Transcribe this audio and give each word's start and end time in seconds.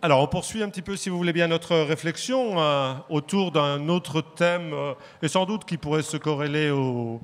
Alors, 0.00 0.22
on 0.22 0.28
poursuit 0.28 0.62
un 0.62 0.68
petit 0.68 0.82
peu, 0.82 0.94
si 0.94 1.08
vous 1.08 1.16
voulez 1.16 1.32
bien, 1.32 1.48
notre 1.48 1.76
réflexion 1.76 2.60
euh, 2.60 2.94
autour 3.08 3.50
d'un 3.50 3.88
autre 3.88 4.20
thème, 4.20 4.70
euh, 4.72 4.94
et 5.22 5.28
sans 5.28 5.44
doute 5.44 5.64
qui 5.64 5.76
pourrait 5.76 6.02
se 6.02 6.16
corréler 6.16 6.70
au, 6.70 7.20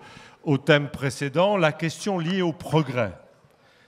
thème 0.64 0.88
précédent, 0.88 1.56
la 1.56 1.70
question 1.70 2.18
liée 2.18 2.42
au 2.42 2.52
progrès. 2.52 3.12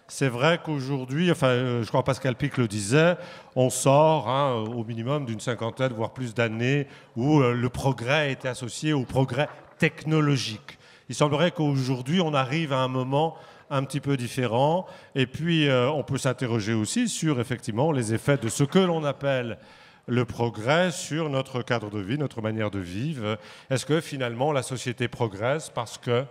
C'est 0.06 0.28
vrai 0.28 0.60
qu'aujourd'hui, 0.64 1.32
enfin, 1.32 1.48
euh, 1.48 1.82
je 1.82 1.88
crois 1.88 2.04
Pascal 2.04 2.36
Pic 2.36 2.58
le 2.58 2.68
disait, 2.68 3.16
on 3.56 3.70
sort 3.70 4.28
hein, 4.28 4.64
au 4.72 4.84
minimum 4.84 5.26
d'une 5.26 5.40
cinquantaine, 5.40 5.92
voire 5.92 6.12
plus 6.12 6.32
d'années, 6.32 6.86
où 7.16 7.40
le 7.40 7.68
progrès 7.68 8.30
était 8.30 8.48
associé 8.48 8.92
au 8.92 9.02
progrès 9.02 9.48
technologique. 9.78 10.78
Il 11.08 11.16
semblerait 11.16 11.50
qu'aujourd'hui, 11.50 12.20
on 12.20 12.34
arrive 12.34 12.72
à 12.72 12.78
un 12.78 12.88
moment 12.88 13.36
un 13.70 13.84
petit 13.84 14.00
peu 14.00 14.16
différent. 14.16 14.86
Et 15.14 15.26
puis, 15.26 15.68
euh, 15.68 15.90
on 15.90 16.02
peut 16.02 16.18
s'interroger 16.18 16.74
aussi 16.74 17.08
sur 17.08 17.40
effectivement 17.40 17.92
les 17.92 18.14
effets 18.14 18.36
de 18.36 18.48
ce 18.48 18.64
que 18.64 18.78
l'on 18.78 19.04
appelle 19.04 19.58
le 20.06 20.24
progrès 20.24 20.92
sur 20.92 21.28
notre 21.30 21.62
cadre 21.62 21.90
de 21.90 21.98
vie, 21.98 22.18
notre 22.18 22.40
manière 22.40 22.70
de 22.70 22.78
vivre. 22.78 23.38
Est-ce 23.70 23.84
que 23.84 24.00
finalement 24.00 24.52
la 24.52 24.62
société 24.62 25.08
progresse 25.08 25.68
parce 25.68 25.98
que 25.98 26.24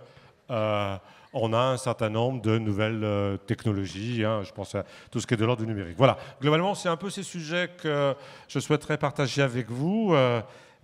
euh, 0.49 0.95
on 1.33 1.51
a 1.51 1.59
un 1.59 1.77
certain 1.77 2.09
nombre 2.09 2.41
de 2.41 2.57
nouvelles 2.57 3.03
euh, 3.03 3.35
technologies. 3.35 4.23
Hein, 4.23 4.43
je 4.43 4.53
pense 4.53 4.73
à 4.75 4.85
tout 5.11 5.19
ce 5.19 5.27
qui 5.27 5.33
est 5.33 5.37
de 5.37 5.43
l'ordre 5.43 5.61
du 5.61 5.67
numérique? 5.67 5.97
Voilà. 5.97 6.17
Globalement, 6.39 6.73
c'est 6.73 6.87
un 6.87 6.95
peu 6.95 7.09
ces 7.09 7.23
sujets 7.23 7.69
que 7.77 8.15
je 8.47 8.59
souhaiterais 8.59 8.97
partager 8.97 9.41
avec 9.41 9.69
vous. 9.69 10.15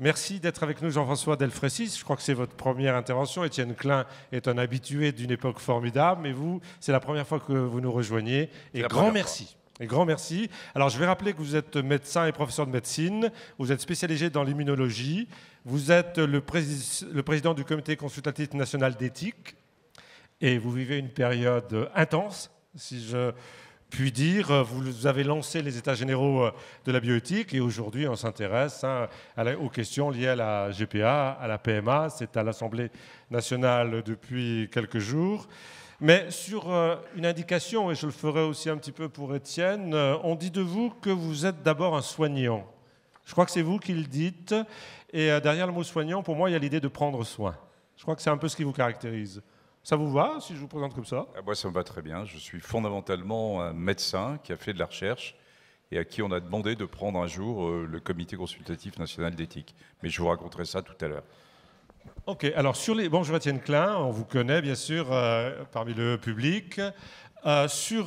Merci 0.01 0.39
d'être 0.39 0.63
avec 0.63 0.81
nous, 0.81 0.89
Jean-François 0.89 1.35
Delfrécis. 1.35 1.95
Je 1.95 2.03
crois 2.03 2.15
que 2.15 2.23
c'est 2.23 2.33
votre 2.33 2.55
première 2.55 2.95
intervention. 2.95 3.43
Étienne 3.43 3.75
Klein 3.75 4.07
est 4.31 4.47
un 4.47 4.57
habitué 4.57 5.11
d'une 5.11 5.29
époque 5.29 5.59
formidable, 5.59 6.21
mais 6.23 6.31
vous, 6.31 6.59
c'est 6.79 6.91
la 6.91 6.99
première 6.99 7.27
fois 7.27 7.39
que 7.39 7.53
vous 7.53 7.81
nous 7.81 7.91
rejoignez. 7.91 8.49
Et 8.73 8.81
grand 8.81 9.11
merci. 9.11 9.55
Et 9.79 9.85
grand 9.85 10.05
merci. 10.05 10.49
Alors, 10.73 10.89
je 10.89 10.97
vais 10.97 11.05
rappeler 11.05 11.33
que 11.33 11.37
vous 11.37 11.55
êtes 11.55 11.75
médecin 11.75 12.25
et 12.25 12.31
professeur 12.31 12.65
de 12.65 12.71
médecine. 12.71 13.31
Vous 13.59 13.71
êtes 13.71 13.79
spécialisé 13.79 14.31
dans 14.31 14.43
l'immunologie. 14.43 15.27
Vous 15.65 15.91
êtes 15.91 16.17
le, 16.17 16.41
le 17.11 17.21
président 17.21 17.53
du 17.53 17.63
Comité 17.63 17.95
consultatif 17.95 18.55
national 18.55 18.95
d'éthique. 18.95 19.55
Et 20.41 20.57
vous 20.57 20.71
vivez 20.71 20.97
une 20.97 21.09
période 21.09 21.91
intense, 21.93 22.49
si 22.75 23.05
je 23.05 23.33
puis 23.91 24.11
dire, 24.11 24.49
euh, 24.51 24.63
vous 24.63 25.05
avez 25.05 25.23
lancé 25.23 25.61
les 25.61 25.77
États 25.77 25.93
généraux 25.93 26.45
euh, 26.45 26.51
de 26.85 26.93
la 26.93 27.01
bioéthique 27.01 27.53
et 27.53 27.59
aujourd'hui 27.59 28.07
on 28.07 28.15
s'intéresse 28.15 28.85
hein, 28.85 29.09
aux 29.59 29.69
questions 29.69 30.09
liées 30.09 30.29
à 30.29 30.35
la 30.35 30.71
GPA, 30.71 31.31
à 31.33 31.45
la 31.45 31.57
PMA. 31.57 32.09
C'est 32.09 32.37
à 32.37 32.43
l'Assemblée 32.43 32.89
nationale 33.29 34.01
depuis 34.03 34.69
quelques 34.71 34.99
jours. 34.99 35.47
Mais 35.99 36.31
sur 36.31 36.71
euh, 36.71 36.95
une 37.15 37.25
indication, 37.25 37.91
et 37.91 37.95
je 37.95 38.05
le 38.05 38.13
ferai 38.13 38.41
aussi 38.41 38.69
un 38.69 38.77
petit 38.77 38.93
peu 38.93 39.09
pour 39.09 39.35
Étienne, 39.35 39.93
on 40.23 40.35
dit 40.35 40.51
de 40.51 40.61
vous 40.61 40.89
que 40.89 41.09
vous 41.11 41.45
êtes 41.45 41.61
d'abord 41.61 41.95
un 41.95 42.01
soignant. 42.01 42.65
Je 43.25 43.33
crois 43.33 43.45
que 43.45 43.51
c'est 43.51 43.61
vous 43.61 43.77
qui 43.77 43.93
le 43.93 44.05
dites. 44.05 44.55
Et 45.13 45.27
derrière 45.41 45.67
le 45.67 45.73
mot 45.73 45.83
soignant, 45.83 46.23
pour 46.23 46.35
moi, 46.35 46.49
il 46.49 46.53
y 46.53 46.55
a 46.55 46.59
l'idée 46.59 46.79
de 46.79 46.87
prendre 46.87 47.23
soin. 47.23 47.55
Je 47.97 48.03
crois 48.03 48.15
que 48.15 48.21
c'est 48.21 48.29
un 48.29 48.37
peu 48.37 48.47
ce 48.47 48.55
qui 48.55 48.63
vous 48.63 48.71
caractérise. 48.71 49.43
Ça 49.83 49.95
vous 49.95 50.11
va 50.11 50.37
si 50.39 50.53
je 50.53 50.59
vous 50.59 50.67
présente 50.67 50.93
comme 50.93 51.05
ça? 51.05 51.25
Ah, 51.35 51.41
Moi, 51.43 51.55
ça 51.55 51.67
me 51.67 51.73
va 51.73 51.83
très 51.83 52.03
bien. 52.03 52.23
Je 52.25 52.37
suis 52.37 52.59
fondamentalement 52.59 53.61
un 53.61 53.73
médecin 53.73 54.39
qui 54.43 54.53
a 54.53 54.57
fait 54.57 54.73
de 54.73 54.79
la 54.79 54.85
recherche 54.85 55.35
et 55.91 55.97
à 55.97 56.05
qui 56.05 56.21
on 56.21 56.31
a 56.31 56.39
demandé 56.39 56.75
de 56.75 56.85
prendre 56.85 57.19
un 57.19 57.25
jour 57.25 57.65
euh, 57.65 57.87
le 57.89 57.99
Comité 57.99 58.35
consultatif 58.35 58.99
national 58.99 59.33
d'éthique. 59.33 59.73
Mais 60.03 60.09
je 60.09 60.21
vous 60.21 60.27
raconterai 60.27 60.65
ça 60.65 60.83
tout 60.83 60.93
à 61.03 61.07
l'heure. 61.07 61.23
Ok, 62.27 62.43
alors 62.55 62.75
sur 62.75 62.93
les. 62.93 63.09
Bonjour 63.09 63.35
Étienne 63.35 63.59
Klein, 63.59 63.97
on 63.97 64.11
vous 64.11 64.23
connaît 64.25 64.61
bien 64.61 64.75
sûr 64.75 65.11
euh, 65.11 65.63
parmi 65.71 65.95
le 65.95 66.17
public. 66.17 66.79
Euh, 67.47 67.67
sur 67.67 68.05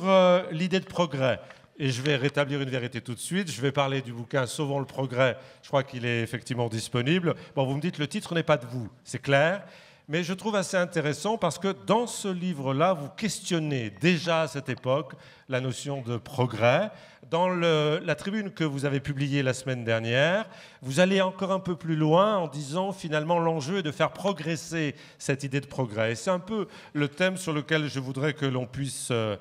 l'idée 0.51 0.79
de 0.79 0.85
progrès, 0.85 1.41
et 1.77 1.89
je 1.89 2.01
vais 2.01 2.15
rétablir 2.15 2.61
une 2.61 2.69
vérité 2.69 3.01
tout 3.01 3.13
de 3.13 3.19
suite. 3.19 3.51
Je 3.51 3.61
vais 3.61 3.73
parler 3.73 4.01
du 4.01 4.13
bouquin 4.13 4.45
Sauvons 4.47 4.79
le 4.79 4.85
progrès. 4.85 5.37
Je 5.61 5.67
crois 5.67 5.83
qu'il 5.83 6.05
est 6.05 6.21
effectivement 6.21 6.69
disponible. 6.69 7.35
Bon, 7.53 7.65
vous 7.65 7.75
me 7.75 7.81
dites 7.81 7.97
le 7.97 8.07
titre 8.07 8.33
n'est 8.33 8.43
pas 8.43 8.55
de 8.55 8.65
vous, 8.65 8.89
c'est 9.03 9.21
clair 9.21 9.65
mais 10.07 10.23
je 10.23 10.33
trouve 10.33 10.55
assez 10.55 10.77
intéressant 10.77 11.37
parce 11.37 11.57
que 11.57 11.75
dans 11.85 12.05
ce 12.07 12.27
livre-là, 12.27 12.93
vous 12.93 13.09
questionnez 13.09 13.89
déjà 13.89 14.41
à 14.41 14.47
cette 14.47 14.69
époque 14.69 15.13
la 15.49 15.61
notion 15.61 16.01
de 16.01 16.17
progrès. 16.17 16.91
Dans 17.31 17.49
la 17.49 18.15
tribune 18.15 18.51
que 18.51 18.63
vous 18.63 18.85
avez 18.85 18.99
publiée 18.99 19.41
la 19.41 19.53
semaine 19.53 19.83
dernière, 19.83 20.47
vous 20.83 20.99
allez 20.99 21.21
encore 21.21 21.51
un 21.51 21.59
peu 21.59 21.75
plus 21.75 21.95
loin 21.95 22.37
en 22.37 22.47
disant 22.47 22.91
finalement 22.91 23.39
l'enjeu 23.39 23.79
est 23.79 23.83
de 23.83 23.91
faire 23.91 24.11
progresser 24.11 24.93
cette 25.17 25.43
idée 25.43 25.59
de 25.59 25.65
progrès. 25.65 26.13
c'est 26.13 26.29
un 26.29 26.39
peu 26.39 26.67
le 26.93 27.07
thème 27.07 27.37
sur 27.37 27.51
lequel 27.51 27.87
je 27.87 27.99
voudrais 27.99 28.33
que 28.33 28.45
l'on 28.45 28.67
puisse... 28.67 29.09
Euh, 29.11 29.37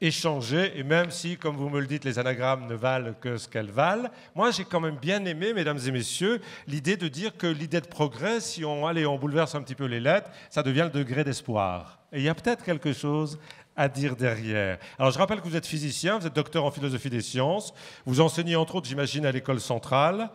échanger, 0.00 0.78
et 0.78 0.84
même 0.84 1.10
si, 1.10 1.36
comme 1.36 1.56
vous 1.56 1.68
me 1.68 1.80
le 1.80 1.86
dites, 1.86 2.04
les 2.04 2.18
anagrammes 2.18 2.66
ne 2.68 2.74
valent 2.74 3.14
que 3.20 3.36
ce 3.36 3.48
qu'elles 3.48 3.70
valent, 3.70 4.08
moi 4.34 4.50
j'ai 4.50 4.64
quand 4.64 4.80
même 4.80 4.96
bien 4.96 5.24
aimé, 5.24 5.52
mesdames 5.52 5.78
et 5.84 5.90
messieurs, 5.90 6.40
l'idée 6.66 6.96
de 6.96 7.08
dire 7.08 7.36
que 7.36 7.46
l'idée 7.46 7.80
de 7.80 7.86
progrès, 7.86 8.40
si 8.40 8.64
on, 8.64 8.86
allez, 8.86 9.06
on 9.06 9.18
bouleverse 9.18 9.54
un 9.54 9.62
petit 9.62 9.74
peu 9.74 9.86
les 9.86 10.00
lettres, 10.00 10.30
ça 10.50 10.62
devient 10.62 10.88
le 10.92 10.98
degré 10.98 11.24
d'espoir. 11.24 11.98
Et 12.12 12.18
il 12.18 12.24
y 12.24 12.28
a 12.28 12.34
peut-être 12.34 12.64
quelque 12.64 12.92
chose 12.92 13.38
à 13.74 13.88
dire 13.88 14.16
derrière. 14.16 14.78
Alors 14.98 15.10
je 15.10 15.18
rappelle 15.18 15.40
que 15.40 15.48
vous 15.48 15.56
êtes 15.56 15.66
physicien, 15.66 16.18
vous 16.18 16.26
êtes 16.26 16.34
docteur 16.34 16.64
en 16.64 16.70
philosophie 16.70 17.10
des 17.10 17.20
sciences, 17.20 17.74
vous 18.06 18.20
enseignez 18.20 18.56
entre 18.56 18.76
autres, 18.76 18.88
j'imagine, 18.88 19.26
à 19.26 19.32
l'école 19.32 19.60
centrale, 19.60 20.30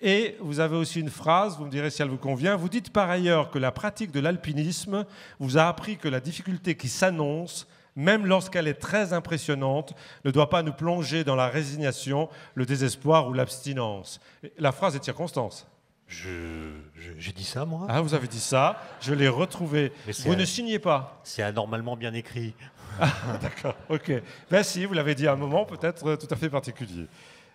et 0.00 0.36
vous 0.40 0.60
avez 0.60 0.76
aussi 0.76 1.00
une 1.00 1.08
phrase, 1.08 1.56
vous 1.56 1.64
me 1.66 1.70
direz 1.70 1.90
si 1.90 2.02
elle 2.02 2.08
vous 2.08 2.18
convient, 2.18 2.56
vous 2.56 2.68
dites 2.68 2.90
par 2.90 3.10
ailleurs 3.10 3.50
que 3.50 3.58
la 3.58 3.70
pratique 3.70 4.10
de 4.10 4.20
l'alpinisme 4.20 5.06
vous 5.38 5.56
a 5.56 5.68
appris 5.68 5.96
que 5.98 6.08
la 6.08 6.20
difficulté 6.20 6.76
qui 6.76 6.88
s'annonce 6.88 7.66
même 7.96 8.26
lorsqu'elle 8.26 8.68
est 8.68 8.74
très 8.74 9.12
impressionnante, 9.12 9.94
ne 10.24 10.30
doit 10.30 10.50
pas 10.50 10.62
nous 10.62 10.72
plonger 10.72 11.24
dans 11.24 11.36
la 11.36 11.48
résignation, 11.48 12.28
le 12.54 12.66
désespoir 12.66 13.28
ou 13.28 13.32
l'abstinence. 13.32 14.20
La 14.58 14.72
phrase 14.72 14.96
est 14.96 15.00
de 15.00 15.04
circonstance. 15.04 15.66
J'ai 16.06 17.32
dit 17.32 17.44
ça, 17.44 17.64
moi? 17.64 17.86
Ah, 17.88 18.00
vous 18.00 18.14
avez 18.14 18.28
dit 18.28 18.40
ça, 18.40 18.78
je 19.00 19.14
l'ai 19.14 19.28
retrouvé. 19.28 19.92
vous 20.24 20.36
ne 20.36 20.44
signez 20.44 20.78
pas 20.78 21.20
C'est 21.24 21.42
anormalement 21.42 21.96
bien 21.96 22.12
écrit. 22.14 22.54
Ah, 23.00 23.10
d'accord, 23.42 23.74
ok. 23.88 24.22
Ben 24.48 24.62
si, 24.62 24.84
vous 24.84 24.94
l'avez 24.94 25.16
dit 25.16 25.26
à 25.26 25.32
un 25.32 25.36
moment 25.36 25.64
peut-être 25.64 26.14
tout 26.14 26.28
à 26.30 26.36
fait 26.36 26.48
particulier. 26.48 27.08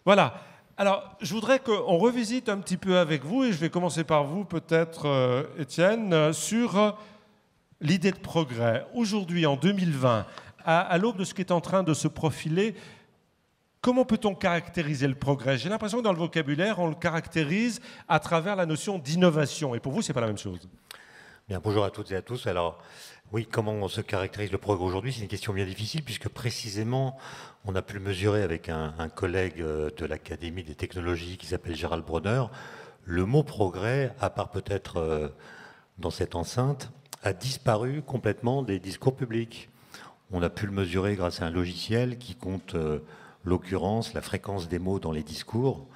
Voilà. 0.03 0.33
Alors, 0.79 1.17
je 1.21 1.33
voudrais 1.33 1.59
qu'on 1.59 1.97
revisite 1.97 2.47
un 2.47 2.57
petit 2.57 2.77
peu 2.77 2.97
avec 2.97 3.25
vous, 3.25 3.43
et 3.43 3.51
je 3.51 3.57
vais 3.57 3.69
commencer 3.69 4.05
par 4.05 4.23
vous 4.23 4.45
peut-être, 4.45 5.07
euh, 5.07 5.43
Étienne, 5.57 6.13
euh, 6.13 6.31
sur 6.31 6.77
euh, 6.77 6.91
l'idée 7.81 8.11
de 8.11 8.17
progrès, 8.17 8.85
aujourd'hui, 8.93 9.45
en 9.45 9.55
2020, 9.55 10.25
à, 10.65 10.97
l'aube 10.97 11.17
de 11.17 11.23
ce 11.23 11.33
qui 11.33 11.41
est 11.41 11.51
en 11.51 11.61
train 11.61 11.83
de 11.83 11.93
se 11.93 12.07
profiler, 12.07 12.75
comment 13.81 14.05
peut-on 14.05 14.35
caractériser 14.35 15.07
le 15.07 15.15
progrès? 15.15 15.57
J'ai 15.57 15.69
l'impression 15.69 15.99
que 15.99 16.03
dans 16.03 16.13
le 16.13 16.19
vocabulaire, 16.19 16.79
on 16.79 16.87
le 16.87 16.95
caractérise 16.95 17.81
à 18.07 18.19
travers 18.19 18.55
la 18.55 18.65
notion 18.65 18.99
d'innovation. 18.99 19.73
Et 19.73 19.79
pour 19.79 19.93
vous, 19.93 20.01
ce 20.01 20.09
n'est 20.09 20.13
pas 20.13 20.21
la 20.21 20.27
même 20.27 20.37
chose. 20.37 20.59
Bien, 21.47 21.59
bonjour 21.63 21.83
à 21.83 21.89
toutes 21.89 22.11
et 22.11 22.15
à 22.15 22.21
tous. 22.21 22.45
Alors, 22.45 22.77
oui, 23.31 23.47
comment 23.49 23.71
on 23.71 23.87
se 23.87 24.01
caractérise 24.01 24.51
le 24.51 24.57
progrès 24.59 24.85
aujourd'hui? 24.85 25.13
C'est 25.13 25.21
une 25.21 25.27
question 25.27 25.53
bien 25.53 25.65
difficile, 25.65 26.03
puisque 26.03 26.29
précisément, 26.29 27.17
on 27.65 27.75
a 27.75 27.81
pu 27.81 27.95
le 27.95 28.01
mesurer 28.01 28.43
avec 28.43 28.69
un, 28.69 28.93
collègue 29.15 29.61
euh, 29.61 29.89
de 29.97 30.05
l'Académie 30.05 30.63
des 30.63 30.75
technologies 30.75 31.37
qui 31.37 31.47
s'appelle 31.47 31.75
Gérald 31.75 32.05
Bronner. 32.05 32.43
Le 33.05 33.25
mot 33.25 33.41
progrès, 33.41 34.13
à 34.19 34.29
part 34.29 34.49
peut-être 34.49 34.97
euh, 34.97 35.29
dans 35.97 36.11
cette 36.11 36.35
enceinte, 36.35 36.91
a 37.23 37.33
disparu 37.33 38.01
complètement 38.01 38.63
des 38.63 38.79
discours 38.79 39.15
publics. 39.15 39.69
On 40.31 40.41
a 40.41 40.49
pu 40.49 40.65
le 40.65 40.71
mesurer 40.71 41.15
grâce 41.15 41.41
à 41.41 41.45
un 41.45 41.49
logiciel 41.49 42.17
qui 42.17 42.35
compte 42.35 42.75
euh, 42.75 42.99
l'occurrence, 43.43 44.13
la 44.13 44.21
fréquence 44.21 44.69
des 44.69 44.79
mots 44.79 44.99
dans 44.99 45.11
les 45.11 45.23
discours. 45.23 45.87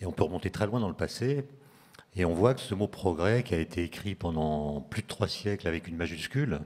Et 0.00 0.06
on 0.06 0.12
peut 0.12 0.22
remonter 0.22 0.50
très 0.50 0.66
loin 0.66 0.80
dans 0.80 0.88
le 0.88 0.94
passé. 0.94 1.44
Et 2.14 2.24
on 2.24 2.34
voit 2.34 2.54
que 2.54 2.60
ce 2.60 2.74
mot 2.74 2.86
progrès, 2.86 3.42
qui 3.42 3.54
a 3.54 3.58
été 3.58 3.82
écrit 3.82 4.14
pendant 4.14 4.80
plus 4.80 5.02
de 5.02 5.08
trois 5.08 5.28
siècles 5.28 5.66
avec 5.66 5.88
une 5.88 5.96
majuscule, 5.96 6.60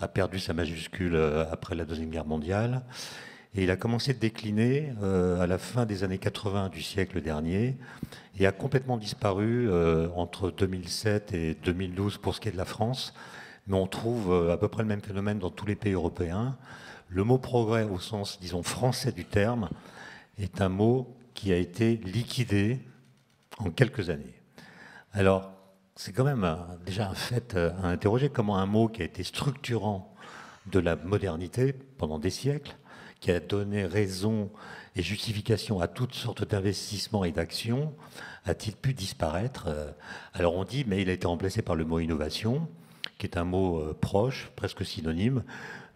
a 0.00 0.08
perdu 0.08 0.38
sa 0.38 0.52
majuscule 0.52 1.14
euh, 1.14 1.50
après 1.50 1.74
la 1.74 1.84
Deuxième 1.84 2.10
Guerre 2.10 2.26
mondiale. 2.26 2.82
Et 3.58 3.64
il 3.64 3.72
a 3.72 3.76
commencé 3.76 4.14
de 4.14 4.20
décliner 4.20 4.92
euh, 5.02 5.40
à 5.40 5.48
la 5.48 5.58
fin 5.58 5.84
des 5.84 6.04
années 6.04 6.18
80 6.18 6.68
du 6.68 6.80
siècle 6.80 7.20
dernier 7.20 7.76
et 8.38 8.46
a 8.46 8.52
complètement 8.52 8.96
disparu 8.96 9.68
euh, 9.68 10.08
entre 10.14 10.52
2007 10.52 11.34
et 11.34 11.56
2012 11.64 12.18
pour 12.18 12.36
ce 12.36 12.40
qui 12.40 12.48
est 12.48 12.52
de 12.52 12.56
la 12.56 12.64
France. 12.64 13.14
Mais 13.66 13.76
on 13.76 13.88
trouve 13.88 14.32
euh, 14.32 14.52
à 14.52 14.58
peu 14.58 14.68
près 14.68 14.84
le 14.84 14.88
même 14.88 15.00
phénomène 15.00 15.40
dans 15.40 15.50
tous 15.50 15.66
les 15.66 15.74
pays 15.74 15.94
européens. 15.94 16.56
Le 17.08 17.24
mot 17.24 17.38
progrès 17.38 17.82
au 17.82 17.98
sens, 17.98 18.38
disons, 18.40 18.62
français 18.62 19.10
du 19.10 19.24
terme 19.24 19.70
est 20.38 20.60
un 20.60 20.68
mot 20.68 21.16
qui 21.34 21.52
a 21.52 21.56
été 21.56 21.96
liquidé 21.96 22.78
en 23.58 23.70
quelques 23.70 24.08
années. 24.08 24.40
Alors, 25.12 25.50
c'est 25.96 26.12
quand 26.12 26.22
même 26.22 26.46
déjà 26.86 27.10
un 27.10 27.14
fait 27.14 27.56
à 27.56 27.88
interroger 27.88 28.28
comment 28.28 28.58
un 28.58 28.66
mot 28.66 28.86
qui 28.86 29.02
a 29.02 29.04
été 29.04 29.24
structurant 29.24 30.14
de 30.66 30.78
la 30.78 30.94
modernité 30.94 31.72
pendant 31.72 32.20
des 32.20 32.30
siècles, 32.30 32.76
qui 33.20 33.30
a 33.30 33.40
donné 33.40 33.84
raison 33.84 34.50
et 34.96 35.02
justification 35.02 35.80
à 35.80 35.88
toutes 35.88 36.14
sortes 36.14 36.48
d'investissements 36.48 37.24
et 37.24 37.32
d'actions, 37.32 37.94
a-t-il 38.44 38.76
pu 38.76 38.94
disparaître? 38.94 39.66
Euh, 39.68 39.92
Alors 40.34 40.56
on 40.56 40.64
dit, 40.64 40.84
mais 40.86 41.02
il 41.02 41.10
a 41.10 41.12
été 41.12 41.26
remplacé 41.26 41.62
par 41.62 41.76
le 41.76 41.84
mot 41.84 42.00
innovation, 42.00 42.68
qui 43.18 43.26
est 43.26 43.36
un 43.36 43.44
mot 43.44 43.78
euh, 43.78 43.96
proche, 44.00 44.50
presque 44.56 44.84
synonyme, 44.84 45.44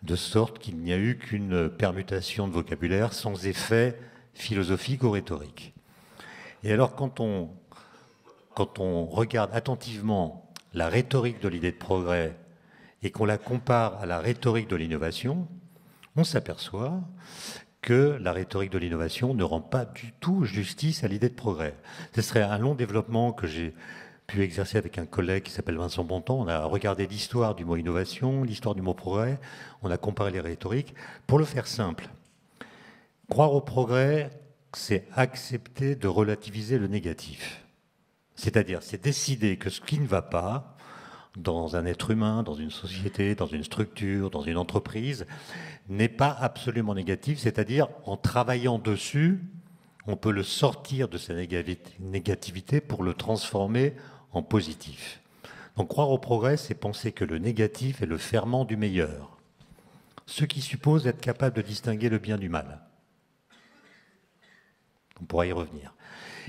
de 0.02 0.16
sorte 0.16 0.58
qu'il 0.58 0.76
n'y 0.78 0.92
a 0.92 0.98
eu 0.98 1.16
qu'une 1.16 1.68
permutation 1.68 2.48
de 2.48 2.52
vocabulaire 2.52 3.12
sans 3.12 3.46
effet 3.46 3.98
philosophique 4.34 5.04
ou 5.04 5.10
rhétorique. 5.10 5.74
Et 6.64 6.72
alors 6.72 6.94
quand 6.94 7.20
on, 7.20 7.50
quand 8.54 8.78
on 8.78 9.06
regarde 9.06 9.50
attentivement 9.52 10.52
la 10.74 10.88
rhétorique 10.88 11.40
de 11.40 11.48
l'idée 11.48 11.72
de 11.72 11.76
progrès 11.76 12.36
et 13.02 13.10
qu'on 13.10 13.24
la 13.24 13.38
compare 13.38 14.00
à 14.00 14.06
la 14.06 14.20
rhétorique 14.20 14.68
de 14.68 14.76
l'innovation, 14.76 15.48
on 16.16 16.24
s'aperçoit 16.24 17.00
que 17.80 18.16
la 18.20 18.32
rhétorique 18.32 18.70
de 18.70 18.78
l'innovation 18.78 19.34
ne 19.34 19.42
rend 19.42 19.60
pas 19.60 19.84
du 19.84 20.12
tout 20.20 20.44
justice 20.44 21.02
à 21.02 21.08
l'idée 21.08 21.28
de 21.28 21.34
progrès. 21.34 21.76
Ce 22.14 22.22
serait 22.22 22.42
un 22.42 22.58
long 22.58 22.74
développement 22.74 23.32
que 23.32 23.46
j'ai 23.46 23.74
pu 24.28 24.42
exercer 24.42 24.78
avec 24.78 24.98
un 24.98 25.06
collègue 25.06 25.42
qui 25.42 25.50
s'appelle 25.50 25.76
Vincent 25.76 26.04
Bontemps. 26.04 26.38
On 26.40 26.48
a 26.48 26.64
regardé 26.64 27.06
l'histoire 27.06 27.54
du 27.54 27.64
mot 27.64 27.76
innovation, 27.76 28.44
l'histoire 28.44 28.74
du 28.74 28.82
mot 28.82 28.94
progrès, 28.94 29.40
on 29.82 29.90
a 29.90 29.98
comparé 29.98 30.30
les 30.30 30.40
rhétoriques. 30.40 30.94
Pour 31.26 31.38
le 31.38 31.44
faire 31.44 31.66
simple, 31.66 32.08
croire 33.28 33.52
au 33.52 33.60
progrès, 33.60 34.30
c'est 34.74 35.06
accepter 35.14 35.96
de 35.96 36.06
relativiser 36.08 36.78
le 36.78 36.86
négatif. 36.86 37.64
C'est-à-dire, 38.36 38.82
c'est 38.82 39.02
décider 39.02 39.56
que 39.56 39.70
ce 39.70 39.80
qui 39.80 39.98
ne 39.98 40.06
va 40.06 40.22
pas, 40.22 40.71
dans 41.36 41.76
un 41.76 41.86
être 41.86 42.10
humain, 42.10 42.42
dans 42.42 42.54
une 42.54 42.70
société, 42.70 43.34
dans 43.34 43.46
une 43.46 43.64
structure, 43.64 44.30
dans 44.30 44.42
une 44.42 44.58
entreprise, 44.58 45.26
n'est 45.88 46.08
pas 46.08 46.30
absolument 46.30 46.94
négatif, 46.94 47.38
c'est-à-dire 47.38 47.88
en 48.04 48.16
travaillant 48.16 48.78
dessus, 48.78 49.40
on 50.06 50.16
peut 50.16 50.32
le 50.32 50.42
sortir 50.42 51.08
de 51.08 51.18
sa 51.18 51.34
négativité 51.34 52.80
pour 52.80 53.02
le 53.02 53.14
transformer 53.14 53.94
en 54.32 54.42
positif. 54.42 55.20
Donc 55.76 55.88
croire 55.88 56.10
au 56.10 56.18
progrès, 56.18 56.56
c'est 56.56 56.74
penser 56.74 57.12
que 57.12 57.24
le 57.24 57.38
négatif 57.38 58.02
est 58.02 58.06
le 58.06 58.18
ferment 58.18 58.64
du 58.64 58.76
meilleur, 58.76 59.38
ce 60.26 60.44
qui 60.44 60.60
suppose 60.60 61.06
être 61.06 61.20
capable 61.20 61.56
de 61.56 61.62
distinguer 61.62 62.08
le 62.08 62.18
bien 62.18 62.36
du 62.36 62.48
mal. 62.48 62.80
On 65.20 65.24
pourra 65.24 65.46
y 65.46 65.52
revenir. 65.52 65.94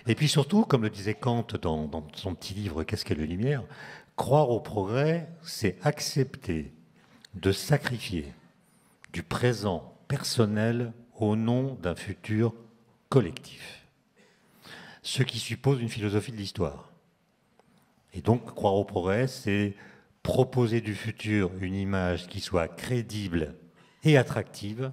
Et 0.07 0.15
puis 0.15 0.27
surtout, 0.27 0.65
comme 0.65 0.81
le 0.81 0.89
disait 0.89 1.13
Kant 1.13 1.47
dans, 1.61 2.05
son 2.15 2.35
petit 2.35 2.53
livre 2.53 2.83
Qu'est-ce 2.83 3.05
qu'est 3.05 3.15
la 3.15 3.25
lumière? 3.25 3.63
Croire 4.15 4.49
au 4.49 4.59
progrès, 4.59 5.27
c'est 5.41 5.77
accepter 5.83 6.71
de 7.33 7.51
sacrifier 7.51 8.31
du 9.11 9.23
présent 9.23 9.95
personnel 10.07 10.93
au 11.15 11.35
nom 11.35 11.75
d'un 11.81 11.95
futur 11.95 12.53
collectif. 13.09 13.87
Ce 15.01 15.23
qui 15.23 15.39
suppose 15.39 15.81
une 15.81 15.89
philosophie 15.89 16.31
de 16.31 16.37
l'histoire. 16.37 16.89
Et 18.13 18.21
donc, 18.21 18.53
croire 18.53 18.75
au 18.75 18.85
progrès, 18.85 19.27
c'est 19.27 19.75
proposer 20.21 20.79
du 20.79 20.95
futur 20.95 21.51
une 21.59 21.73
image 21.73 22.27
qui 22.27 22.39
soit 22.39 22.67
crédible 22.67 23.55
et 24.03 24.17
attractive, 24.17 24.91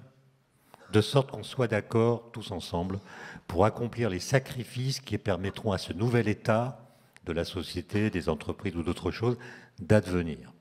de 0.91 1.01
sorte 1.01 1.31
qu'on 1.31 1.43
soit 1.43 1.67
d'accord 1.67 2.31
tous 2.31 2.51
ensemble 2.51 2.99
pour 3.47 3.65
accomplir 3.65 4.09
les 4.09 4.19
sacrifices 4.19 4.99
qui 4.99 5.17
permettront 5.17 5.71
à 5.71 5.77
ce 5.77 5.93
nouvel 5.93 6.27
état 6.27 6.90
de 7.25 7.33
la 7.33 7.45
société, 7.45 8.09
des 8.09 8.29
entreprises 8.29 8.75
ou 8.75 8.83
d'autres 8.83 9.11
choses, 9.11 9.37
d'advenir. 9.79 10.53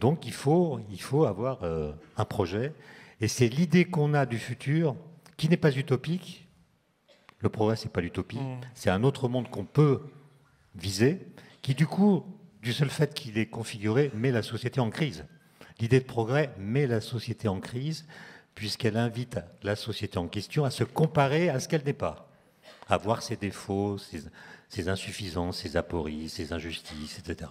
Donc 0.00 0.26
il 0.26 0.32
faut, 0.32 0.80
il 0.90 1.00
faut 1.00 1.24
avoir 1.24 1.62
euh, 1.64 1.92
un 2.16 2.24
projet, 2.24 2.72
et 3.20 3.28
c'est 3.28 3.48
l'idée 3.48 3.84
qu'on 3.84 4.14
a 4.14 4.26
du 4.26 4.38
futur 4.38 4.96
qui 5.36 5.48
n'est 5.48 5.56
pas 5.56 5.76
utopique. 5.76 6.46
Le 7.40 7.48
progrès, 7.48 7.76
c'est 7.76 7.92
pas 7.92 8.00
l'utopie, 8.00 8.38
mm. 8.38 8.60
c'est 8.74 8.90
un 8.90 9.02
autre 9.04 9.28
monde 9.28 9.48
qu'on 9.48 9.64
peut 9.64 10.02
viser, 10.74 11.26
qui 11.62 11.74
du 11.74 11.86
coup, 11.86 12.24
du 12.62 12.72
seul 12.72 12.90
fait 12.90 13.14
qu'il 13.14 13.38
est 13.38 13.46
configuré, 13.46 14.10
met 14.14 14.30
la 14.30 14.42
société 14.42 14.80
en 14.80 14.90
crise. 14.90 15.24
L'idée 15.80 16.00
de 16.00 16.04
progrès 16.04 16.52
met 16.58 16.86
la 16.86 17.00
société 17.00 17.48
en 17.48 17.60
crise, 17.60 18.06
puisqu'elle 18.54 18.96
invite 18.96 19.38
la 19.62 19.76
société 19.76 20.18
en 20.18 20.26
question 20.26 20.64
à 20.64 20.70
se 20.70 20.82
comparer 20.82 21.48
à 21.48 21.60
ce 21.60 21.68
qu'elle 21.68 21.84
n'est 21.84 21.92
pas, 21.92 22.28
à 22.88 22.96
voir 22.96 23.22
ses 23.22 23.36
défauts, 23.36 23.98
ses, 23.98 24.22
ses 24.68 24.88
insuffisances, 24.88 25.58
ses 25.58 25.76
apories, 25.76 26.28
ses 26.28 26.52
injustices, 26.52 27.18
etc. 27.18 27.50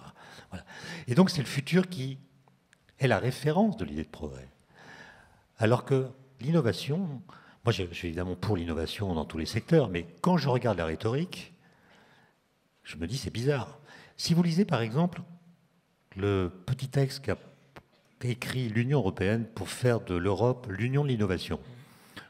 Et 1.06 1.14
donc 1.14 1.30
c'est 1.30 1.42
le 1.42 1.48
futur 1.48 1.88
qui 1.88 2.18
est 2.98 3.08
la 3.08 3.18
référence 3.18 3.76
de 3.76 3.84
l'idée 3.84 4.04
de 4.04 4.08
progrès. 4.08 4.48
Alors 5.58 5.84
que 5.84 6.08
l'innovation, 6.40 7.22
moi 7.64 7.72
je 7.72 7.84
suis 7.92 8.08
évidemment 8.08 8.36
pour 8.36 8.56
l'innovation 8.56 9.14
dans 9.14 9.24
tous 9.24 9.38
les 9.38 9.46
secteurs, 9.46 9.88
mais 9.88 10.06
quand 10.20 10.36
je 10.36 10.48
regarde 10.48 10.78
la 10.78 10.84
rhétorique, 10.84 11.52
je 12.84 12.96
me 12.96 13.06
dis 13.06 13.18
c'est 13.18 13.32
bizarre. 13.32 13.78
Si 14.16 14.34
vous 14.34 14.42
lisez 14.42 14.64
par 14.64 14.80
exemple 14.80 15.22
le 16.16 16.52
petit 16.66 16.88
texte 16.88 17.24
qu'a 17.24 17.36
écrit 18.22 18.68
l'Union 18.68 18.98
européenne 18.98 19.46
pour 19.54 19.68
faire 19.68 20.00
de 20.00 20.14
l'Europe 20.14 20.66
l'union 20.70 21.02
de 21.02 21.08
l'innovation, 21.08 21.60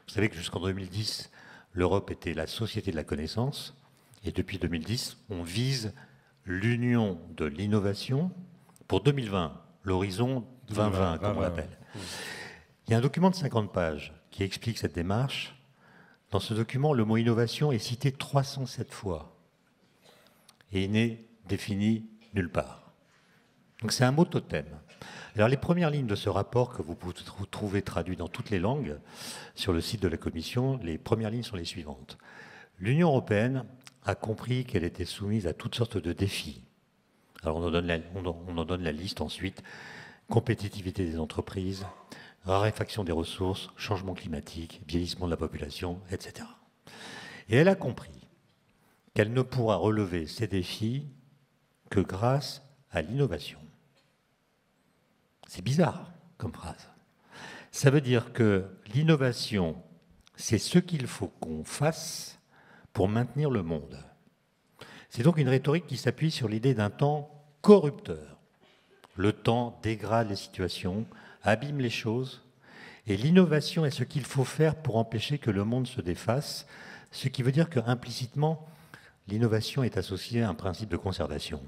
vous 0.07 0.13
savez 0.13 0.29
que 0.29 0.35
jusqu'en 0.35 0.59
2010, 0.59 1.29
l'Europe 1.73 2.09
était 2.09 2.33
la 2.33 2.47
société 2.47 2.91
de 2.91 2.95
la 2.95 3.03
connaissance, 3.03 3.78
et 4.23 4.31
depuis 4.31 4.57
2010, 4.57 5.17
on 5.29 5.43
vise 5.43 5.93
l'union 6.45 7.19
de 7.35 7.45
l'innovation 7.45 8.31
pour 8.87 9.01
2020, 9.01 9.53
l'horizon 9.83 10.45
2020, 10.69 11.17
comme 11.19 11.37
on 11.37 11.41
l'appelle. 11.41 11.77
Il 12.87 12.91
y 12.91 12.93
a 12.93 12.97
un 12.97 13.01
document 13.01 13.29
de 13.29 13.35
50 13.35 13.71
pages 13.71 14.13
qui 14.31 14.43
explique 14.43 14.77
cette 14.77 14.95
démarche. 14.95 15.55
Dans 16.31 16.39
ce 16.39 16.53
document, 16.53 16.93
le 16.93 17.05
mot 17.05 17.17
innovation 17.17 17.71
est 17.71 17.79
cité 17.79 18.11
307 18.11 18.91
fois 18.91 19.35
et 20.71 20.83
il 20.83 20.91
n'est 20.91 21.25
défini 21.47 22.05
nulle 22.33 22.49
part. 22.49 22.91
Donc 23.81 23.91
c'est 23.91 24.03
un 24.03 24.11
mot 24.11 24.25
totem. 24.25 24.65
Alors 25.35 25.47
les 25.47 25.57
premières 25.57 25.89
lignes 25.89 26.07
de 26.07 26.15
ce 26.15 26.29
rapport 26.29 26.73
que 26.73 26.81
vous 26.81 26.95
pouvez 26.95 27.13
trouver 27.49 27.81
traduit 27.81 28.17
dans 28.17 28.27
toutes 28.27 28.49
les 28.49 28.59
langues 28.59 28.99
sur 29.55 29.71
le 29.71 29.81
site 29.81 30.01
de 30.01 30.07
la 30.07 30.17
Commission, 30.17 30.79
les 30.83 30.97
premières 30.97 31.29
lignes 31.29 31.43
sont 31.43 31.55
les 31.55 31.65
suivantes. 31.65 32.17
L'Union 32.79 33.09
européenne 33.09 33.65
a 34.05 34.15
compris 34.15 34.65
qu'elle 34.65 34.83
était 34.83 35.05
soumise 35.05 35.47
à 35.47 35.53
toutes 35.53 35.75
sortes 35.75 35.97
de 35.97 36.13
défis. 36.13 36.63
Alors 37.43 37.57
on 37.57 37.67
en 37.67 37.71
donne 37.71 37.87
la, 37.87 37.97
on 38.15 38.57
en 38.57 38.65
donne 38.65 38.83
la 38.83 38.91
liste 38.91 39.21
ensuite. 39.21 39.63
Compétitivité 40.29 41.05
des 41.05 41.19
entreprises, 41.19 41.85
raréfaction 42.43 43.03
des 43.03 43.11
ressources, 43.11 43.69
changement 43.77 44.13
climatique, 44.13 44.81
vieillissement 44.87 45.25
de 45.25 45.31
la 45.31 45.37
population, 45.37 45.99
etc. 46.11 46.45
Et 47.49 47.55
elle 47.55 47.67
a 47.67 47.75
compris 47.75 48.11
qu'elle 49.13 49.33
ne 49.33 49.41
pourra 49.41 49.75
relever 49.75 50.27
ces 50.27 50.47
défis 50.47 51.07
que 51.89 51.99
grâce 51.99 52.61
à 52.91 53.01
l'innovation. 53.01 53.59
C'est 55.47 55.63
bizarre 55.63 56.11
comme 56.37 56.53
phrase. 56.53 56.89
Ça 57.71 57.89
veut 57.89 58.01
dire 58.01 58.33
que 58.33 58.65
l'innovation, 58.93 59.81
c'est 60.35 60.57
ce 60.57 60.79
qu'il 60.79 61.07
faut 61.07 61.27
qu'on 61.27 61.63
fasse 61.63 62.38
pour 62.93 63.07
maintenir 63.07 63.49
le 63.49 63.63
monde. 63.63 64.03
C'est 65.09 65.23
donc 65.23 65.37
une 65.37 65.49
rhétorique 65.49 65.87
qui 65.87 65.97
s'appuie 65.97 66.31
sur 66.31 66.47
l'idée 66.47 66.73
d'un 66.73 66.89
temps 66.89 67.31
corrupteur. 67.61 68.37
Le 69.15 69.33
temps 69.33 69.79
dégrade 69.81 70.29
les 70.29 70.35
situations, 70.35 71.05
abîme 71.43 71.79
les 71.79 71.89
choses, 71.89 72.43
et 73.07 73.17
l'innovation 73.17 73.85
est 73.85 73.91
ce 73.91 74.03
qu'il 74.03 74.23
faut 74.23 74.43
faire 74.43 74.75
pour 74.75 74.97
empêcher 74.97 75.39
que 75.39 75.51
le 75.51 75.63
monde 75.63 75.87
se 75.87 76.01
défasse, 76.01 76.67
ce 77.11 77.27
qui 77.27 77.41
veut 77.41 77.51
dire 77.51 77.69
que 77.69 77.79
implicitement, 77.79 78.67
l'innovation 79.27 79.83
est 79.83 79.97
associée 79.97 80.43
à 80.43 80.49
un 80.49 80.53
principe 80.53 80.89
de 80.89 80.97
conservation. 80.97 81.61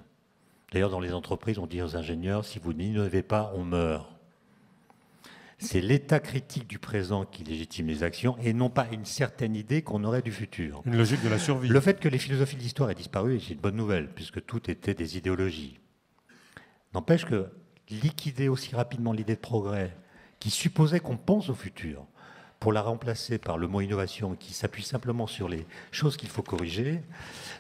D'ailleurs, 0.71 0.91
dans 0.91 0.99
les 0.99 1.13
entreprises, 1.13 1.57
on 1.57 1.67
dit 1.67 1.81
aux 1.81 1.97
ingénieurs, 1.97 2.45
si 2.45 2.59
vous 2.59 2.73
n'innovez 2.73 3.23
pas, 3.23 3.51
on 3.55 3.63
meurt. 3.63 4.10
C'est 5.61 5.79
l'état 5.79 6.19
critique 6.19 6.67
du 6.67 6.79
présent 6.79 7.23
qui 7.23 7.43
légitime 7.43 7.85
les 7.85 8.01
actions 8.01 8.35
et 8.39 8.51
non 8.51 8.71
pas 8.71 8.87
une 8.91 9.05
certaine 9.05 9.55
idée 9.55 9.83
qu'on 9.83 10.03
aurait 10.03 10.23
du 10.23 10.31
futur. 10.31 10.81
Une 10.85 10.97
logique 10.97 11.23
de 11.23 11.29
la 11.29 11.37
survie. 11.37 11.69
Le 11.69 11.79
fait 11.79 11.99
que 11.99 12.09
les 12.09 12.17
philosophies 12.17 12.55
de 12.55 12.61
l'histoire 12.61 12.89
aient 12.89 12.95
disparu, 12.95 13.39
c'est 13.39 13.53
une 13.53 13.59
bonne 13.59 13.75
nouvelle, 13.75 14.09
puisque 14.09 14.43
tout 14.43 14.71
était 14.71 14.95
des 14.95 15.17
idéologies. 15.17 15.79
N'empêche 16.95 17.25
que 17.25 17.47
liquider 17.91 18.49
aussi 18.49 18.75
rapidement 18.75 19.13
l'idée 19.13 19.35
de 19.35 19.39
progrès, 19.39 19.95
qui 20.39 20.49
supposait 20.49 20.99
qu'on 20.99 21.17
pense 21.17 21.49
au 21.49 21.53
futur, 21.53 22.07
pour 22.59 22.73
la 22.73 22.81
remplacer 22.81 23.37
par 23.37 23.57
le 23.57 23.67
mot 23.67 23.81
innovation 23.81 24.35
qui 24.35 24.53
s'appuie 24.53 24.83
simplement 24.83 25.27
sur 25.27 25.47
les 25.47 25.67
choses 25.91 26.17
qu'il 26.17 26.29
faut 26.29 26.41
corriger, 26.41 27.01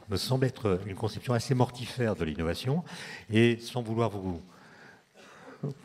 me 0.09 0.17
semble 0.17 0.45
être 0.45 0.79
une 0.87 0.95
conception 0.95 1.33
assez 1.33 1.53
mortifère 1.53 2.15
de 2.15 2.25
l'innovation. 2.25 2.83
Et 3.31 3.57
sans 3.59 3.83
vouloir 3.83 4.09
vous 4.09 4.41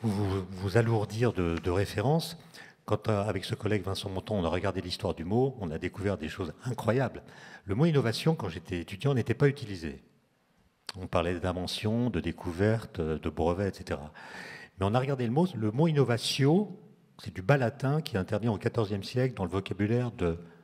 vous, 0.03 0.45
vous 0.51 0.77
alourdir 0.77 1.33
de, 1.33 1.71
références. 1.71 2.37
Quand, 2.85 3.09
euh, 3.09 3.23
avec 3.25 3.45
ce 3.45 3.55
collègue 3.55 3.83
Vincent 3.83 4.09
Monton, 4.09 4.39
on 4.39 4.45
a 4.45 4.49
regardé 4.49 4.81
l'histoire 4.81 5.15
du 5.15 5.25
mot, 5.25 5.57
on 5.61 5.71
a 5.71 5.79
découvert 5.79 6.17
des 6.17 6.29
choses 6.29 6.53
incroyables. 6.65 7.23
Le 7.65 7.75
mot 7.75 7.85
innovation, 7.85 8.35
quand 8.35 8.49
j'étais 8.49 8.79
étudiant, 8.79 9.15
n'était 9.15 9.35
pas 9.35 9.49
utilisé. 9.49 10.03
On 10.99 11.07
parlait 11.07 11.39
d'invention, 11.41 12.11
de 12.11 12.21
découverte, 12.21 13.01
de 13.01 13.29
brevet, 13.29 13.69
etc. 13.69 14.01
Mais 14.79 14.87
on 14.87 14.95
a 14.95 15.01
regardé 15.01 15.27
le 15.27 15.33
mot, 15.33 15.49
le 15.55 15.71
mot 15.73 15.89
innovatio, 15.89 16.79
c'est 17.23 17.35
du 17.35 17.43
bas 17.43 17.57
latin 17.57 18.01
qui 18.01 18.17
intervient 18.17 18.53
au 18.53 18.59
XIVe 18.59 19.03
siècle 19.03 19.35
dans 19.35 19.45
le 19.45 19.51
vocabulaire 19.51 20.13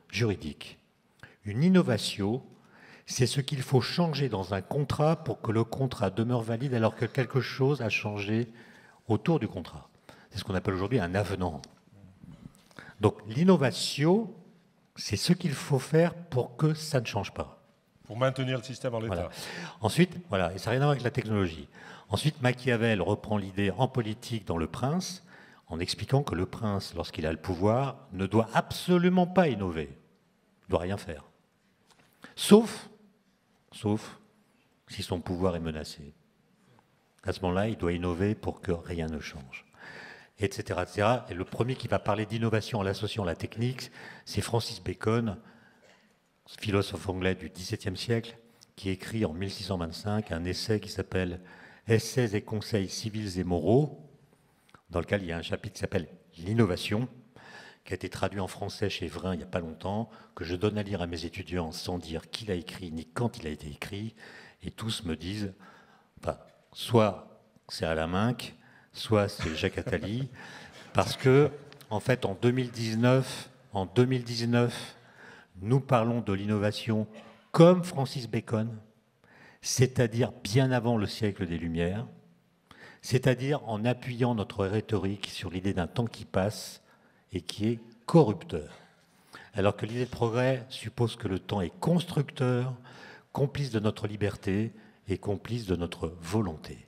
juridique. 0.09 0.79
Une 1.45 1.63
innovation, 1.63 2.41
c'est 3.05 3.27
ce 3.27 3.41
qu'il 3.41 3.61
faut 3.61 3.81
changer 3.81 4.29
dans 4.29 4.53
un 4.53 4.61
contrat 4.61 5.23
pour 5.23 5.41
que 5.41 5.51
le 5.51 5.63
contrat 5.63 6.09
demeure 6.09 6.41
valide 6.41 6.73
alors 6.73 6.95
que 6.95 7.05
quelque 7.05 7.41
chose 7.41 7.81
a 7.81 7.89
changé 7.89 8.47
autour 9.07 9.39
du 9.39 9.47
contrat. 9.47 9.89
C'est 10.29 10.39
ce 10.39 10.43
qu'on 10.43 10.55
appelle 10.55 10.73
aujourd'hui 10.73 10.99
un 10.99 11.15
avenant. 11.15 11.61
Donc 12.99 13.17
l'innovation, 13.27 14.33
C'est 14.95 15.17
ce 15.17 15.33
qu'il 15.33 15.53
faut 15.53 15.79
faire 15.79 16.13
pour 16.13 16.55
que 16.55 16.75
ça 16.75 17.01
ne 17.01 17.05
change 17.05 17.33
pas. 17.33 17.63
Pour 18.05 18.15
maintenir 18.15 18.57
le 18.57 18.63
système 18.63 18.93
en 18.93 18.99
l'état. 18.99 19.15
Voilà. 19.15 19.29
Ensuite, 19.81 20.15
voilà, 20.29 20.53
et 20.53 20.59
ça 20.59 20.65
n'a 20.65 20.71
rien 20.71 20.81
à 20.81 20.85
voir 20.85 20.91
avec 20.91 21.03
la 21.03 21.09
technologie. 21.09 21.67
Ensuite, 22.09 22.41
Machiavel 22.43 23.01
reprend 23.01 23.37
l'idée 23.37 23.71
en 23.71 23.87
politique 23.87 24.45
dans 24.45 24.57
Le 24.57 24.67
Prince, 24.67 25.23
en 25.67 25.79
expliquant 25.79 26.21
que 26.21 26.35
le 26.35 26.45
prince, 26.45 26.93
lorsqu'il 26.93 27.25
a 27.25 27.31
le 27.31 27.39
pouvoir, 27.39 27.95
ne 28.11 28.27
doit 28.27 28.49
absolument 28.53 29.25
pas 29.25 29.47
innover. 29.47 29.89
Ne 30.65 30.69
doit 30.69 30.81
rien 30.81 30.97
faire. 30.97 31.23
Sauf, 32.35 32.89
sauf 33.71 34.19
si 34.87 35.01
son 35.01 35.19
pouvoir 35.19 35.55
est 35.55 35.59
menacé. 35.59 36.13
À 37.23 37.31
ce 37.31 37.41
moment-là, 37.41 37.69
il 37.69 37.77
doit 37.77 37.93
innover 37.93 38.35
pour 38.35 38.59
que 38.59 38.71
rien 38.71 39.07
ne 39.07 39.19
change. 39.19 39.65
Etc., 40.39 40.79
etc. 40.81 41.07
Et 41.29 41.33
le 41.33 41.45
premier 41.45 41.75
qui 41.75 41.87
va 41.87 41.99
parler 41.99 42.25
d'innovation 42.25 42.79
en 42.79 42.83
l'associant 42.83 43.23
à 43.23 43.27
la 43.27 43.35
technique, 43.35 43.91
c'est 44.25 44.41
Francis 44.41 44.81
Bacon, 44.81 45.37
philosophe 46.59 47.07
anglais 47.07 47.35
du 47.35 47.49
XVIIe 47.49 47.95
siècle, 47.95 48.37
qui 48.75 48.89
écrit 48.89 49.23
en 49.25 49.33
1625 49.33 50.31
un 50.31 50.43
essai 50.43 50.79
qui 50.79 50.89
s'appelle 50.89 51.39
Essais 51.87 52.35
et 52.35 52.41
conseils 52.41 52.89
civils 52.89 53.39
et 53.39 53.43
moraux, 53.43 54.09
dans 54.89 54.99
lequel 54.99 55.21
il 55.21 55.29
y 55.29 55.31
a 55.31 55.37
un 55.37 55.41
chapitre 55.41 55.75
qui 55.75 55.81
s'appelle 55.81 56.07
L'innovation, 56.37 57.07
qui 57.85 57.93
a 57.93 57.95
été 57.95 58.09
traduit 58.09 58.39
en 58.39 58.47
français 58.47 58.89
chez 58.89 59.07
Vrin 59.07 59.33
il 59.33 59.37
n'y 59.37 59.43
a 59.43 59.47
pas 59.47 59.59
longtemps, 59.59 60.09
que 60.35 60.43
je 60.43 60.55
donne 60.55 60.77
à 60.77 60.83
lire 60.83 61.01
à 61.01 61.07
mes 61.07 61.25
étudiants 61.25 61.71
sans 61.71 61.99
dire 61.99 62.29
qui 62.29 62.45
l'a 62.45 62.55
écrit 62.55 62.91
ni 62.91 63.05
quand 63.05 63.37
il 63.37 63.47
a 63.47 63.49
été 63.49 63.67
écrit, 63.67 64.15
et 64.63 64.71
tous 64.71 65.03
me 65.03 65.15
disent, 65.15 65.53
soit 66.73 67.27
c'est 67.67 67.93
la 67.95 68.07
main, 68.07 68.35
soit 68.91 69.29
c'est 69.29 69.55
Jacques 69.55 69.77
Attali, 69.77 70.29
parce 70.93 71.15
que, 71.15 71.49
en 71.89 71.99
fait, 71.99 72.25
en 72.25 72.35
2019, 72.35 73.49
en 73.73 73.85
2019, 73.85 74.95
nous 75.61 75.79
parlons 75.79 76.21
de 76.21 76.33
l'innovation 76.33 77.07
comme 77.51 77.83
Francis 77.83 78.27
Bacon, 78.27 78.69
c'est-à-dire 79.61 80.31
bien 80.43 80.71
avant 80.71 80.97
le 80.97 81.05
siècle 81.05 81.45
des 81.45 81.57
Lumières, 81.57 82.05
c'est-à-dire 83.01 83.67
en 83.67 83.85
appuyant 83.85 84.35
notre 84.35 84.65
rhétorique 84.65 85.27
sur 85.27 85.49
l'idée 85.49 85.73
d'un 85.73 85.87
temps 85.87 86.05
qui 86.05 86.25
passe 86.25 86.81
et 87.31 87.41
qui 87.41 87.67
est 87.67 87.79
corrupteur. 88.05 88.69
Alors 89.53 89.75
que 89.75 89.85
l'idée 89.85 90.05
de 90.05 90.09
progrès 90.09 90.65
suppose 90.69 91.15
que 91.15 91.27
le 91.27 91.39
temps 91.39 91.61
est 91.61 91.73
constructeur, 91.79 92.73
complice 93.31 93.71
de 93.71 93.79
notre 93.79 94.07
liberté 94.07 94.71
et 95.07 95.17
complice 95.17 95.65
de 95.65 95.75
notre 95.75 96.13
volonté. 96.21 96.87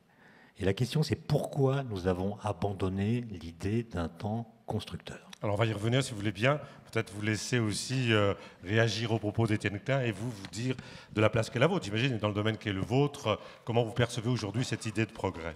Et 0.57 0.65
la 0.65 0.73
question, 0.73 1.03
c'est 1.03 1.15
pourquoi 1.15 1.83
nous 1.83 2.07
avons 2.07 2.37
abandonné 2.41 3.25
l'idée 3.29 3.83
d'un 3.83 4.07
temps 4.07 4.53
constructeur. 4.65 5.29
Alors 5.41 5.55
on 5.55 5.57
va 5.57 5.65
y 5.65 5.73
revenir 5.73 6.01
si 6.01 6.11
vous 6.11 6.17
voulez 6.17 6.31
bien. 6.31 6.59
Peut-être 6.91 7.11
vous 7.13 7.21
laisser 7.21 7.59
aussi 7.59 8.13
euh, 8.13 8.33
réagir 8.63 9.11
aux 9.11 9.19
propos 9.19 9.47
d'Étienne 9.47 9.79
Klein 9.79 10.01
et 10.01 10.11
vous 10.11 10.31
vous 10.31 10.47
dire 10.51 10.75
de 11.13 11.21
la 11.21 11.29
place 11.29 11.49
qu'est 11.49 11.59
la 11.59 11.67
vôtre. 11.67 11.85
J'imagine, 11.85 12.17
dans 12.17 12.29
le 12.29 12.33
domaine 12.33 12.57
qui 12.57 12.69
est 12.69 12.73
le 12.73 12.81
vôtre, 12.81 13.39
comment 13.65 13.83
vous 13.83 13.91
percevez 13.91 14.29
aujourd'hui 14.29 14.63
cette 14.63 14.85
idée 14.85 15.05
de 15.05 15.11
progrès? 15.11 15.55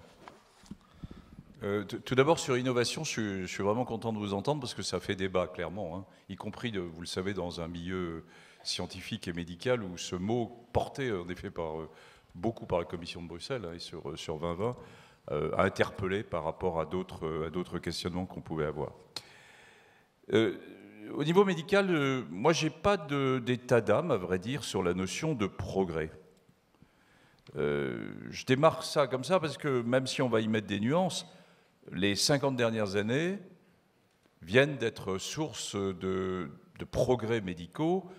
Euh, 1.64 1.84
tout 1.84 2.16
d'abord, 2.16 2.40
sur 2.40 2.58
innovation, 2.58 3.04
je 3.04 3.46
suis, 3.46 3.64
vraiment 3.64 3.84
content 3.84 4.14
de 4.14 4.18
vous 4.18 4.34
entendre 4.34 4.62
parce 4.62 4.74
que 4.74 4.82
ça 4.82 5.00
fait 5.00 5.16
débat, 5.16 5.48
clairement, 5.48 5.98
hein. 5.98 6.06
y 6.30 6.36
compris, 6.36 6.72
de, 6.72 6.80
vous 6.80 7.02
le 7.02 7.08
savez, 7.08 7.34
dans 7.34 7.60
un 7.60 7.68
milieu 7.68 8.26
scientifique 8.64 9.28
et 9.28 9.34
médical 9.34 9.84
où 9.84 9.98
ce 9.98 10.16
mot, 10.16 10.68
porté 10.72 11.12
en 11.12 11.28
effet 11.30 11.50
par, 11.50 11.80
euh, 11.80 11.90
beaucoup 12.36 12.66
par 12.66 12.80
la 12.80 12.86
Commission 12.86 13.22
de 13.22 13.28
Bruxelles 13.28 13.66
hein, 13.66 13.74
et 13.74 13.80
sur, 13.80 14.18
sur 14.18 14.40
2020, 14.40 14.76
euh, 15.32 15.52
a 15.56 15.64
interpellé 15.64 16.24
par 16.24 16.44
rapport 16.44 16.80
à 16.80 16.86
d'autres 16.86 17.80
questionnements 17.80 18.26
qu'on 18.26 18.42
pouvait 18.42 18.66
avoir. 18.66 18.94
au 20.32 21.24
niveau 21.24 21.46
médical, 21.46 22.26
moi, 22.30 22.54
j'ai 22.54 22.70
pas 22.70 22.98
d'état 22.98 23.82
d'âme, 23.82 24.12
à 24.12 24.18
vrai 24.18 24.40
dire, 24.40 24.64
sur 24.64 24.84
la 24.84 24.94
notion 24.94 25.34
de 25.34 25.48
progrès. 25.48 26.12
je 27.56 28.46
démarre 28.46 28.84
ça 28.84 29.08
comme 29.08 29.24
ça 29.24 29.40
parce 29.40 29.58
que 29.58 29.82
même 29.82 30.08
si 30.08 30.22
on 30.22 30.30
va 30.30 30.42
y 30.42 30.48
mettre 30.48 30.68
des 30.68 30.80
nuances, 30.80 31.26
les 31.92 32.16
50 32.16 32.56
dernières 32.56 32.96
années 32.96 33.40
viennent 34.42 34.78
d'être 34.78 35.18
source 35.18 35.76
de, 35.76 36.50
progrès 36.92 37.42
médicaux. 37.42 38.10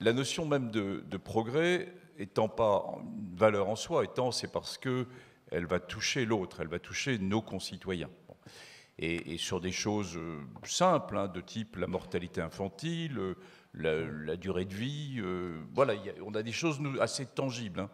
La 0.00 0.12
notion 0.12 0.46
même 0.46 0.70
de, 0.70 1.16
progrès 1.16 1.92
étant 2.20 2.48
pas 2.48 2.84
une 3.02 3.36
valeur 3.36 3.68
en 3.68 3.76
soi, 3.76 4.04
étant 4.04 4.30
c'est 4.30 4.52
parce 4.52 4.78
qu'elle 4.78 5.66
va 5.66 5.80
toucher 5.80 6.24
l'autre, 6.26 6.60
elle 6.60 6.68
va 6.68 6.78
toucher 6.78 7.18
nos 7.18 7.42
concitoyens. 7.42 8.10
Et, 9.02 9.38
sur 9.38 9.62
des 9.62 9.72
choses 9.72 10.18
euh, 10.18 10.42
simples, 10.62 11.16
hein, 11.16 11.26
de 11.26 11.40
type 11.40 11.76
la 11.76 11.86
mortalité 11.86 12.42
infantile, 12.42 13.18
euh, 13.18 13.34
la, 13.72 14.36
durée 14.36 14.66
de 14.66 14.74
vie, 14.74 15.20
euh, 15.20 15.58
voilà, 15.74 15.94
on 16.22 16.34
a 16.34 16.42
des 16.42 16.52
choses 16.52 16.78
assez 17.00 17.24
tangibles. 17.24 17.80
Hein 17.80 17.90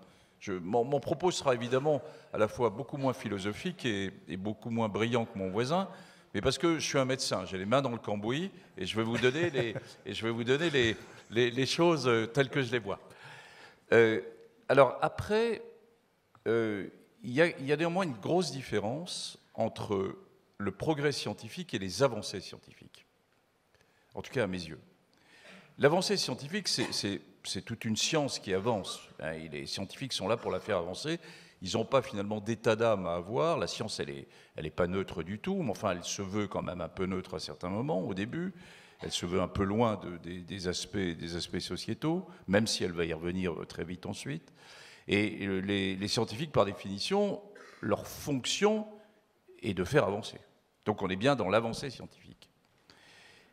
mon, 0.60 0.98
propos 0.98 1.30
sera 1.30 1.54
évidemment 1.54 2.02
à 2.32 2.38
la 2.38 2.48
fois 2.48 2.70
beaucoup 2.70 2.96
moins 2.96 3.12
philosophique 3.12 3.84
et, 3.84 4.10
beaucoup 4.36 4.70
moins 4.70 4.88
brillant 4.88 5.26
que 5.26 5.38
mon 5.38 5.48
voisin, 5.48 5.88
mais 6.34 6.40
parce 6.40 6.58
que 6.58 6.80
je 6.80 6.84
suis 6.84 6.98
un 6.98 7.04
médecin, 7.04 7.44
j'ai 7.44 7.56
les 7.56 7.66
mains 7.66 7.82
dans 7.82 7.92
le 7.92 7.98
cambouis 7.98 8.50
et 8.76 8.84
je 8.84 8.96
vais 8.96 9.04
vous 9.04 9.16
donner 9.16 9.50
les, 9.50 9.76
et 10.06 10.12
je 10.12 10.24
vais 10.24 10.32
vous 10.32 10.44
donner 10.44 10.70
les, 10.70 10.96
les, 11.30 11.66
choses 11.66 12.10
telles 12.34 12.50
que 12.50 12.62
je 12.62 12.72
les 12.72 12.80
vois. 12.80 12.98
Euh, 13.92 14.20
alors 14.68 14.98
après, 15.00 15.62
euh, 16.46 16.88
il 17.22 17.32
y, 17.32 17.40
a 17.72 17.76
néanmoins 17.76 18.04
une 18.04 18.14
grosse 18.14 18.52
différence 18.52 19.38
entre 19.54 20.16
le 20.58 20.70
progrès 20.70 21.12
scientifique 21.12 21.74
et 21.74 21.78
les 21.78 22.02
avancées 22.02 22.40
scientifiques. 22.40 23.06
En 24.14 24.22
tout 24.22 24.32
cas 24.32 24.44
à 24.44 24.46
mes 24.46 24.62
yeux. 24.62 24.80
L'avancée 25.78 26.16
scientifique, 26.16 26.68
c'est 26.68 27.20
c'est 27.46 27.62
toute 27.62 27.84
une 27.84 27.96
science 27.96 28.38
qui 28.38 28.52
avance. 28.52 29.00
Hein, 29.20 29.32
les 29.50 29.66
scientifiques 29.66 30.12
sont 30.12 30.28
là 30.28 30.36
pour 30.36 30.50
la 30.50 30.60
faire 30.60 30.78
avancer. 30.78 31.18
Ils 31.62 31.76
n'ont 31.76 31.84
pas 31.84 32.02
finalement 32.02 32.40
d'état 32.40 32.76
d'âme 32.76 33.06
à 33.06 33.14
avoir. 33.14 33.58
La 33.58 33.66
science, 33.66 34.00
elle 34.00 34.08
n'est 34.08 34.26
elle 34.56 34.66
est 34.66 34.70
pas 34.70 34.86
neutre 34.86 35.22
du 35.22 35.38
tout, 35.38 35.62
mais 35.62 35.70
enfin, 35.70 35.92
elle 35.92 36.04
se 36.04 36.22
veut 36.22 36.48
quand 36.48 36.62
même 36.62 36.80
un 36.80 36.88
peu 36.88 37.06
neutre 37.06 37.34
à 37.34 37.38
certains 37.38 37.68
moments, 37.68 38.00
au 38.00 38.14
début. 38.14 38.52
Elle 39.00 39.12
se 39.12 39.26
veut 39.26 39.40
un 39.40 39.48
peu 39.48 39.64
loin 39.64 40.00
des, 40.22 40.68
aspects, 40.68 41.58
sociétaux, 41.58 42.26
même 42.46 42.66
si 42.66 42.84
elle 42.84 42.92
va 42.92 43.04
y 43.04 43.12
revenir 43.12 43.54
très 43.68 43.84
vite 43.84 44.06
ensuite. 44.06 44.52
Et 45.08 45.46
les, 45.60 45.96
les 45.96 46.08
scientifiques, 46.08 46.52
par 46.52 46.64
définition, 46.64 47.42
leur 47.80 48.06
fonction 48.06 48.86
est 49.62 49.74
de 49.74 49.84
faire 49.84 50.04
avancer. 50.04 50.38
Donc 50.84 51.02
on 51.02 51.08
est 51.08 51.16
bien 51.16 51.36
dans 51.36 51.48
l'avancée 51.48 51.90
scientifique. 51.90 52.48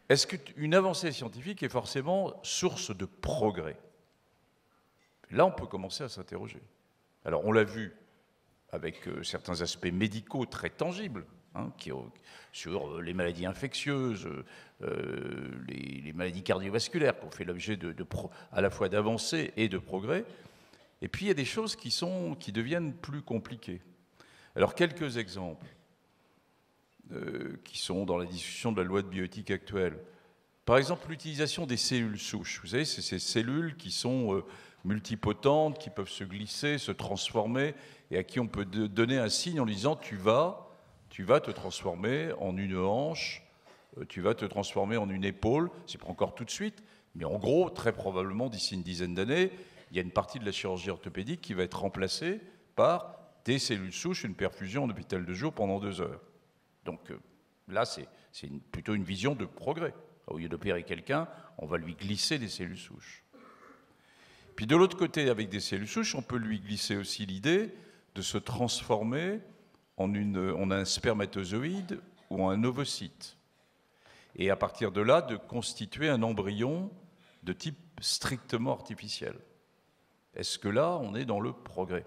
Est-ce 0.09 0.27
qu'une 0.27 0.75
avancée 0.75 1.11
scientifique 1.11 1.63
est 1.63 1.69
forcément 1.69 2.33
source 2.43 2.95
de 2.95 3.05
progrès? 3.05 3.77
Là, 5.31 5.45
on 5.45 5.51
peut 5.51 5.65
commencer 5.65 6.03
à 6.03 6.09
s'interroger. 6.09 6.61
Alors, 7.25 7.45
on 7.45 7.51
l'a 7.51 7.63
vu 7.63 7.93
avec 8.71 9.07
euh, 9.07 9.23
certains 9.23 9.61
aspects 9.61 9.91
médicaux 9.91 10.45
très 10.45 10.69
tangibles, 10.69 11.25
hein, 11.55 11.71
sur 12.51 12.87
euh, 12.87 13.01
les 13.01 13.13
maladies 13.13 13.45
infectieuses, 13.45 14.27
euh, 14.81 15.51
les, 15.67 16.13
maladies 16.13 16.43
cardiovasculaires, 16.43 17.19
qui 17.19 17.25
ont 17.25 17.31
fait 17.31 17.45
l'objet 17.45 17.77
à 18.51 18.61
la 18.61 18.69
fois 18.69 18.89
d'avancées 18.89 19.53
et 19.57 19.69
de 19.69 19.77
progrès. 19.77 20.25
Et 21.01 21.07
puis, 21.07 21.25
il 21.25 21.27
y 21.27 21.31
a 21.31 21.35
des 21.35 21.45
choses 21.45 21.75
qui, 21.75 21.91
sont, 21.91 22.35
qui 22.39 22.51
deviennent 22.51 22.93
plus 22.93 23.21
compliquées. 23.21 23.81
Alors, 24.55 24.75
quelques 24.75 25.17
exemples. 25.17 25.67
Euh, 27.11 27.59
qui 27.65 27.77
sont 27.77 28.05
dans 28.05 28.17
la 28.17 28.25
discussion 28.25 28.71
de 28.71 28.81
la 28.81 28.87
loi 28.87 29.01
de 29.01 29.07
bioéthique 29.07 29.51
actuelle. 29.51 29.99
Par 30.63 30.77
exemple, 30.77 31.09
l'utilisation 31.09 31.65
des 31.65 31.75
cellules 31.75 32.17
souches. 32.17 32.61
Vous 32.61 32.67
savez, 32.67 32.85
c'est 32.85 33.01
ces 33.01 33.19
cellules 33.19 33.75
qui 33.75 33.91
sont 33.91 34.41
multipotentes, 34.85 35.79
qui 35.79 35.89
peuvent 35.89 36.09
se 36.09 36.23
glisser, 36.23 36.77
se 36.77 36.91
transformer, 36.91 37.75
et 38.11 38.17
à 38.17 38.23
qui 38.23 38.39
on 38.39 38.47
peut 38.47 38.65
donner 38.65 39.17
un 39.17 39.29
signe 39.29 39.59
en 39.59 39.65
disant 39.65 39.95
tu 39.95 40.15
vas, 40.15 40.72
tu 41.13 41.21
vas 41.21 41.39
te 41.39 41.51
transformer 41.51 42.31
en 42.39 42.57
une 42.57 42.75
hanche, 42.75 43.43
euh, 43.99 44.05
tu 44.09 44.19
vas 44.19 44.33
te 44.33 44.45
transformer 44.45 44.97
en 44.97 45.11
une 45.11 45.23
épaule. 45.23 45.69
C'est 45.85 46.01
pas 46.01 46.07
encore 46.07 46.33
tout 46.33 46.43
de 46.43 46.49
suite, 46.49 46.83
mais 47.13 47.23
en 47.23 47.37
gros, 47.37 47.69
très 47.69 47.93
probablement 47.93 48.49
d'ici 48.49 48.73
une 48.73 48.81
dizaine 48.81 49.13
d'années, 49.13 49.51
il 49.91 49.97
y 49.97 49.99
a 49.99 50.01
une 50.01 50.09
partie 50.09 50.39
de 50.39 50.45
la 50.45 50.51
chirurgie 50.51 50.89
orthopédique 50.89 51.39
qui 51.39 51.53
va 51.53 51.61
être 51.61 51.79
remplacée 51.79 52.41
par 52.75 53.15
des 53.45 53.59
cellules 53.59 53.93
souches, 53.93 54.23
une 54.23 54.33
perfusion 54.33 54.85
en 54.85 54.89
hôpital 54.89 55.23
de 55.23 55.33
jour 55.35 55.53
pendant 55.53 55.79
deux 55.79 56.01
heures. 56.01 56.19
Donc 56.83 57.11
euh, 57.11 57.19
là, 57.67 57.85
c'est 57.85 58.07
plutôt 58.71 58.95
une 58.95 59.03
vision 59.03 59.35
de 59.35 59.45
progrès. 59.45 59.93
Au 60.25 60.39
lieu 60.39 60.49
d'opérer 60.49 60.81
quelqu'un, 60.81 61.27
on 61.59 61.67
va 61.67 61.77
lui 61.77 61.93
glisser 61.93 62.39
des 62.39 62.49
cellules 62.49 62.75
souches. 62.75 63.23
Puis 64.55 64.65
de 64.65 64.75
l'autre 64.75 64.97
côté, 64.97 65.29
avec 65.29 65.49
des 65.49 65.59
cellules 65.59 65.87
souches, 65.87 66.15
on 66.15 66.23
peut 66.23 66.37
lui 66.37 66.59
glisser 66.59 66.95
aussi 66.95 67.27
l'idée 67.27 67.71
de 68.15 68.23
se 68.23 68.39
transformer 68.39 69.41
en, 69.97 70.13
en, 70.13 70.71
un 70.71 70.85
spermatozoïde 70.85 72.01
ou 72.29 72.45
un 72.45 72.63
ovocyte. 72.63 73.37
Et 74.35 74.49
à 74.49 74.55
partir 74.55 74.91
de 74.91 75.01
là, 75.01 75.21
de 75.21 75.35
constituer 75.35 76.09
un 76.09 76.23
embryon 76.23 76.91
de 77.43 77.53
type 77.53 77.77
strictement 77.99 78.73
artificiel. 78.73 79.35
Est-ce 80.35 80.57
que 80.57 80.69
là, 80.69 80.97
on 80.97 81.13
est 81.13 81.25
dans 81.25 81.39
le 81.39 81.53
progrès? 81.53 82.05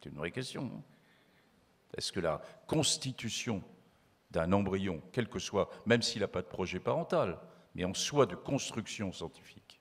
C'est 0.00 0.10
une 0.10 0.16
vraie 0.16 0.32
question. 0.32 0.70
Hein. 0.74 0.82
Est-ce 1.96 2.12
que 2.12 2.20
la 2.20 2.42
constitution 2.66 3.62
d'un 4.30 4.52
embryon, 4.52 5.00
quel 5.12 5.28
que 5.28 5.38
soit, 5.38 5.70
même 5.86 6.02
s'il 6.02 6.22
n'a 6.22 6.28
pas 6.28 6.42
de 6.42 6.48
projet 6.48 6.80
parental, 6.80 7.38
mais 7.74 7.84
en 7.84 7.94
soi 7.94 8.26
de 8.26 8.34
construction 8.34 9.12
scientifique, 9.12 9.80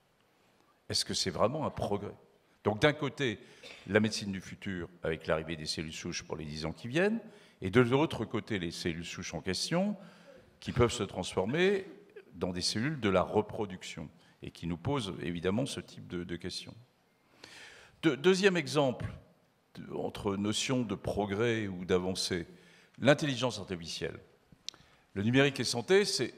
est-ce 0.90 1.06
que 1.06 1.16
c'est 1.16 1.32
vraiment 1.32 1.66
un 1.66 1.72
progrès? 1.72 2.16
Donc 2.64 2.82
d'un 2.82 2.94
côté, 2.94 3.40
la 3.88 4.00
médecine 4.00 4.32
du 4.32 4.42
futur 4.42 4.90
avec 5.04 5.28
l'arrivée 5.28 5.56
des 5.56 5.66
cellules 5.66 5.94
souches 5.94 6.24
pour 6.24 6.38
les 6.38 6.46
10 6.46 6.66
ans 6.66 6.72
qui 6.72 6.88
viennent, 6.88 7.20
et 7.62 7.70
de 7.70 7.82
l'autre 7.82 8.26
côté, 8.26 8.60
les 8.60 8.72
cellules 8.72 9.06
souches 9.06 9.34
en 9.34 9.42
question 9.42 9.96
qui 10.60 10.72
peuvent 10.72 10.92
se 10.92 11.04
transformer 11.04 11.86
dans 12.36 12.52
des 12.52 12.62
cellules 12.62 13.00
de 13.00 13.10
la 13.10 13.22
reproduction 13.22 14.10
et 14.42 14.52
qui 14.52 14.68
nous 14.68 14.78
posent 14.78 15.14
évidemment 15.22 15.66
ce 15.66 15.80
type 15.80 16.08
de, 16.08 16.36
questions. 16.36 16.74
deuxième 18.02 18.58
exemple 18.58 19.06
entre 19.96 20.36
notion 20.36 20.84
de 20.84 20.96
progrès 20.96 21.68
ou 21.68 21.86
d'avancée, 21.86 22.48
l'intelligence 23.00 23.60
artificielle. 23.60 24.20
Le 25.14 25.24
numérique 25.24 25.60
et 25.60 25.64
santé, 25.64 26.04
c'est 26.06 26.34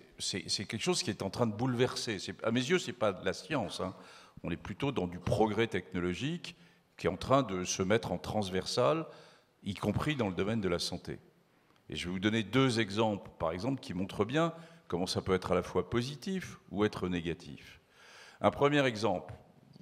quelque 0.65 0.79
chose 0.79 1.01
qui 1.01 1.09
est 1.09 1.21
en 1.21 1.29
train 1.29 1.47
de 1.47 1.53
bouleverser. 1.53 2.17
À 2.43 2.51
mes 2.51 2.61
yeux, 2.61 2.79
ce 2.79 2.87
n'est 2.87 2.93
pas 2.93 3.13
de 3.13 3.25
la 3.25 3.33
science. 3.33 3.79
Hein. 3.79 3.95
On 4.43 4.51
est 4.51 4.57
plutôt 4.57 4.91
dans 4.91 5.07
du 5.07 5.19
progrès 5.19 5.67
technologique 5.67 6.55
qui 6.97 7.07
est 7.07 7.09
en 7.09 7.17
train 7.17 7.43
de 7.43 7.63
se 7.63 7.83
mettre 7.83 8.11
en 8.11 8.17
transversal, 8.17 9.05
y 9.63 9.73
compris 9.73 10.15
dans 10.15 10.29
le 10.29 10.35
domaine 10.35 10.61
de 10.61 10.69
la 10.69 10.79
santé. 10.79 11.19
Et 11.89 11.95
je 11.95 12.05
vais 12.05 12.11
vous 12.11 12.19
donner 12.19 12.43
deux 12.43 12.79
exemples, 12.79 13.29
par 13.37 13.51
exemple, 13.51 13.81
qui 13.81 13.93
montrent 13.93 14.25
bien 14.25 14.53
comment 14.87 15.07
ça 15.07 15.21
peut 15.21 15.33
être 15.33 15.51
à 15.51 15.55
la 15.55 15.63
fois 15.63 15.89
positif 15.89 16.57
ou 16.71 16.85
être 16.85 17.09
négatif. 17.09 17.81
Un 18.41 18.51
premier 18.51 18.85
exemple, 18.85 19.33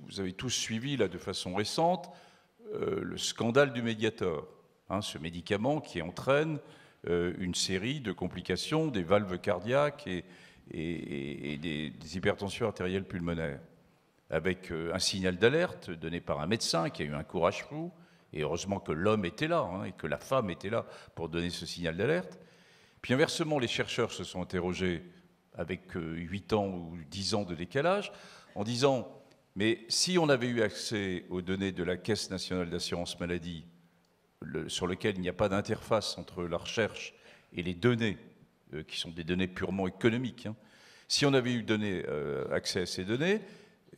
vous 0.08 0.20
avez 0.20 0.34
tous 0.34 0.50
suivi 0.50 0.98
là 0.98 1.08
de 1.08 1.18
façon 1.18 1.56
récente 1.56 2.10
euh, 2.74 3.02
le 3.04 3.18
scandale 3.18 3.74
du 3.74 3.82
Mediator, 3.82 4.48
hein, 4.90 5.02
ce 5.02 5.18
médicament 5.18 5.82
qui 5.82 6.02
entraîne 6.02 6.60
euh, 7.08 7.34
une 7.38 7.56
série 7.56 8.00
de 8.00 8.12
complications 8.12 8.88
des 8.88 9.04
valves 9.04 9.38
cardiaques 9.40 10.08
et, 10.08 10.24
des, 10.72 11.94
hypertensions 12.16 12.68
artérielles 12.68 13.06
pulmonaires, 13.06 13.60
avec 14.34 14.72
euh, 14.72 14.94
un 14.94 15.00
signal 15.00 15.38
d'alerte 15.38 15.92
donné 15.92 16.20
par 16.20 16.42
un 16.42 16.48
médecin 16.48 16.90
qui 16.90 17.04
a 17.04 17.06
eu 17.06 17.14
un 17.14 17.24
courage 17.24 17.64
fou, 17.64 17.92
et 18.34 18.42
heureusement 18.42 18.80
que 18.80 18.92
l'homme 18.92 19.26
était 19.26 19.48
là 19.48 19.60
hein, 19.60 19.84
et 19.84 19.92
que 19.92 20.08
la 20.08 20.18
femme 20.18 20.50
était 20.50 20.70
là 20.70 20.86
pour 21.16 21.30
donner 21.30 21.52
ce 21.52 21.66
signal 21.66 21.96
d'alerte. 21.96 22.40
Puis 23.02 23.14
inversement, 23.14 23.60
les 23.60 23.68
chercheurs 23.68 24.12
se 24.12 24.24
sont 24.24 24.42
interrogés 24.42 25.04
avec 25.56 25.92
8 25.94 26.54
ans 26.54 26.68
ou 26.68 26.98
10 27.12 27.36
ans 27.36 27.44
de 27.44 27.54
décalage 27.54 28.12
en 28.56 28.64
disant 28.64 29.08
mais 29.56 29.86
si 29.88 30.18
on 30.18 30.30
avait 30.30 30.48
eu 30.48 30.64
accès 30.64 31.26
aux 31.30 31.44
données 31.44 31.72
de 31.72 31.84
la 31.84 31.96
Caisse 31.96 32.32
nationale 32.32 32.72
d'assurance 32.72 33.20
maladie, 33.20 33.66
sur 34.68 34.88
lesquelles 34.88 35.16
il 35.16 35.22
n'y 35.22 35.30
a 35.30 35.34
pas 35.34 35.48
d'interface 35.48 36.18
entre 36.18 36.44
la 36.44 36.58
recherche 36.58 37.14
et 37.54 37.62
les 37.62 37.76
données, 37.76 38.18
euh, 38.74 38.84
qui 38.84 39.00
sont 39.00 39.12
des 39.12 39.24
données 39.24 39.48
purement 39.48 39.88
économiques, 39.88 40.48
hein, 40.48 40.56
si 41.08 41.26
on 41.26 41.34
avait 41.34 41.54
eu 41.54 41.66
euh, 41.70 42.52
accès 42.52 42.82
à 42.82 42.86
ces 42.88 43.06
données, 43.06 43.42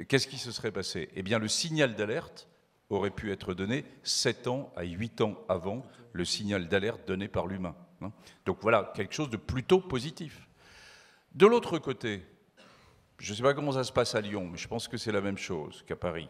qu'est-ce 0.04 0.28
qui 0.28 0.38
se 0.38 0.52
serait 0.52 0.72
passé? 0.72 1.10
Eh 1.16 1.24
bien, 1.24 1.40
le 1.40 1.48
signal 1.48 1.96
d'alerte 1.96 2.48
aurait 2.90 3.12
pu 3.12 3.32
être 3.32 3.54
donné 3.54 3.86
7 4.04 4.48
ans 4.48 4.72
à 4.76 4.84
8 4.84 5.22
ans 5.22 5.36
avant 5.50 5.84
le 6.14 6.26
signal 6.26 6.68
d'alerte 6.68 7.08
donné 7.08 7.28
par 7.28 7.48
l'humain. 7.48 7.76
Hein. 8.02 8.12
Donc 8.46 8.60
voilà, 8.62 8.92
quelque 8.96 9.14
chose 9.14 9.30
de 9.30 9.38
plutôt 9.38 9.80
positif. 9.80 10.48
De 11.34 11.46
l'autre 11.46 11.80
côté, 11.80 12.26
je 13.18 13.32
ne 13.32 13.38
sais 13.38 13.44
pas 13.44 13.54
comment 13.54 13.72
ça 13.72 13.84
se 13.84 13.92
passe 13.92 14.16
à 14.16 14.22
Lyon, 14.22 14.48
mais 14.52 14.58
je 14.58 14.68
pense 14.68 14.88
que 14.88 14.98
c'est 14.98 15.12
la 15.12 15.22
même 15.22 15.38
chose 15.38 15.84
qu'à 15.88 15.96
Paris. 15.96 16.30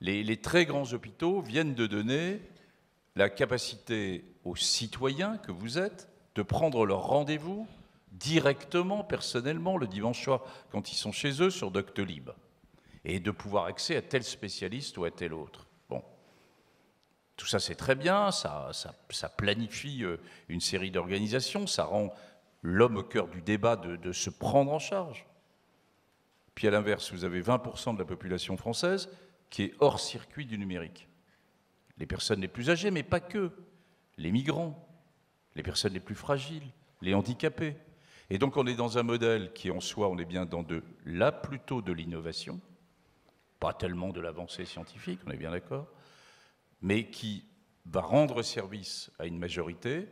Les, 0.00 0.36
très 0.36 0.66
grands 0.66 0.92
hôpitaux 0.92 1.40
viennent 1.40 1.74
de 1.74 1.86
donner 1.86 2.42
la 3.16 3.30
capacité 3.30 4.24
aux 4.44 4.56
citoyens 4.56 5.38
que 5.38 5.52
vous 5.52 5.78
êtes 5.78 6.08
de 6.34 6.42
prendre 6.42 6.84
leur 6.84 7.06
rendez-vous 7.06 7.66
directement, 8.12 9.02
personnellement, 9.02 9.76
le 9.76 9.86
dimanche 9.86 10.22
soir, 10.22 10.42
quand 10.70 10.92
ils 10.92 10.96
sont 10.96 11.12
chez 11.12 11.42
eux, 11.42 11.50
sur 11.50 11.70
Doctolib, 11.70 12.30
et 13.04 13.20
de 13.20 13.30
pouvoir 13.30 13.66
accéder 13.66 13.98
à 13.98 14.02
tel 14.02 14.22
spécialiste 14.22 14.96
ou 14.96 15.04
à 15.04 15.10
tel 15.10 15.34
autre. 15.34 15.66
Bon. 15.88 16.02
Tout 17.36 17.46
ça, 17.46 17.58
c'est 17.58 17.74
très 17.74 17.94
bien, 17.94 18.30
ça, 18.30 18.72
planifie 19.36 20.04
euh, 20.04 20.16
une 20.48 20.60
série 20.60 20.90
d'organisations, 20.90 21.66
ça 21.66 21.84
rend 21.84 22.14
l'homme 22.62 22.96
au 22.96 23.02
cœur 23.02 23.28
du 23.28 23.42
débat 23.42 23.76
de 23.76 24.12
se 24.12 24.30
prendre 24.30 24.72
en 24.72 24.78
charge. 24.78 25.26
Puis 26.54 26.68
à 26.68 26.70
l'inverse, 26.70 27.12
vous 27.12 27.24
avez 27.24 27.42
20% 27.42 27.94
de 27.94 27.98
la 27.98 28.04
population 28.04 28.56
française 28.56 29.08
qui 29.50 29.64
est 29.64 29.74
hors 29.80 30.00
circuit 30.00 30.46
du 30.46 30.58
numérique. 30.58 31.08
Les 31.98 32.06
personnes 32.06 32.40
les 32.40 32.48
plus 32.48 32.70
âgées, 32.70 32.90
mais 32.90 33.02
pas 33.02 33.20
que. 33.20 33.50
Les 34.16 34.30
migrants, 34.30 34.88
les 35.56 35.62
personnes 35.62 35.92
les 35.92 36.00
plus 36.00 36.14
fragiles, 36.14 36.70
les 37.00 37.14
handicapés. 37.14 37.76
Et 38.30 38.38
donc 38.38 38.56
on 38.56 38.66
est 38.66 38.74
dans 38.74 38.96
un 38.98 39.02
modèle 39.02 39.52
qui 39.52 39.70
en 39.70 39.80
soi, 39.80 40.08
on 40.08 40.18
est 40.18 40.24
bien 40.24 40.46
dans 40.46 40.62
de 40.62 40.82
là 41.04 41.32
plutôt 41.32 41.82
de 41.82 41.92
l'innovation, 41.92 42.60
pas 43.60 43.72
tellement 43.72 44.10
de 44.10 44.20
l'avancée 44.20 44.64
scientifique, 44.64 45.20
on 45.26 45.30
est 45.30 45.36
bien 45.36 45.50
d'accord, 45.50 45.88
mais 46.82 47.10
qui 47.10 47.44
va 47.86 48.00
rendre 48.00 48.42
service 48.42 49.10
à 49.18 49.26
une 49.26 49.38
majorité 49.38 50.08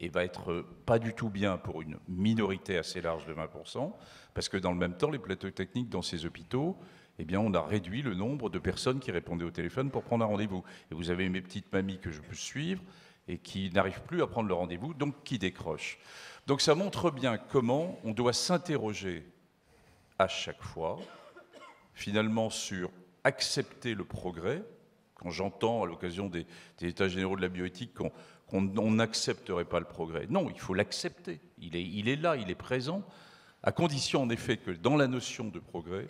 et 0.00 0.08
va 0.08 0.24
être 0.24 0.64
pas 0.86 0.98
du 0.98 1.14
tout 1.14 1.30
bien 1.30 1.56
pour 1.56 1.82
une 1.82 1.98
minorité 2.08 2.76
assez 2.78 3.00
large 3.00 3.26
de 3.26 3.34
20%, 3.34 3.92
parce 4.34 4.48
que 4.48 4.56
dans 4.56 4.72
le 4.72 4.78
même 4.78 4.96
temps, 4.96 5.10
les 5.10 5.18
plateaux 5.18 5.50
techniques 5.50 5.88
dans 5.88 6.02
ces 6.02 6.26
hôpitaux, 6.26 6.76
eh 7.18 7.24
bien, 7.24 7.38
on 7.38 7.54
a 7.54 7.62
réduit 7.62 8.02
le 8.02 8.14
nombre 8.14 8.50
de 8.50 8.58
personnes 8.58 8.98
qui 8.98 9.12
répondaient 9.12 9.44
au 9.44 9.50
téléphone 9.50 9.90
pour 9.90 10.02
prendre 10.02 10.24
un 10.24 10.28
rendez-vous. 10.28 10.64
Et 10.90 10.94
vous 10.94 11.10
avez 11.10 11.28
mes 11.28 11.40
petites 11.40 11.72
mamies 11.72 12.00
que 12.00 12.10
je 12.10 12.20
peux 12.20 12.34
suivre 12.34 12.82
et 13.28 13.38
qui 13.38 13.70
n'arrivent 13.70 14.02
plus 14.02 14.22
à 14.22 14.26
prendre 14.26 14.48
le 14.48 14.54
rendez-vous, 14.54 14.94
donc 14.94 15.22
qui 15.22 15.38
décrochent. 15.38 15.98
Donc 16.46 16.60
ça 16.60 16.74
montre 16.74 17.10
bien 17.10 17.38
comment 17.38 17.98
on 18.04 18.12
doit 18.12 18.32
s'interroger 18.32 19.26
à 20.18 20.28
chaque 20.28 20.62
fois, 20.62 20.98
finalement, 21.94 22.50
sur 22.50 22.90
accepter 23.24 23.94
le 23.94 24.04
progrès. 24.04 24.62
Quand 25.14 25.30
j'entends 25.30 25.82
à 25.82 25.86
l'occasion 25.86 26.28
des, 26.28 26.46
États 26.82 27.08
généraux 27.08 27.36
de 27.36 27.42
la 27.42 27.48
bioéthique 27.48 27.94
qu'on 27.94 28.90
n'accepterait 28.90 29.64
pas 29.64 29.80
le 29.80 29.86
progrès. 29.86 30.26
Non, 30.28 30.50
il 30.50 30.60
faut 30.60 30.74
l'accepter. 30.74 31.40
Il 31.58 31.76
est, 31.76 32.16
là, 32.16 32.36
il 32.36 32.50
est 32.50 32.54
présent 32.54 33.02
à 33.62 33.72
condition 33.72 34.22
en 34.22 34.28
effet 34.28 34.58
que 34.58 34.70
dans 34.70 34.96
la 34.96 35.06
notion 35.06 35.48
de 35.48 35.58
progrès, 35.58 36.06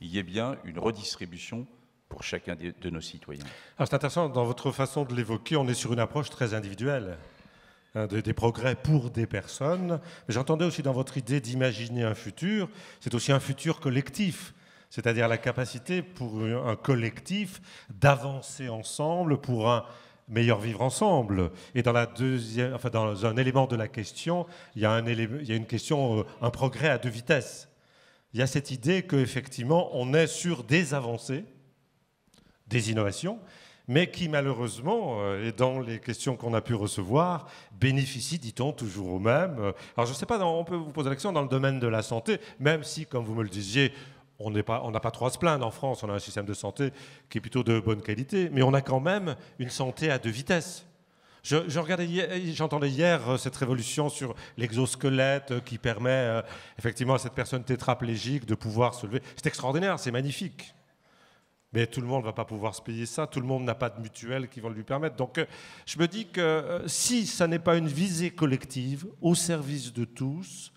il 0.00 0.08
y 0.08 0.18
ait 0.18 0.24
bien 0.24 0.56
une 0.64 0.78
redistribution 0.78 1.66
pour 2.08 2.24
chacun 2.24 2.56
de 2.56 2.90
nos 2.90 3.00
citoyens. 3.00 3.44
C'est 3.78 3.94
intéressant, 3.94 4.28
dans 4.28 4.44
votre 4.44 4.72
façon 4.72 5.04
de 5.04 5.14
l'évoquer, 5.14 5.56
on 5.56 5.68
est 5.68 5.74
sur 5.74 5.92
une 5.92 6.00
approche 6.00 6.30
très 6.30 6.54
individuelle 6.54 7.18
hein, 7.94 8.06
des, 8.06 8.32
progrès 8.32 8.74
pour 8.74 9.10
des 9.10 9.26
personnes. 9.26 10.00
J'entendais 10.28 10.64
aussi 10.64 10.82
dans 10.82 10.92
votre 10.92 11.16
idée 11.16 11.40
d'imaginer 11.40 12.02
un 12.02 12.14
futur, 12.14 12.68
c'est 13.00 13.14
aussi 13.14 13.32
un 13.32 13.40
futur 13.40 13.80
collectif, 13.80 14.52
c'est-à-dire 14.96 15.28
la 15.28 15.36
capacité 15.36 16.00
pour 16.00 16.42
un 16.42 16.74
collectif 16.74 17.60
d'avancer 17.90 18.70
ensemble 18.70 19.38
pour 19.38 19.70
un 19.70 19.84
meilleur 20.26 20.58
vivre 20.58 20.80
ensemble. 20.80 21.50
Et 21.74 21.82
dans, 21.82 21.94
un 23.26 23.36
élément 23.36 23.66
de 23.66 23.76
la 23.76 23.88
question, 23.88 24.46
il 24.74 24.80
y 24.80 24.86
a, 24.86 24.98
il 25.00 25.46
y 25.46 25.52
a 25.52 25.54
une 25.54 25.66
question, 25.66 26.20
euh, 26.20 26.22
un 26.40 26.48
progrès 26.48 26.88
à 26.88 26.96
deux 26.96 27.10
vitesses. 27.10 27.68
Il 28.32 28.40
y 28.40 28.42
a 28.42 28.46
cette 28.46 28.70
idée 28.70 29.02
qu'effectivement, 29.02 29.90
on 29.92 30.14
est 30.14 30.26
sur 30.26 30.64
des 30.64 30.94
avancées, 30.94 31.44
des 32.66 32.90
innovations, 32.90 33.38
mais 33.88 34.10
qui 34.10 34.30
malheureusement, 34.30 35.18
euh, 35.20 35.46
et 35.46 35.52
dans 35.52 35.78
les 35.78 36.00
questions 36.00 36.36
qu'on 36.36 36.54
a 36.54 36.62
pu 36.62 36.72
recevoir, 36.74 37.48
bénéficient, 37.78 38.38
dit-on, 38.38 38.72
toujours 38.72 39.12
au 39.12 39.18
même. 39.18 39.58
Alors 39.94 40.06
je 40.06 40.12
ne 40.12 40.16
sais 40.16 40.24
pas, 40.24 40.42
on 40.42 40.64
peut 40.64 40.74
vous 40.74 40.90
poser 40.90 41.10
la 41.10 41.16
question 41.16 41.32
dans 41.32 41.42
le 41.42 41.48
domaine 41.48 41.80
de 41.80 41.86
la 41.86 42.02
santé, 42.02 42.38
même 42.58 42.82
si, 42.82 43.04
comme 43.04 43.26
vous 43.26 43.34
me 43.34 43.42
le 43.42 43.50
disiez, 43.50 43.92
on 44.38 44.50
n'a 44.50 44.62
pas, 45.00 45.10
trop 45.10 45.26
à 45.26 45.30
se 45.30 45.38
plaindre 45.38 45.66
en 45.66 45.70
France, 45.70 46.02
on 46.02 46.10
a 46.10 46.14
un 46.14 46.18
système 46.18 46.46
de 46.46 46.54
santé 46.54 46.92
qui 47.30 47.38
est 47.38 47.40
plutôt 47.40 47.62
de 47.62 47.80
bonne 47.80 48.02
qualité, 48.02 48.50
mais 48.52 48.62
on 48.62 48.74
a 48.74 48.82
quand 48.82 49.00
même 49.00 49.36
une 49.58 49.70
santé 49.70 50.10
à 50.10 50.18
deux 50.18 50.30
vitesses. 50.30 50.86
Je, 51.46 51.58
j'entendais 51.68 52.90
hier 52.90 53.30
euh, 53.30 53.36
cette 53.36 53.54
révolution 53.54 54.08
sur 54.08 54.34
l'exosquelette 54.56 55.52
euh, 55.52 55.60
qui 55.60 55.78
permet 55.78 56.10
euh, 56.10 56.42
effectivement 56.76 57.14
à 57.14 57.18
cette 57.18 57.34
personne 57.34 57.62
tétraplégique 57.62 58.46
de 58.46 58.56
pouvoir 58.56 58.94
se 58.94 59.06
lever. 59.06 59.22
C'est 59.36 59.46
extraordinaire, 59.46 60.00
c'est 60.00 60.10
magnifique. 60.10 60.74
Mais 61.72 61.86
tout 61.86 62.00
le 62.00 62.08
monde 62.08 62.22
ne 62.22 62.26
va 62.26 62.32
pas 62.32 62.44
pouvoir 62.44 62.74
se 62.74 62.82
payer 62.82 63.06
ça, 63.06 63.28
tout 63.28 63.38
le 63.38 63.46
monde 63.46 63.62
n'a 63.62 63.76
pas 63.76 63.90
de 63.90 64.00
mutuelle 64.00 64.48
qui 64.48 64.58
vont 64.58 64.70
lui 64.70 64.82
permettre. 64.82 65.14
Donc 65.14 65.38
je 65.84 65.98
me 66.00 66.08
dis 66.08 66.26
que 66.26 66.82
si 66.86 67.26
ça 67.26 67.46
n'est 67.46 67.60
pas 67.60 67.76
une 67.76 67.88
visée 67.88 68.30
collective 68.30 69.06
au 69.20 69.36
service 69.36 69.92
de 69.92 70.04
tous, 70.04 70.72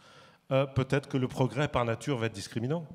peut-être 0.49 1.07
que 1.07 1.17
le 1.17 1.27
progrès 1.27 1.67
par 1.67 1.85
nature 1.85 2.17
va 2.17 2.25
être 2.25 2.33
discriminant. 2.33 2.85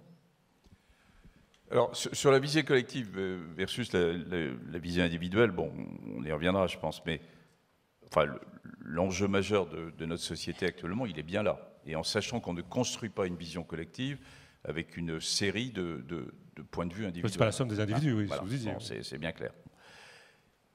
Alors, 1.70 1.96
sur, 1.96 2.30
la 2.30 2.38
visée 2.38 2.62
collective 2.62 3.12
euh, 3.16 3.42
versus 3.56 3.92
la, 3.92 4.78
visée 4.78 5.02
individuelle, 5.02 5.50
bon, 5.50 5.72
on 6.14 6.22
y 6.22 6.30
reviendra, 6.30 6.66
je 6.66 6.78
pense, 6.78 7.04
mais 7.06 7.20
enfin, 8.06 8.26
l'enjeu 8.80 9.28
majeur 9.28 9.66
de, 9.66 10.04
notre 10.04 10.22
société 10.22 10.66
actuellement, 10.66 11.06
il 11.06 11.18
est 11.18 11.24
bien 11.24 11.42
là. 11.42 11.58
Et 11.86 11.96
en 11.96 12.02
sachant 12.02 12.40
qu'on 12.40 12.54
ne 12.54 12.62
construit 12.62 13.08
pas 13.08 13.26
une 13.26 13.36
vision 13.36 13.64
collective 13.64 14.18
avec 14.62 14.96
une 14.96 15.20
série 15.20 15.70
de, 15.70 16.04
points 16.70 16.86
de 16.86 16.94
vue 16.94 17.06
individuels. 17.06 17.32
C'est 17.32 17.38
pas 17.38 17.46
la 17.46 17.52
somme 17.52 17.68
des 17.68 17.80
individus, 17.80 18.28
ah, 18.30 18.42
oui, 18.44 18.68
c'est 19.02 19.18
bien 19.18 19.32
clair. 19.32 19.52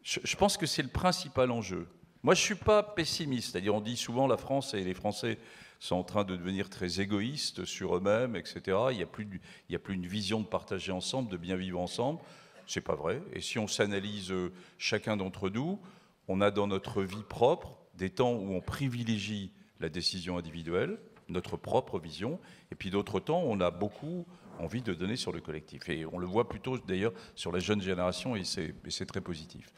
Je, 0.01 0.19
je 0.23 0.35
pense 0.35 0.57
que 0.57 0.65
c'est 0.65 0.81
le 0.83 0.89
principal 0.89 1.51
enjeu. 1.51 1.87
Moi, 2.21 2.33
je 2.33 2.41
ne 2.41 2.45
suis 2.45 2.55
pas 2.55 2.83
pessimiste. 2.83 3.51
C'est-à-dire, 3.51 3.73
on 3.73 3.81
dit 3.81 3.95
souvent 3.95 4.27
la 4.27 4.37
France 4.37 4.73
et 4.73 4.83
les 4.83 4.93
Français 4.93 5.37
sont 5.79 5.95
en 5.95 6.03
train 6.03 6.25
de 6.25 6.35
devenir 6.35 6.69
très 6.69 6.99
égoïstes 6.99 7.63
sur 7.63 7.95
eux-mêmes, 7.95 8.35
etc. 8.35 8.77
Il 8.91 8.97
n'y 8.97 9.03
a, 9.03 9.05
plus, 9.05 9.93
une 9.93 10.05
vision 10.05 10.41
de 10.41 10.45
partager 10.45 10.91
ensemble, 10.91 11.31
de 11.31 11.37
bien 11.37 11.55
vivre 11.55 11.79
ensemble. 11.79 12.19
C'est 12.67 12.81
pas 12.81 12.95
vrai. 12.95 13.21
Et 13.33 13.39
si 13.39 13.57
on 13.57 13.67
s'analyse 13.67 14.31
euh, 14.31 14.51
chacun 14.77 15.15
d'entre 15.15 15.49
nous, 15.49 15.79
on 16.27 16.41
a 16.41 16.51
dans 16.51 16.67
notre 16.67 17.01
vie 17.01 17.23
propre 17.27 17.77
des 17.95 18.09
temps 18.09 18.33
où 18.33 18.53
on 18.53 18.61
privilégie 18.61 19.51
la 19.79 19.89
décision 19.89 20.37
individuelle, 20.37 20.99
notre 21.29 21.57
propre 21.57 21.99
vision, 21.99 22.39
et 22.71 22.75
puis 22.75 22.89
d'autres 22.89 23.19
temps, 23.19 23.41
on 23.45 23.61
a 23.61 23.71
beaucoup 23.71 24.25
envie 24.59 24.81
de 24.81 24.93
donner 24.93 25.15
sur 25.15 25.31
le 25.31 25.39
collectif. 25.39 25.87
Et 25.89 26.05
on 26.05 26.17
le 26.17 26.27
voit 26.27 26.49
plutôt 26.49 26.77
d'ailleurs 26.77 27.13
sur 27.35 27.51
la 27.51 27.59
jeune 27.59 27.81
génération, 27.81 28.35
et 28.35 28.43
c'est 28.43 29.05
très 29.05 29.21
positif. 29.21 29.71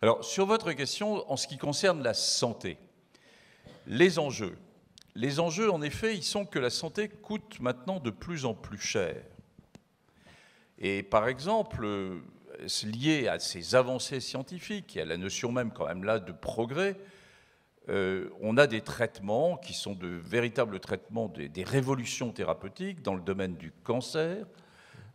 Alors, 0.00 0.24
sur 0.24 0.46
votre 0.46 0.72
question, 0.72 1.28
en 1.30 1.36
ce 1.36 1.48
qui 1.48 1.58
concerne 1.58 2.02
la 2.02 2.14
santé, 2.14 2.78
les 3.86 4.20
enjeux. 4.20 4.56
Les 5.16 5.40
enjeux, 5.40 5.72
en 5.72 5.82
effet, 5.82 6.14
ils 6.14 6.22
sont 6.22 6.46
que 6.46 6.60
la 6.60 6.70
santé 6.70 7.08
coûte 7.08 7.58
maintenant 7.58 7.98
de 7.98 8.10
plus 8.10 8.44
en 8.44 8.54
plus 8.54 8.78
cher. 8.78 9.16
Et 10.78 11.02
par 11.02 11.26
exemple, 11.26 11.84
lié 12.84 13.26
à 13.26 13.40
ces 13.40 13.74
avancées 13.74 14.20
scientifiques 14.20 14.96
et 14.96 15.00
à 15.00 15.04
la 15.04 15.16
notion 15.16 15.50
même 15.50 15.72
quand 15.72 15.86
même 15.86 16.04
là 16.04 16.20
de 16.20 16.30
progrès, 16.30 16.96
euh, 17.88 18.28
on 18.40 18.56
a 18.56 18.68
des 18.68 18.82
traitements 18.82 19.56
qui 19.56 19.72
sont 19.72 19.94
de 19.94 20.06
véritables 20.06 20.78
traitements, 20.78 21.28
des, 21.28 21.64
révolutions 21.64 22.30
thérapeutiques 22.30 23.02
dans 23.02 23.14
le 23.14 23.22
domaine 23.22 23.56
du 23.56 23.72
cancer, 23.82 24.46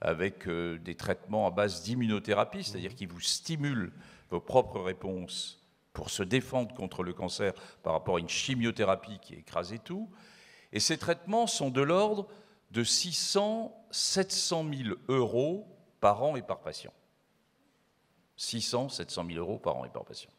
avec 0.01 0.47
euh, 0.47 0.77
des 0.79 0.95
traitements 0.95 1.47
à 1.47 1.51
base 1.51 1.83
d'immunothérapie, 1.83 2.63
c'est-à-dire 2.63 2.95
qui 2.95 3.05
vous 3.05 3.21
stimulent 3.21 3.93
vos 4.33 4.41
propres 4.41 4.79
réponses 4.79 5.61
pour 5.93 6.09
se 6.09 6.23
défendre 6.23 6.73
contre 6.73 7.03
le 7.03 7.13
cancer 7.13 7.53
par 7.83 7.93
rapport 7.93 8.15
à 8.15 8.19
une 8.19 8.29
chimiothérapie 8.29 9.19
qui 9.21 9.35
écrasait 9.35 9.77
tout. 9.77 10.09
Et 10.71 10.79
ces 10.79 10.97
traitements 10.97 11.45
sont 11.45 11.69
de 11.69 11.81
l'ordre 11.81 12.27
de 12.71 12.83
600, 12.83 13.87
700 13.91 14.65
000 14.85 14.95
euros 15.07 15.67
par 15.99 16.23
an 16.23 16.35
et 16.35 16.41
par 16.41 16.61
patient. 16.61 16.93
600, 18.37 18.89
700 18.89 19.25
000 19.27 19.37
euros 19.37 19.59
par 19.59 19.77
an 19.77 19.85
et 19.85 19.89
par 19.89 20.03
patient. 20.03 20.31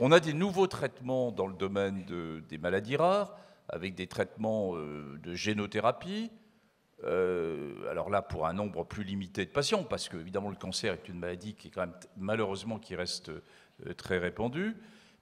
On 0.00 0.10
a 0.10 0.18
des 0.18 0.32
nouveaux 0.32 0.66
traitements 0.66 1.30
dans 1.30 1.46
le 1.46 1.54
domaine 1.54 2.04
des 2.48 2.58
maladies 2.58 2.96
rares, 2.96 3.36
avec 3.68 3.94
des 3.94 4.08
traitements 4.08 4.74
euh, 4.74 5.16
de 5.22 5.34
génothérapie. 5.34 6.32
Euh, 7.02 7.90
alors 7.90 8.08
là, 8.08 8.22
pour 8.22 8.46
un 8.46 8.52
nombre 8.52 8.84
plus 8.84 9.04
limité 9.04 9.44
de 9.44 9.50
patients, 9.50 9.84
parce 9.84 10.08
que 10.08 10.16
évidemment 10.16 10.50
le 10.50 10.56
cancer 10.56 10.94
est 10.94 11.08
une 11.08 11.18
maladie 11.18 11.54
qui 11.54 11.68
est 11.68 11.70
quand 11.70 11.82
même 11.82 11.96
malheureusement 12.16 12.78
qui 12.78 12.94
reste 12.94 13.30
euh, 13.30 13.94
très 13.96 14.18
répandue. 14.18 14.76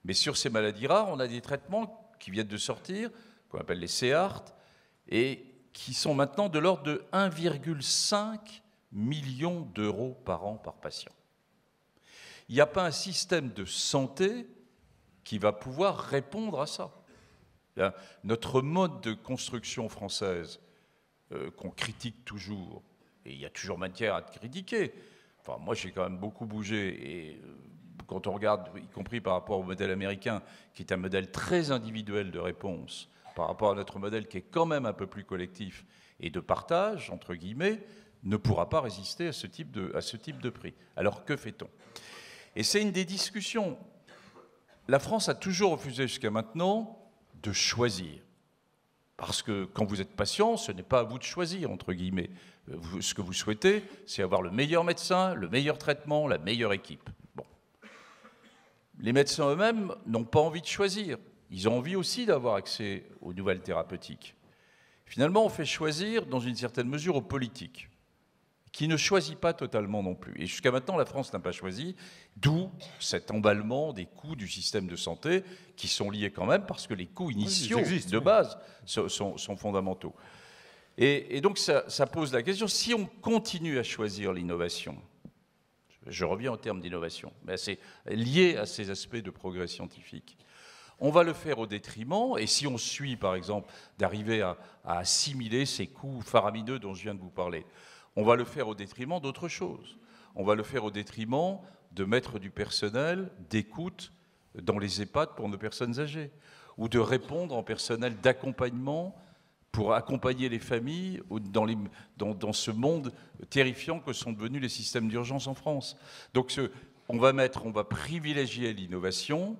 Mais 0.05 0.13
sur 0.13 0.37
ces 0.37 0.49
maladies 0.49 0.87
rares, 0.87 1.09
on 1.09 1.19
a 1.19 1.27
des 1.27 1.41
traitements 1.41 2.13
qui 2.19 2.31
viennent 2.31 2.47
de 2.47 2.57
sortir, 2.57 3.09
qu'on 3.49 3.59
appelle 3.59 3.79
les 3.79 3.87
CEART, 3.87 4.43
et 5.09 5.45
qui 5.73 5.93
sont 5.93 6.13
maintenant 6.13 6.49
de 6.49 6.59
l'ordre 6.59 6.83
de 6.83 7.03
1,5 7.11 8.61
million 8.91 9.61
d'euros 9.73 10.17
par 10.23 10.45
an 10.45 10.55
par 10.55 10.75
patient. 10.75 11.11
Il 12.47 12.55
n'y 12.55 12.61
a 12.61 12.67
pas 12.67 12.85
un 12.85 12.91
système 12.91 13.51
de 13.51 13.65
santé 13.65 14.47
qui 15.23 15.39
va 15.39 15.51
pouvoir 15.51 15.97
répondre 15.97 16.61
à 16.61 16.67
ça. 16.67 16.91
Notre 18.23 18.61
mode 18.61 19.01
de 19.01 19.13
construction 19.13 19.89
française, 19.89 20.59
euh, 21.31 21.51
qu'on 21.51 21.69
critique 21.69 22.25
toujours, 22.25 22.83
et 23.25 23.31
il 23.31 23.39
y 23.39 23.45
a 23.45 23.49
toujours 23.49 23.77
matière 23.77 24.15
à 24.15 24.21
te 24.21 24.37
critiquer, 24.37 24.93
enfin, 25.39 25.57
moi 25.59 25.75
j'ai 25.75 25.91
quand 25.91 26.03
même 26.03 26.17
beaucoup 26.17 26.45
bougé, 26.45 26.87
et 26.87 27.35
euh, 27.35 27.55
quand 28.07 28.27
on 28.27 28.33
regarde, 28.33 28.69
y 28.77 28.87
compris 28.87 29.21
par 29.21 29.33
rapport 29.33 29.59
au 29.59 29.63
modèle 29.63 29.91
américain, 29.91 30.41
qui 30.73 30.83
est 30.83 30.91
un 30.91 30.97
modèle 30.97 31.31
très 31.31 31.71
individuel 31.71 32.31
de 32.31 32.39
réponse, 32.39 33.09
par 33.35 33.47
rapport 33.47 33.71
à 33.71 33.75
notre 33.75 33.99
modèle 33.99 34.27
qui 34.27 34.37
est 34.37 34.45
quand 34.51 34.65
même 34.65 34.85
un 34.85 34.93
peu 34.93 35.07
plus 35.07 35.23
collectif 35.23 35.85
et 36.19 36.29
de 36.29 36.39
partage, 36.39 37.09
entre 37.09 37.33
guillemets, 37.33 37.83
ne 38.23 38.37
pourra 38.37 38.69
pas 38.69 38.81
résister 38.81 39.27
à 39.27 39.33
ce 39.33 39.47
type 39.47 39.71
de, 39.71 39.91
à 39.95 40.01
ce 40.01 40.17
type 40.17 40.39
de 40.39 40.49
prix. 40.49 40.73
Alors 40.95 41.25
que 41.25 41.35
fait-on? 41.35 41.67
Et 42.55 42.63
c'est 42.63 42.81
une 42.81 42.91
des 42.91 43.05
discussions. 43.05 43.77
La 44.87 44.99
France 44.99 45.29
a 45.29 45.35
toujours 45.35 45.71
refusé 45.71 46.07
jusqu'à 46.07 46.29
maintenant 46.29 46.99
de 47.41 47.51
choisir. 47.51 48.21
Parce 49.17 49.41
que 49.41 49.65
quand 49.65 49.85
vous 49.85 50.01
êtes 50.01 50.15
patient, 50.15 50.57
ce 50.57 50.71
n'est 50.71 50.83
pas 50.83 50.99
à 50.99 51.03
vous 51.03 51.17
de 51.17 51.23
choisir, 51.23 51.71
entre 51.71 51.93
guillemets. 51.93 52.29
Ce 52.99 53.13
que 53.13 53.21
vous 53.21 53.33
souhaitez, 53.33 53.83
c'est 54.05 54.23
avoir 54.23 54.41
le 54.41 54.51
meilleur 54.51 54.83
médecin, 54.83 55.33
le 55.33 55.49
meilleur 55.49 55.77
traitement, 55.77 56.27
la 56.27 56.37
meilleure 56.37 56.73
équipe. 56.73 57.09
Les 58.99 59.13
médecins 59.13 59.49
eux-mêmes 59.51 59.93
n'ont 60.05 60.23
pas 60.23 60.39
envie 60.39 60.61
de 60.61 60.67
choisir. 60.67 61.17
Ils 61.51 61.67
ont 61.67 61.77
envie 61.77 61.95
aussi 61.95 62.25
d'avoir 62.25 62.55
accès 62.55 63.05
aux 63.21 63.33
nouvelles 63.33 63.61
thérapeutiques. 63.61 64.35
Finalement, 65.05 65.45
on 65.45 65.49
fait 65.49 65.65
choisir, 65.65 66.25
dans 66.25 66.39
une 66.39 66.55
certaine 66.55 66.87
mesure, 66.87 67.15
aux 67.15 67.21
politiques 67.21 67.89
qui 68.73 68.87
ne 68.87 68.97
choisit 68.97 69.37
pas 69.37 69.53
totalement 69.53 70.01
non 70.01 70.15
plus. 70.15 70.33
Et 70.41 70.47
jusqu'à 70.47 70.71
maintenant, 70.71 70.97
la 70.97 71.05
France 71.05 71.31
n'a 71.31 71.39
pas 71.39 71.51
choisi, 71.51 71.95
d'où 72.35 72.71
cet 72.99 73.29
emballement 73.29 73.93
des 73.93 74.07
coûts 74.07 74.35
du 74.35 74.47
système 74.47 74.87
de 74.87 74.95
santé 74.95 75.43
qui 75.77 75.87
sont 75.87 76.09
liés 76.09 76.31
quand 76.31 76.47
même 76.47 76.65
parce 76.65 76.87
que 76.87 76.95
les 76.95 77.05
coûts 77.05 77.29
initiaux 77.29 77.79
de 77.79 78.19
base 78.19 78.57
sont, 78.85 79.37
fondamentaux. 79.55 80.15
Et, 80.97 81.39
donc 81.39 81.59
ça, 81.59 81.87
ça, 81.87 82.07
pose 82.07 82.33
la 82.33 82.41
question, 82.41 82.67
si 82.67 82.95
on 82.95 83.05
continue 83.05 83.77
à 83.77 83.83
choisir 83.83 84.33
l'innovation, 84.33 84.97
je 86.07 86.25
reviens 86.25 86.51
au 86.51 86.57
terme 86.57 86.81
d'innovation, 86.81 87.31
mais 87.45 87.57
c'est 87.57 87.79
lié 88.07 88.57
à 88.57 88.65
ces 88.65 88.89
aspects 88.89 89.15
de 89.15 89.29
progrès 89.29 89.67
scientifique, 89.67 90.35
on 90.99 91.09
va 91.09 91.23
le 91.23 91.33
faire 91.33 91.59
au 91.59 91.67
détriment, 91.67 92.37
et 92.37 92.47
si 92.47 92.67
on 92.67 92.77
suit 92.77 93.17
par 93.17 93.35
exemple 93.35 93.71
d'arriver 93.97 94.41
à, 94.41 94.57
à 94.83 94.99
assimiler 94.99 95.65
ces 95.65 95.87
coûts 95.87 96.21
faramineux 96.21 96.79
dont 96.79 96.93
je 96.93 97.03
viens 97.03 97.15
de 97.15 97.19
vous 97.21 97.29
parler, 97.29 97.65
on 98.15 98.23
va 98.23 98.35
le 98.35 98.45
faire 98.45 98.67
au 98.67 98.75
détriment 98.75 99.19
d'autre 99.19 99.47
chose. 99.47 99.97
On 100.35 100.43
va 100.43 100.55
le 100.55 100.63
faire 100.63 100.83
au 100.83 100.91
détriment 100.91 101.59
de 101.91 102.05
mettre 102.05 102.39
du 102.39 102.49
personnel 102.49 103.31
d'écoute 103.49 104.11
dans 104.55 104.77
les 104.77 105.01
EHPAD 105.01 105.35
pour 105.35 105.49
nos 105.49 105.57
personnes 105.57 105.99
âgées, 105.99 106.31
ou 106.77 106.87
de 106.87 106.99
répondre 106.99 107.55
en 107.55 107.63
personnel 107.63 108.15
d'accompagnement 108.21 109.15
pour 109.71 109.93
accompagner 109.93 110.49
les 110.49 110.59
familles 110.59 111.21
dans, 111.51 112.53
ce 112.53 112.71
monde 112.71 113.11
terrifiant 113.49 113.99
que 113.99 114.13
sont 114.13 114.31
devenus 114.31 114.61
les 114.61 114.69
systèmes 114.69 115.07
d'urgence 115.07 115.47
en 115.47 115.55
France. 115.55 115.97
Donc 116.35 116.53
on 117.09 117.17
va 117.17 117.33
mettre, 117.33 117.65
on 117.65 117.71
va 117.71 117.83
privilégier 117.83 118.73
l'innovation 118.73 119.57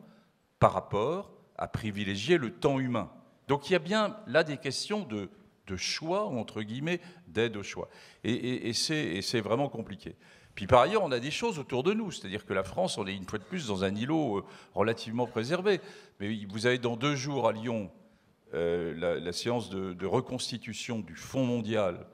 par 0.59 0.73
rapport 0.73 1.31
à 1.57 1.67
privilégier 1.67 2.37
le 2.37 2.51
temps 2.51 2.79
humain. 2.79 3.11
Donc 3.47 3.69
il 3.69 3.73
y 3.73 3.75
a 3.75 3.79
bien 3.79 4.15
là 4.27 4.43
des 4.43 4.57
questions 4.57 5.03
de 5.03 5.29
de 5.67 5.75
choix, 5.75 6.25
entre 6.25 6.61
guillemets, 6.61 6.99
d'aide 7.27 7.57
au 7.57 7.63
choix. 7.63 7.89
Et, 8.23 8.73
c'est 8.73 9.41
vraiment 9.41 9.69
compliqué. 9.69 10.15
Puis 10.55 10.67
par 10.67 10.81
ailleurs, 10.81 11.03
on 11.03 11.11
a 11.11 11.19
des 11.19 11.31
choses 11.31 11.57
autour 11.57 11.83
de 11.83 11.93
nous, 11.93 12.11
c'est-à-dire 12.11 12.45
que 12.45 12.53
la 12.53 12.63
France, 12.63 12.97
on 12.97 13.07
est 13.07 13.15
une 13.15 13.25
fois 13.25 13.39
de 13.39 13.43
plus 13.43 13.67
dans 13.67 13.83
un 13.83 13.95
îlot 13.95 14.37
euh, 14.37 14.45
relativement 14.75 15.25
préservé. 15.25 15.81
Mais 16.19 16.45
vous 16.47 16.67
avez 16.67 16.77
dans 16.77 16.95
deux 16.95 17.15
jours 17.15 17.47
à 17.47 17.53
Lyon 17.53 17.89
euh, 18.53 19.19
la, 19.19 19.33
séance 19.33 19.71
de, 19.71 20.05
reconstitution 20.05 20.99
du 20.99 21.15
Fonds 21.15 21.45
mondial, 21.45 22.05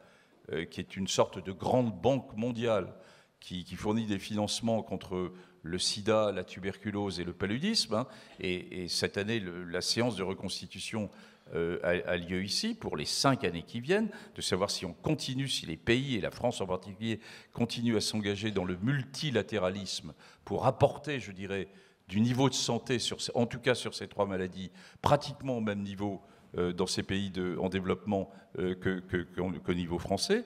euh, 0.54 0.64
qui 0.64 0.80
est 0.80 0.96
une 0.96 1.08
sorte 1.08 1.44
de 1.44 1.52
grande 1.52 1.94
banque 2.00 2.34
mondiale 2.38 2.94
qui, 3.42 3.64
fournit 3.76 4.06
des 4.06 4.20
financements 4.20 4.82
contre 4.84 5.34
le 5.62 5.80
sida, 5.80 6.32
la 6.32 6.44
tuberculose 6.44 7.20
et 7.20 7.24
le 7.26 7.34
paludisme. 7.34 7.94
Hein. 7.94 8.08
Et, 8.40 8.88
cette 8.88 9.18
année, 9.18 9.42
la 9.70 9.82
séance 9.82 10.16
de 10.16 10.24
reconstitution 10.24 11.10
a, 11.54 12.18
lieu 12.18 12.44
ici 12.44 12.76
pour 12.76 12.98
les 12.98 13.06
cinq 13.06 13.44
années 13.44 13.64
qui 13.64 13.80
viennent, 13.80 14.10
de 14.36 14.42
savoir 14.42 14.70
si 14.70 14.86
on 14.86 14.94
continue, 14.94 15.48
si 15.48 15.66
les 15.66 15.78
pays, 15.78 16.16
et 16.16 16.22
la 16.22 16.32
France 16.32 16.62
en 16.62 16.68
particulier, 16.68 17.20
continuent 17.54 17.98
à 17.98 18.02
s'engager 18.02 18.52
dans 18.52 18.66
le 18.66 18.78
multilatéralisme 18.78 20.14
pour 20.46 20.66
apporter, 20.66 21.20
je 21.20 21.32
dirais, 21.32 21.68
du 22.08 22.22
niveau 22.22 22.50
de 22.50 22.56
santé, 22.56 22.98
en 23.36 23.46
tout 23.46 23.60
cas 23.60 23.76
sur 23.76 23.94
ces 23.94 24.08
trois 24.08 24.26
maladies, 24.26 24.72
pratiquement 25.02 25.58
au 25.58 25.62
même 25.62 25.84
niveau 25.84 26.22
euh, 26.58 26.74
dans 26.74 26.88
ces 26.88 27.04
pays 27.04 27.32
en 27.60 27.70
développement 27.70 28.32
euh, 28.58 28.76
qu'au 28.76 29.74
niveau 29.74 30.00
français. 30.00 30.44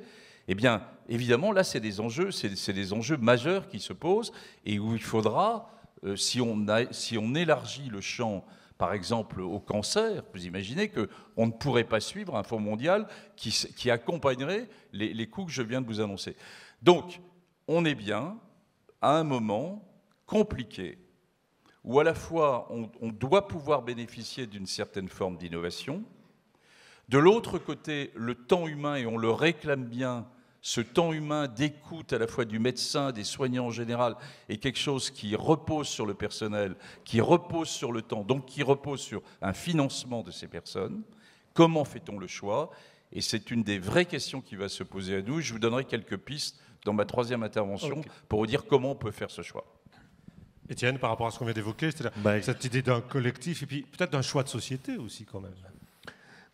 Eh 0.49 0.55
bien, 0.55 0.85
évidemment, 1.07 1.53
là, 1.53 1.63
c'est 1.63 1.79
des 1.79 2.01
enjeux, 2.01 2.31
c'est 2.31 2.73
des 2.73 2.91
enjeux 2.91 3.15
majeurs 3.15 3.69
qui 3.69 3.79
se 3.79 3.93
posent 3.93 4.33
et 4.65 4.77
où 4.77 4.93
il 4.93 5.01
faudra, 5.01 5.71
si, 6.17 6.41
on 6.41 6.65
si 6.91 7.17
on 7.17 7.33
élargit 7.33 7.87
le 7.89 8.01
champ 8.01 8.43
par 8.83 8.93
exemple 8.93 9.39
au 9.39 9.61
cancer, 9.61 10.25
vous 10.33 10.45
imaginez 10.45 10.89
qu'on 10.89 11.47
ne 11.47 11.53
pourrait 11.53 11.85
pas 11.85 12.01
suivre 12.01 12.35
un 12.35 12.43
fonds 12.43 12.59
mondial 12.59 13.07
qui, 13.37 13.89
accompagnerait 13.89 14.67
les, 14.91 15.29
coûts 15.29 15.45
que 15.45 15.53
je 15.53 15.61
viens 15.61 15.79
de 15.79 15.87
vous 15.87 16.01
annoncer. 16.01 16.35
Donc, 16.81 17.21
on 17.69 17.85
est 17.85 17.95
bien 17.95 18.37
à 19.01 19.17
un 19.17 19.23
moment 19.23 19.87
compliqué 20.25 20.97
où 21.85 21.97
à 22.01 22.03
la 22.03 22.13
fois 22.13 22.67
on 22.69 23.07
doit 23.07 23.47
pouvoir 23.47 23.83
bénéficier 23.83 24.47
d'une 24.47 24.65
certaine 24.65 25.07
forme 25.07 25.37
d'innovation, 25.37 26.03
de 27.07 27.19
l'autre 27.19 27.59
côté, 27.59 28.11
le 28.15 28.35
temps 28.35 28.67
humain, 28.67 28.97
et 28.97 29.05
on 29.05 29.17
le 29.17 29.31
réclame 29.31 29.85
bien, 29.85 30.27
ce 30.65 30.79
temps 30.79 31.11
humain 31.11 31.49
d'écoute 31.49 32.13
à 32.13 32.17
la 32.17 32.25
fois 32.25 32.45
du 32.45 32.57
médecin, 32.57 33.11
des 33.11 33.25
soignants 33.25 33.65
en 33.65 33.71
général, 33.71 34.15
est 34.47 34.57
quelque 34.57 34.79
chose 34.79 35.11
qui 35.11 35.35
repose 35.35 35.89
sur 35.89 36.05
le 36.05 36.13
personnel, 36.13 36.75
qui 37.03 37.19
repose 37.19 37.67
sur 37.67 37.91
le 37.91 38.01
temps, 38.01 38.23
donc 38.23 38.45
qui 38.45 38.63
repose 38.63 39.01
sur 39.01 39.21
un 39.41 39.51
financement 39.51 40.23
de 40.23 40.31
ces 40.31 40.47
personnes. 40.47 41.03
Comment 41.53 41.83
fait-on 41.83 42.17
le 42.17 42.27
choix? 42.27 42.71
Et 43.11 43.19
c'est 43.19 43.51
une 43.51 43.61
des 43.61 43.77
vraies 43.77 44.05
questions 44.05 44.39
qui 44.39 44.55
va 44.55 44.69
se 44.69 44.83
poser 44.83 45.17
à 45.17 45.21
nous. 45.21 45.41
Je 45.41 45.51
vous 45.51 45.59
donnerai 45.59 45.83
quelques 45.83 46.17
pistes 46.17 46.57
dans 46.85 46.93
ma 46.93 47.03
troisième 47.03 47.43
intervention 47.43 48.01
pour 48.29 48.39
vous 48.39 48.47
dire 48.47 48.65
comment 48.65 48.91
on 48.91 48.95
peut 48.95 49.11
faire 49.11 49.31
ce 49.31 49.41
choix. 49.41 49.65
Étienne, 50.69 50.97
par 50.97 51.09
rapport 51.09 51.27
à 51.27 51.31
ce 51.31 51.39
qu'on 51.39 51.45
vient 51.45 51.53
d'évoquer, 51.53 51.91
c'est 51.91 52.07
bah, 52.19 52.41
cette 52.41 52.63
idée 52.63 52.81
d'un 52.81 53.01
collectif 53.01 53.63
et 53.63 53.65
puis 53.65 53.81
peut-être 53.81 54.11
d'un 54.11 54.21
choix 54.21 54.43
de 54.43 54.49
société 54.49 54.95
aussi 54.95 55.25
quand 55.25 55.41
même. 55.41 55.53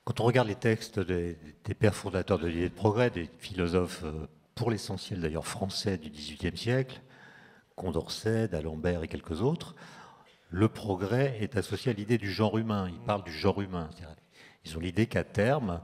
Quand 0.10 0.22
on 0.22 0.26
regarde 0.26 0.48
les 0.48 0.56
textes 0.56 1.00
des, 1.00 1.38
pères 1.78 1.94
fondateurs 1.94 2.40
de 2.40 2.48
l'idée 2.48 2.70
de 2.70 2.74
progrès, 2.74 3.12
des 3.12 3.30
philosophes, 3.38 4.02
euh, 4.04 4.26
pour 4.56 4.72
l'essentiel 4.72 5.22
d'ailleurs 5.22 5.46
français 5.46 6.00
du 6.00 6.10
XVIIIe 6.10 6.58
siècle, 6.58 7.00
Condorcet, 7.76 8.48
d'Alembert 8.48 9.04
et 9.04 9.08
quelques 9.08 9.44
autres, 9.44 9.76
le 10.50 10.68
progrès 10.68 11.38
est 11.42 11.58
associé 11.58 11.92
à 11.92 11.94
l'idée 11.94 12.18
du 12.18 12.32
genre 12.32 12.58
humain. 12.58 12.90
Ils 12.92 13.00
parlent 13.00 13.24
du 13.24 13.32
genre 13.32 13.62
humain. 13.62 13.92
Ils 14.66 14.76
ont 14.78 14.80
l'idée 14.80 15.06
qu'à 15.06 15.24
terme, 15.24 15.80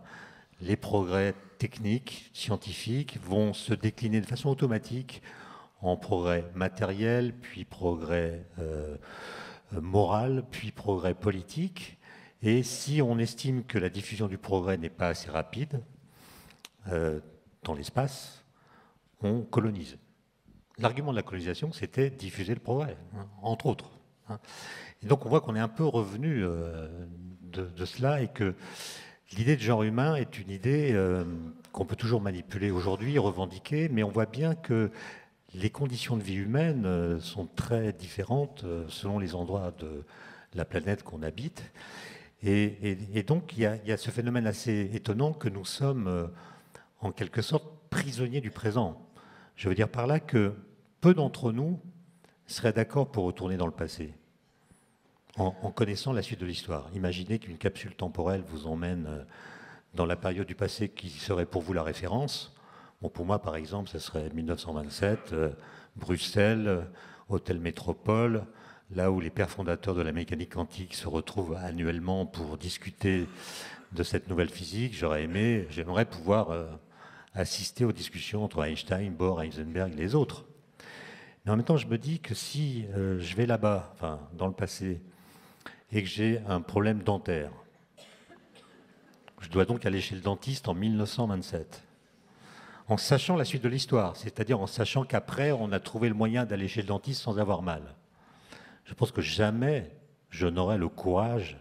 les 0.59 0.75
progrès 0.75 1.35
techniques, 1.59 2.31
scientifiques 2.33 3.19
vont 3.21 3.53
se 3.53 3.75
décliner 3.75 4.21
de 4.21 4.25
façon 4.25 4.49
automatique 4.49 5.21
en 5.81 5.97
progrès 5.97 6.45
matériel, 6.55 7.31
puis 7.31 7.63
progrès 7.63 8.43
euh, 8.57 8.97
moral, 9.71 10.45
puis 10.49 10.71
progrès 10.71 11.13
politique. 11.13 11.94
Et 12.45 12.63
si 12.63 13.01
on 13.01 13.19
estime 13.19 13.63
que 13.65 13.77
la 13.77 13.89
diffusion 13.89 14.27
du 14.27 14.37
progrès 14.37 14.77
n'est 14.77 14.89
pas 14.89 15.09
assez 15.09 15.29
rapide 15.29 15.81
euh, 16.87 17.19
dans 17.63 17.73
l'espace, 17.73 18.45
on 19.21 19.41
colonise. 19.41 19.97
L'argument 20.77 21.11
de 21.11 21.17
la 21.17 21.23
colonisation, 21.23 21.73
c'était 21.73 22.09
diffuser 22.09 22.53
le 22.53 22.59
progrès, 22.59 22.95
hein, 23.17 23.25
entre 23.41 23.65
autres. 23.65 23.89
Hein. 24.29 24.39
Et 25.03 25.07
donc 25.07 25.25
on 25.25 25.29
voit 25.29 25.41
qu'on 25.41 25.55
est 25.55 25.59
un 25.59 25.67
peu 25.67 25.85
revenu 25.85 26.43
euh, 26.43 26.87
de, 27.41 27.85
cela 27.85 28.21
et 28.21 28.27
que 28.27 28.53
l'idée 29.35 29.55
de 29.55 29.61
genre 29.61 29.83
humain 29.83 30.15
est 30.15 30.37
une 30.37 30.51
idée 30.51 30.95
qu'on 31.71 31.85
peut 31.85 31.95
toujours 31.95 32.21
manipuler 32.21 32.71
aujourd'hui, 32.71 33.17
revendiquer, 33.17 33.89
mais 33.89 34.03
on 34.03 34.09
voit 34.09 34.27
bien 34.27 34.55
que 34.55 34.91
les 35.55 35.69
conditions 35.69 36.17
de 36.17 36.23
vie 36.23 36.35
humaine 36.35 36.85
euh, 36.85 37.19
sont 37.19 37.47
très 37.47 37.93
différentes 37.93 38.63
euh, 38.65 38.85
selon 38.89 39.19
les 39.19 39.35
endroits 39.35 39.71
de 39.79 40.03
la 40.53 40.65
planète 40.65 41.03
qu'on 41.03 41.23
habite. 41.23 41.71
Et, 42.43 43.23
donc, 43.23 43.57
il 43.57 43.61
y, 43.61 43.91
a, 43.91 43.97
ce 43.97 44.11
phénomène 44.11 44.45
assez 44.45 44.91
étonnant 44.93 45.33
que 45.33 45.49
nous 45.49 45.65
sommes, 45.65 46.07
euh, 46.07 46.27
en 46.99 47.11
quelque 47.11 47.41
sorte, 47.41 47.65
prisonniers 47.89 48.41
du 48.41 48.51
présent. 48.51 49.01
Je 49.55 49.67
veux 49.67 49.75
dire 49.75 49.89
par 49.89 50.05
là 50.05 50.19
que 50.19 50.53
peu 51.01 51.13
d'entre 51.13 51.51
nous 51.51 51.79
seraient 52.45 52.73
d'accord 52.73 53.11
pour 53.11 53.23
retourner 53.23 53.57
dans 53.57 53.65
le 53.65 53.71
passé, 53.71 54.13
en, 55.37 55.51
connaissant 55.71 56.13
la 56.13 56.21
suite 56.21 56.39
de 56.39 56.45
l'histoire. 56.45 56.89
Imaginez 56.93 57.39
qu'une 57.39 57.57
capsule 57.57 57.95
temporelle 57.95 58.43
vous 58.47 58.67
emmène 58.67 59.25
dans 59.95 60.05
la 60.05 60.15
période 60.15 60.45
du 60.45 60.55
passé 60.55 60.89
qui 60.89 61.09
serait 61.09 61.45
pour 61.45 61.61
vous 61.61 61.73
la 61.73 61.83
référence 61.83 62.55
pour 63.09 63.25
moi, 63.25 63.39
par 63.39 63.55
exemple, 63.55 63.89
ce 63.89 63.99
serait 63.99 64.29
1927, 64.33 65.33
euh, 65.33 65.49
Bruxelles, 65.95 66.67
euh, 66.67 66.81
Hôtel 67.29 67.59
Métropole, 67.59 68.45
là 68.91 69.11
où 69.11 69.19
les 69.19 69.29
pères 69.29 69.49
fondateurs 69.49 69.95
de 69.95 70.01
la 70.01 70.11
mécanique 70.11 70.53
quantique 70.53 70.93
se 70.93 71.07
retrouvent 71.07 71.55
annuellement 71.55 72.25
pour 72.25 72.57
discuter 72.57 73.27
de 73.91 74.03
cette 74.03 74.29
nouvelle 74.29 74.49
physique. 74.49 74.93
J'aurais 74.95 75.23
aimé, 75.23 75.67
j'aimerais 75.69 76.05
pouvoir 76.05 76.51
euh, 76.51 76.67
assister 77.33 77.85
aux 77.85 77.91
discussions 77.91 78.43
entre 78.43 78.63
Einstein, 78.63 79.13
Bohr, 79.13 79.41
Heisenberg 79.41 79.93
et 79.93 79.97
les 79.97 80.15
autres. 80.15 80.45
Mais 81.45 81.51
en 81.51 81.57
même 81.57 81.65
temps, 81.65 81.77
je 81.77 81.87
me 81.87 81.97
dis 81.97 82.19
que 82.19 82.33
si 82.33 82.85
je 82.95 83.35
vais 83.35 83.45
là-bas, 83.45 83.91
enfin, 83.93 84.19
dans 84.33 84.47
le 84.47 84.53
passé, 84.53 84.99
et 85.91 86.01
que 86.01 86.09
j'ai 86.09 86.41
un 86.47 86.61
problème 86.61 87.03
dentaire, 87.03 87.51
je 89.41 89.49
dois 89.49 89.65
donc 89.65 89.85
aller 89.85 90.01
chez 90.01 90.15
le 90.15 90.21
dentiste 90.21 90.67
en 90.67 90.73
1927 90.73 91.83
en 92.87 92.97
sachant 92.97 93.35
la 93.35 93.45
suite 93.45 93.63
de 93.63 93.69
l'histoire, 93.69 94.15
c'est-à-dire 94.15 94.59
en 94.59 94.67
sachant 94.67 95.05
qu'après, 95.05 95.51
on 95.51 95.71
a 95.71 95.79
trouvé 95.79 96.07
le 96.07 96.15
moyen 96.15 96.45
d'aller 96.45 96.67
chez 96.67 96.81
le 96.81 96.87
dentiste 96.87 97.21
sans 97.21 97.39
avoir 97.39 97.61
mal. 97.61 97.81
Je 98.85 98.93
pense 98.93 99.11
que 99.11 99.21
jamais 99.21 99.91
je 100.29 100.47
n'aurai 100.47 100.77
le 100.77 100.87
courage 100.87 101.57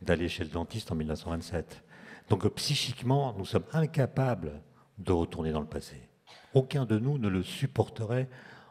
d'aller 0.00 0.28
chez 0.28 0.44
le 0.44 0.50
dentiste 0.50 0.92
en 0.92 0.94
1927. 0.94 1.82
Donc 2.28 2.46
psychiquement, 2.54 3.34
nous 3.36 3.44
sommes 3.44 3.64
incapables 3.72 4.60
de 4.98 5.12
retourner 5.12 5.52
dans 5.52 5.60
le 5.60 5.66
passé. 5.66 5.96
Aucun 6.54 6.84
de 6.84 6.98
nous 6.98 7.18
ne 7.18 7.28
le 7.28 7.42
supporterait 7.42 8.28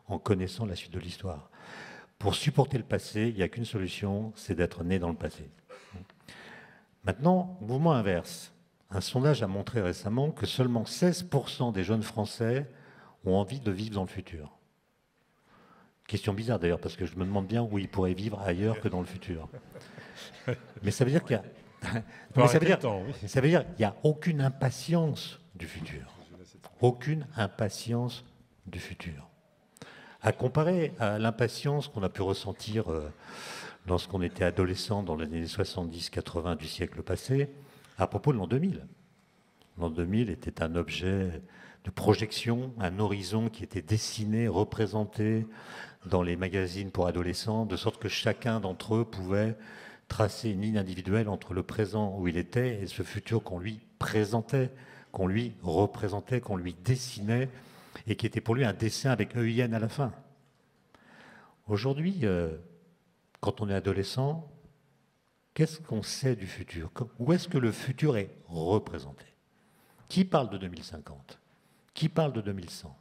en 0.07 0.19
connaissant 0.19 0.65
la 0.65 0.75
suite 0.75 0.93
de 0.93 0.99
l'histoire. 0.99 1.49
Pour 2.19 2.35
supporter 2.35 2.77
le 2.77 2.83
passé, 2.83 3.29
il 3.29 3.35
n'y 3.35 3.43
a 3.43 3.47
qu'une 3.47 3.65
solution, 3.65 4.31
c'est 4.35 4.55
d'être 4.55 4.83
né 4.83 4.99
dans 4.99 5.09
le 5.09 5.15
passé. 5.15 5.49
Maintenant, 7.03 7.57
mouvement 7.61 7.93
inverse. 7.93 8.53
Un 8.91 9.01
sondage 9.01 9.41
a 9.41 9.47
montré 9.47 9.81
récemment 9.81 10.31
que 10.31 10.45
seulement 10.45 10.83
16% 10.83 11.73
des 11.73 11.83
jeunes 11.83 12.03
Français 12.03 12.69
ont 13.25 13.35
envie 13.35 13.59
de 13.59 13.71
vivre 13.71 13.95
dans 13.95 14.03
le 14.03 14.07
futur. 14.07 14.51
Question 16.07 16.33
bizarre 16.33 16.59
d'ailleurs, 16.59 16.79
parce 16.79 16.95
que 16.95 17.05
je 17.05 17.15
me 17.15 17.25
demande 17.25 17.47
bien 17.47 17.61
où 17.63 17.77
ils 17.79 17.87
pourraient 17.87 18.13
vivre 18.13 18.39
ailleurs 18.41 18.79
que 18.81 18.87
dans 18.87 18.99
le 18.99 19.05
futur. 19.05 19.47
Mais 20.83 20.91
ça 20.91 21.05
veut 21.05 21.11
dire 21.11 21.23
qu'il 21.23 21.37
y 21.37 21.39
a. 21.87 22.47
ça 22.47 22.59
veut 22.59 22.65
dire, 22.65 22.79
ça 23.27 23.41
veut 23.41 23.47
dire 23.47 23.65
qu'il 23.65 23.79
n'y 23.79 23.85
a 23.85 23.95
aucune 24.03 24.41
impatience 24.41 25.39
du 25.55 25.67
futur. 25.67 26.13
Aucune 26.81 27.27
impatience 27.37 28.25
du 28.65 28.79
futur. 28.79 29.29
À 30.21 30.31
comparer 30.31 30.93
à 30.99 31.17
l'impatience 31.17 31.87
qu'on 31.87 32.03
a 32.03 32.09
pu 32.09 32.21
ressentir 32.21 32.91
euh, 32.91 33.11
lorsqu'on 33.87 34.21
était 34.21 34.43
adolescent 34.43 35.03
dans 35.03 35.15
les 35.15 35.25
années 35.25 35.45
70-80 35.45 36.57
du 36.57 36.67
siècle 36.67 37.01
passé, 37.01 37.49
à 37.97 38.07
propos 38.07 38.33
de 38.33 38.37
l'an 38.37 38.47
2000. 38.47 38.85
L'an 39.79 39.89
2000 39.89 40.29
était 40.29 40.61
un 40.61 40.75
objet 40.75 41.41
de 41.83 41.89
projection, 41.89 42.73
un 42.79 42.99
horizon 42.99 43.49
qui 43.49 43.63
était 43.63 43.81
dessiné, 43.81 44.47
représenté 44.47 45.47
dans 46.05 46.23
les 46.23 46.35
magazines 46.35 46.91
pour 46.91 47.07
adolescents, 47.07 47.65
de 47.65 47.75
sorte 47.75 48.01
que 48.01 48.09
chacun 48.09 48.59
d'entre 48.59 48.95
eux 48.95 49.05
pouvait 49.05 49.57
tracer 50.07 50.49
une 50.49 50.61
ligne 50.61 50.77
individuelle 50.77 51.29
entre 51.29 51.53
le 51.53 51.63
présent 51.63 52.17
où 52.17 52.27
il 52.27 52.37
était 52.37 52.81
et 52.81 52.87
ce 52.87 53.03
futur 53.03 53.43
qu'on 53.43 53.59
lui 53.59 53.79
présentait, 53.99 54.71
qu'on 55.11 55.27
lui 55.27 55.53
représentait, 55.61 56.41
qu'on 56.41 56.57
lui 56.57 56.73
dessinait, 56.83 57.49
et 58.07 58.15
qui 58.15 58.25
était 58.25 58.41
pour 58.41 58.55
lui 58.55 58.65
un 58.65 58.73
dessin 58.73 59.11
avec 59.11 59.35
EIN 59.35 59.73
à 59.73 59.79
la 59.79 59.89
fin. 59.89 60.11
Aujourd'hui, 61.67 62.21
euh, 62.23 62.57
quand 63.39 63.61
on 63.61 63.69
est 63.69 63.75
adolescent, 63.75 64.51
Qu'est-ce 65.53 65.81
qu'on 65.81 66.01
sait 66.01 66.35
du 66.35 66.47
futur? 66.47 66.89
Où 67.19 67.33
est-ce 67.33 67.47
que 67.47 67.57
le 67.57 67.71
futur 67.71 68.15
est 68.15 68.29
représenté? 68.47 69.25
Qui 70.07 70.23
parle 70.23 70.49
de 70.49 70.57
2050 70.57 71.39
Qui 71.93 72.09
parle 72.09 72.31
de 72.33 72.41
2100 72.41 72.97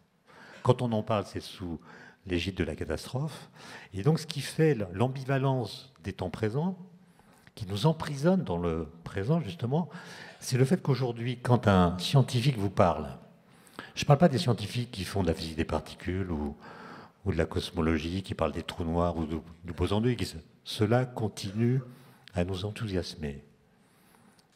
Quand 0.62 0.82
on 0.82 0.90
en 0.92 1.02
parle, 1.02 1.26
c'est 1.26 1.40
sous 1.40 1.80
l'égide 2.26 2.54
de 2.54 2.64
la 2.64 2.76
catastrophe. 2.76 3.50
Et 3.94 4.02
donc 4.02 4.18
ce 4.18 4.26
qui 4.26 4.40
fait 4.40 4.76
l'ambivalence 4.92 5.92
des 6.04 6.12
temps 6.12 6.30
présents, 6.30 6.78
qui 7.54 7.66
nous 7.66 7.86
emprisonne 7.86 8.44
dans 8.44 8.58
le 8.58 8.88
présent 9.04 9.40
justement, 9.40 9.88
c'est 10.40 10.56
le 10.56 10.64
fait 10.64 10.80
qu'aujourd'hui, 10.80 11.38
quand 11.38 11.68
un 11.68 11.98
scientifique 11.98 12.56
vous 12.56 12.70
parle, 12.70 13.18
je 13.94 14.04
ne 14.04 14.06
parle 14.06 14.18
pas 14.18 14.28
des 14.28 14.38
scientifiques 14.38 14.90
qui 14.90 15.04
font 15.04 15.22
de 15.22 15.28
la 15.28 15.34
physique 15.34 15.56
des 15.56 15.64
particules 15.64 16.30
ou, 16.30 16.56
de 17.26 17.36
la 17.36 17.44
cosmologie, 17.44 18.22
qui 18.22 18.34
parlent 18.34 18.52
des 18.52 18.62
trous 18.62 18.84
noirs 18.84 19.16
ou 19.16 19.26
du 19.26 19.72
boson 19.72 20.00
de 20.00 20.10
Higgs. 20.10 20.36
Cela 20.64 21.04
continue 21.04 21.80
à 22.34 22.44
nous 22.44 22.64
enthousiasmer. 22.64 23.44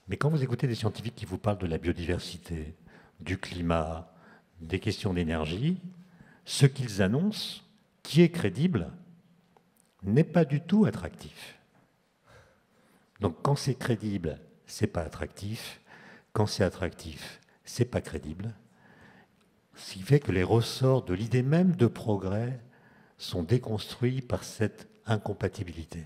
Mais 0.09 0.17
quand 0.17 0.31
vous 0.31 0.43
écoutez 0.43 0.67
des 0.67 0.75
scientifiques 0.75 1.15
qui 1.15 1.27
vous 1.27 1.39
parlent 1.39 1.59
de 1.59 1.67
la 1.67 1.79
biodiversité, 1.79 2.75
du 3.21 3.39
climat, 3.39 4.13
des 4.61 4.81
questions 4.81 5.13
d'énergie, 5.13 5.79
ce 6.45 6.67
qu'ils 6.67 7.03
annoncent, 7.03 7.63
qui 8.03 8.23
est 8.23 8.31
crédible, 8.31 8.91
n'est 10.03 10.25
pas 10.25 10.45
du 10.45 10.61
tout 10.61 10.85
attractif. 10.85 11.59
Donc 13.21 13.37
quand 13.43 13.57
c'est 13.57 13.75
crédible, 13.75 14.39
c'est 14.67 14.87
pas 14.87 15.03
attractif. 15.03 15.81
Quand 16.33 16.47
c'est 16.47 16.65
attractif, 16.65 17.41
c'est 17.65 17.85
pas 17.85 18.01
crédible. 18.01 18.55
Ce 19.77 19.95
qui 19.95 20.03
fait 20.03 20.21
que 20.21 20.33
les 20.33 20.43
ressorts 20.43 21.05
de 21.05 21.15
l'idée 21.15 21.43
même 21.43 21.75
de 21.77 21.87
progrès 21.87 22.61
sont 23.19 23.43
déconstruits 23.43 24.21
par 24.21 24.45
cette 24.45 24.89
incompatibilité. 25.07 26.05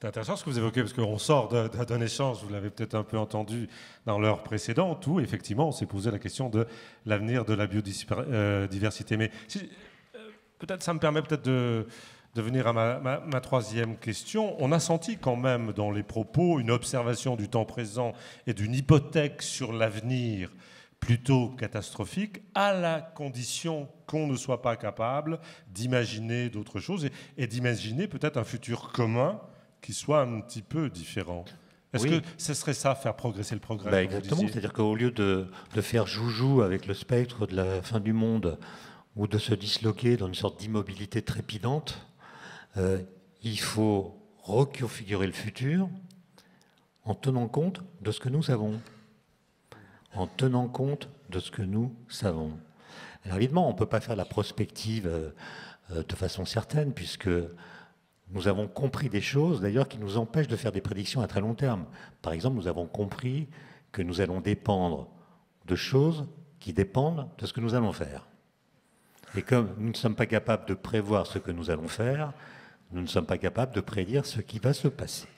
C'est 0.00 0.06
intéressant 0.06 0.36
ce 0.36 0.44
que 0.44 0.50
vous 0.50 0.58
évoquez, 0.58 0.82
parce 0.82 0.92
qu'on 0.92 1.18
sort 1.18 1.48
d'un 1.48 2.00
échange, 2.00 2.38
vous 2.44 2.50
l'avez 2.50 2.70
peut-être 2.70 2.94
un 2.94 3.02
peu 3.02 3.18
entendu 3.18 3.68
dans 4.06 4.20
l'heure 4.20 4.44
précédente, 4.44 5.04
où 5.08 5.18
effectivement 5.18 5.66
on 5.66 5.72
s'est 5.72 5.86
posé 5.86 6.12
la 6.12 6.20
question 6.20 6.48
de 6.48 6.68
l'avenir 7.04 7.44
de 7.44 7.52
la 7.52 7.66
biodiversité. 7.66 9.16
Mais 9.16 9.32
euh, 9.56 10.18
peut-être 10.60 10.84
ça 10.84 10.94
me 10.94 11.00
permet 11.00 11.20
peut-être 11.20 11.42
de, 11.42 11.84
venir 12.36 12.68
à 12.68 12.72
ma, 12.72 13.40
troisième 13.40 13.96
question. 13.96 14.54
On 14.62 14.70
a 14.70 14.78
senti 14.78 15.16
quand 15.16 15.34
même 15.34 15.72
dans 15.72 15.90
les 15.90 16.04
propos 16.04 16.60
une 16.60 16.70
observation 16.70 17.34
du 17.34 17.48
temps 17.48 17.64
présent 17.64 18.12
et 18.46 18.54
d'une 18.54 18.76
hypothèque 18.76 19.42
sur 19.42 19.72
l'avenir 19.72 20.52
plutôt 21.00 21.48
catastrophique, 21.58 22.40
à 22.54 22.72
la 22.72 23.00
condition 23.00 23.88
qu'on 24.06 24.28
ne 24.28 24.36
soit 24.36 24.62
pas 24.62 24.76
capable 24.76 25.40
d'imaginer 25.66 26.50
d'autres 26.50 26.78
choses 26.78 27.08
et 27.36 27.48
d'imaginer 27.48 28.06
peut-être 28.06 28.36
un 28.36 28.44
futur 28.44 28.92
commun 28.92 29.40
qui 29.88 29.94
soit 29.94 30.20
un 30.20 30.42
petit 30.42 30.60
peu 30.60 30.90
différent. 30.90 31.46
Est-ce 31.94 32.06
que 32.06 32.20
ce 32.36 32.52
serait 32.52 32.74
ça, 32.74 32.94
faire 32.94 33.16
progresser 33.16 33.54
le 33.54 33.60
progrès 33.62 33.90
bah, 33.90 34.02
Exactement, 34.02 34.42
c'est-à-dire 34.46 34.74
qu'au 34.74 34.94
lieu 34.94 35.10
de, 35.10 35.46
de, 35.74 35.80
faire 35.80 36.06
joujou 36.06 36.60
avec 36.60 36.84
le 36.84 36.92
spectre 36.92 37.46
de 37.46 37.56
la 37.56 37.80
fin 37.80 37.98
du 37.98 38.12
monde 38.12 38.58
ou 39.16 39.26
de 39.26 39.38
se 39.38 39.54
disloquer 39.54 40.18
dans 40.18 40.26
une 40.26 40.34
sorte 40.34 40.60
d'immobilité 40.60 41.22
trépidante, 41.22 42.06
euh, 42.76 43.00
il 43.42 43.58
faut 43.58 44.14
reconfigurer 44.42 45.26
le 45.26 45.32
futur 45.32 45.88
en 47.04 47.14
tenant 47.14 47.48
compte 47.48 47.80
de 48.02 48.10
ce 48.10 48.20
que 48.20 48.28
nous 48.28 48.42
savons. 48.42 48.78
En 50.12 50.26
tenant 50.26 50.68
compte 50.68 51.08
de 51.30 51.38
ce 51.38 51.50
que 51.50 51.62
nous 51.62 51.96
savons. 52.10 52.52
Alors 53.24 53.38
évidemment, 53.38 53.70
on 53.70 53.72
ne 53.72 53.78
peut 53.78 53.86
pas 53.86 54.00
faire 54.00 54.16
la 54.16 54.26
prospective 54.26 55.06
euh, 55.06 55.30
euh, 55.92 56.02
de 56.06 56.14
façon 56.14 56.44
certaine, 56.44 56.92
puisque 56.92 57.30
nous 58.30 58.48
avons 58.48 58.68
compris 58.68 59.08
des 59.08 59.20
choses, 59.20 59.60
d'ailleurs, 59.60 59.88
qui 59.88 59.98
nous 59.98 60.18
empêchent 60.18 60.48
de 60.48 60.56
faire 60.56 60.72
des 60.72 60.80
prédictions 60.80 61.22
à 61.22 61.26
très 61.26 61.40
long 61.40 61.54
terme. 61.54 61.86
Par 62.20 62.32
exemple, 62.32 62.56
nous 62.56 62.68
avons 62.68 62.86
compris 62.86 63.48
que 63.90 64.02
nous 64.02 64.20
allons 64.20 64.40
dépendre 64.40 65.08
de 65.66 65.76
choses 65.76 66.26
qui 66.60 66.72
dépendent 66.72 67.28
de 67.38 67.46
ce 67.46 67.52
que 67.52 67.60
nous 67.60 67.74
allons 67.74 67.92
faire. 67.92 68.26
Et 69.36 69.42
comme 69.42 69.74
nous 69.78 69.90
ne 69.90 69.96
sommes 69.96 70.14
pas 70.14 70.26
capables 70.26 70.66
de 70.66 70.74
prévoir 70.74 71.26
ce 71.26 71.38
que 71.38 71.50
nous 71.50 71.70
allons 71.70 71.88
faire, 71.88 72.32
nous 72.92 73.00
ne 73.00 73.06
sommes 73.06 73.26
pas 73.26 73.38
capables 73.38 73.74
de 73.74 73.80
prédire 73.80 74.26
ce 74.26 74.40
qui 74.40 74.58
va 74.58 74.72
se 74.72 74.88
passer. 74.88 75.28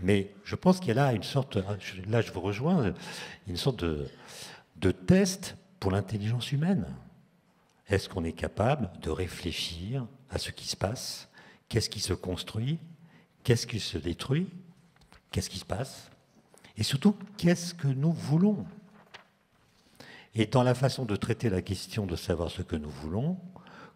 Mais 0.00 0.34
je 0.44 0.56
pense 0.56 0.78
qu'il 0.78 0.88
y 0.88 0.92
a 0.92 0.94
là 0.94 1.12
une 1.12 1.22
sorte, 1.22 1.58
là 2.08 2.20
je 2.20 2.32
vous 2.32 2.40
rejoins, 2.40 2.92
une 3.46 3.56
sorte 3.56 3.84
de, 3.84 4.08
de 4.76 4.90
test 4.90 5.56
pour 5.78 5.90
l'intelligence 5.90 6.50
humaine. 6.52 6.86
Est-ce 7.88 8.08
qu'on 8.08 8.24
est 8.24 8.32
capable 8.32 8.90
de 9.00 9.10
réfléchir 9.10 10.06
à 10.30 10.38
ce 10.38 10.50
qui 10.50 10.66
se 10.66 10.76
passe 10.76 11.28
Qu'est-ce 11.72 11.88
qui 11.88 12.00
se 12.00 12.12
construit? 12.12 12.78
Qu'est-ce 13.44 13.66
qui 13.66 13.80
se 13.80 13.96
détruit? 13.96 14.46
Qu'est-ce 15.30 15.48
qui 15.48 15.58
se 15.58 15.64
passe? 15.64 16.10
Et 16.76 16.82
surtout, 16.82 17.16
qu'est-ce 17.38 17.72
que 17.72 17.88
nous 17.88 18.12
voulons? 18.12 18.66
Et 20.34 20.44
dans 20.44 20.64
la 20.64 20.74
façon 20.74 21.06
de 21.06 21.16
traiter 21.16 21.48
la 21.48 21.62
question 21.62 22.04
de 22.04 22.14
savoir 22.14 22.50
ce 22.50 22.60
que 22.60 22.76
nous 22.76 22.90
voulons, 22.90 23.38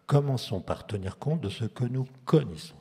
commençons 0.07 0.59
par 0.59 0.87
tenir 0.87 1.19
compte 1.19 1.39
de 1.41 1.49
ce 1.49 1.65
que 1.65 1.83
nous 1.83 2.07
connaissons. 2.25 2.73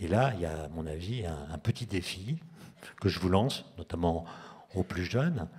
Et 0.00 0.08
là, 0.08 0.32
il 0.36 0.40
y 0.40 0.46
a, 0.46 0.64
à 0.64 0.68
mon 0.68 0.86
avis, 0.86 1.26
un, 1.26 1.58
petit 1.58 1.84
défi 1.84 2.38
que 2.98 3.10
je 3.10 3.20
vous 3.20 3.28
lance, 3.28 3.66
notamment 3.76 4.24
aux 4.74 4.84
plus 4.84 5.04
jeunes, 5.04 5.50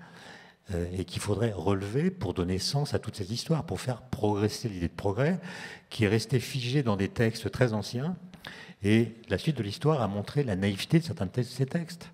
euh, 0.73 0.87
et 0.97 1.05
qu'il 1.05 1.21
faudrait 1.21 1.51
relever 1.51 2.09
pour 2.09 2.33
donner 2.33 2.57
sens 2.57 2.95
à 2.95 2.99
toutes 2.99 3.15
ces 3.15 3.31
histoires, 3.31 3.65
pour 3.65 3.79
faire 3.79 4.01
progresser 4.01 4.67
l'idée 4.67 4.87
de 4.87 4.93
progrès, 4.93 5.39
qui 5.91 6.05
est 6.05 6.07
restée 6.07 6.39
figée 6.39 6.81
dans 6.81 6.95
des 6.95 7.09
textes 7.09 7.51
très 7.51 7.73
anciens. 7.73 8.15
Et 8.81 9.13
la 9.29 9.37
suite 9.37 9.57
de 9.57 9.63
l'histoire 9.63 10.01
a 10.01 10.07
montré 10.07 10.43
la 10.43 10.55
naïveté 10.55 10.97
de 10.97 11.03
certains 11.03 11.27
de 11.27 11.41
ces 11.43 11.67
textes. 11.67 12.09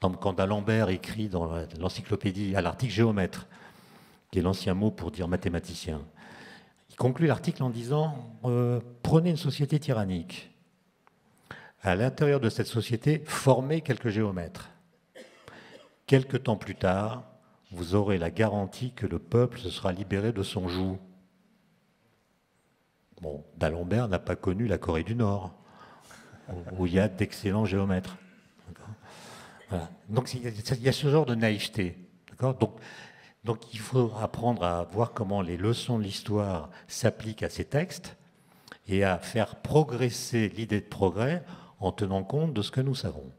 quand 0.00 0.32
d'Alembert 0.34 0.88
écrit 0.90 1.28
dans 1.28 1.50
l'encyclopédie 1.80 2.54
à 2.54 2.60
l'article 2.60 2.92
géomètre, 2.92 3.48
qui 4.30 4.38
est 4.38 4.42
l'ancien 4.42 4.74
mot 4.74 4.92
pour 4.92 5.10
dire 5.10 5.26
mathématicien, 5.26 6.00
il 6.90 6.96
conclut 6.96 7.26
l'article 7.26 7.62
en 7.62 7.70
disant 7.70 8.38
euh, 8.44 8.80
Prenez 9.02 9.30
une 9.30 9.36
société 9.36 9.80
tyrannique. 9.80 10.50
À 11.82 11.94
l'intérieur 11.94 12.38
de 12.38 12.50
cette 12.50 12.68
société, 12.68 13.22
formez 13.26 13.80
quelques 13.80 14.08
géomètres. 14.08 14.70
Quelque 16.06 16.36
temps 16.36 16.56
plus 16.56 16.76
tard, 16.76 17.24
vous 17.72 17.94
aurez 17.94 18.18
la 18.18 18.30
garantie 18.30 18.92
que 18.92 19.06
le 19.06 19.18
peuple 19.18 19.58
se 19.58 19.70
sera 19.70 19.92
libéré 19.92 20.32
de 20.32 20.42
son 20.42 20.68
joug. 20.68 20.98
Bon, 23.20 23.44
d'Alembert 23.56 24.08
n'a 24.08 24.18
pas 24.18 24.36
connu 24.36 24.66
la 24.66 24.78
Corée 24.78 25.02
du 25.02 25.14
Nord, 25.14 25.54
où 26.78 26.86
il 26.86 26.94
y 26.94 27.00
a 27.00 27.08
d'excellents 27.08 27.64
géomètres. 27.64 28.16
Donc 30.08 30.32
il 30.34 30.82
y 30.82 30.88
a 30.88 30.92
ce 30.92 31.10
genre 31.10 31.26
de 31.26 31.34
naïveté. 31.34 31.96
Donc, 32.38 32.78
donc 33.44 33.74
il 33.74 33.80
faut 33.80 34.12
apprendre 34.20 34.62
à 34.62 34.84
voir 34.84 35.12
comment 35.12 35.42
les 35.42 35.56
leçons 35.56 35.98
de 35.98 36.04
l'histoire 36.04 36.70
s'appliquent 36.86 37.42
à 37.42 37.50
ces 37.50 37.64
textes 37.64 38.16
et 38.86 39.02
à 39.02 39.18
faire 39.18 39.56
progresser 39.56 40.48
l'idée 40.50 40.80
de 40.80 40.86
progrès 40.86 41.44
en 41.80 41.90
tenant 41.90 42.22
compte 42.22 42.54
de 42.54 42.62
ce 42.62 42.70
que 42.70 42.80
nous 42.80 42.94
savons. 42.94 43.32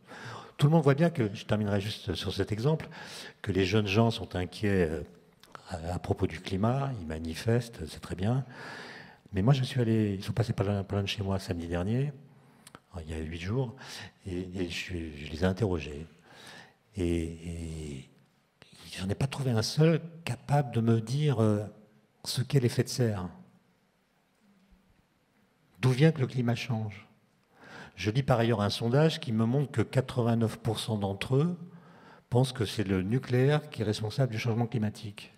Tout 0.57 0.65
le 0.65 0.71
monde 0.71 0.83
voit 0.83 0.95
bien 0.95 1.11
que, 1.11 1.29
je 1.33 1.45
terminerai 1.45 1.79
juste 1.79 2.15
sur 2.15 2.33
cet 2.33 2.51
exemple, 2.51 2.89
que 3.41 3.51
les 3.51 3.65
jeunes 3.65 3.87
gens 3.87 4.09
sont 4.09 4.35
inquiets 4.35 4.89
euh, 4.89 5.03
à, 5.69 5.99
propos 5.99 6.25
du 6.25 6.39
climat, 6.39 6.91
ils 6.99 7.05
manifestent, 7.05 7.85
c'est 7.87 7.99
très 7.99 8.15
bien. 8.15 8.43
Mais 9.33 9.43
moi, 9.43 9.53
je 9.53 9.63
suis 9.63 9.79
allé, 9.79 10.15
ils 10.15 10.23
sont 10.23 10.33
passés 10.33 10.53
par 10.53 10.65
là, 10.65 10.83
de 10.83 11.05
chez 11.05 11.21
moi 11.21 11.37
samedi 11.37 11.67
dernier, 11.67 12.11
il 13.05 13.11
y 13.11 13.13
a 13.13 13.19
huit 13.19 13.39
jours, 13.39 13.75
et, 14.25 14.69
je, 14.69 14.93
les 14.93 15.43
ai 15.43 15.45
interrogés. 15.45 16.07
Et, 16.95 17.23
et 17.23 18.09
j'en 18.97 19.07
ai 19.07 19.15
pas 19.15 19.27
trouvé 19.27 19.51
un 19.51 19.61
seul 19.61 20.01
capable 20.25 20.71
de 20.73 20.81
me 20.81 20.99
dire 20.99 21.39
euh, 21.39 21.63
ce 22.23 22.41
qu'est 22.41 22.59
l'effet 22.59 22.83
de 22.83 22.89
serre. 22.89 23.29
D'où 25.79 25.91
vient 25.91 26.11
que 26.11 26.21
le 26.21 26.27
climat 26.27 26.55
change? 26.55 27.06
Je 27.97 28.11
lis 28.11 28.23
par 28.23 28.39
ailleurs 28.39 28.61
un 28.61 28.69
sondage 28.69 29.19
qui 29.19 29.31
me 29.31 29.43
montre 29.45 29.71
que 29.71 29.81
89% 29.81 30.99
d'entre 30.99 31.35
eux 31.35 31.57
pensent 32.29 32.53
que 32.53 32.63
c'est 32.63 32.83
le 32.83 33.01
nucléaire 33.01 33.69
qui 33.69 33.81
est 33.81 33.85
responsable 33.85 34.31
du 34.31 34.37
changement 34.37 34.67
climatique. 34.67 35.33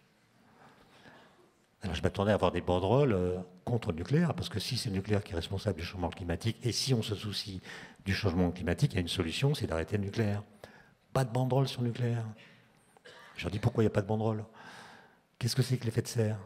Alors 1.82 1.96
je 1.96 2.04
m'attendais 2.04 2.32
à 2.32 2.34
avoir 2.34 2.52
des 2.52 2.60
banderoles 2.60 3.14
euh, 3.14 3.38
contre 3.64 3.92
le 3.92 3.98
nucléaire, 3.98 4.34
parce 4.34 4.50
que 4.50 4.60
si 4.60 4.78
c'est 4.78 4.90
le 4.90 4.96
nucléaire 4.96 5.24
qui 5.24 5.32
est 5.32 5.36
responsable 5.36 5.80
du 5.80 5.86
changement 5.86 6.10
climatique, 6.10 6.58
et 6.64 6.74
si 6.74 6.94
on 6.94 7.02
se 7.02 7.16
soucie 7.16 7.62
du 8.04 8.14
changement 8.14 8.52
climatique, 8.52 8.92
il 8.92 8.96
y 8.96 8.98
a 8.98 9.02
une 9.02 9.08
solution, 9.08 9.56
c'est 9.56 9.66
d'arrêter 9.66 9.98
le 9.98 10.04
nucléaire. 10.04 10.44
Pas 11.14 11.24
de 11.24 11.32
banderole 11.32 11.70
sur 11.70 11.82
le 11.82 11.88
nucléaire. 11.88 12.26
Je 13.38 13.44
leur 13.46 13.52
dis 13.52 13.60
pourquoi 13.60 13.84
il 13.84 13.86
n'y 13.86 13.92
a 13.92 13.94
pas 13.94 14.02
de 14.02 14.08
banderole 14.08 14.44
Qu'est-ce 15.38 15.56
que 15.56 15.62
c'est 15.62 15.78
que 15.78 15.86
l'effet 15.86 16.02
de 16.02 16.08
serre? 16.08 16.38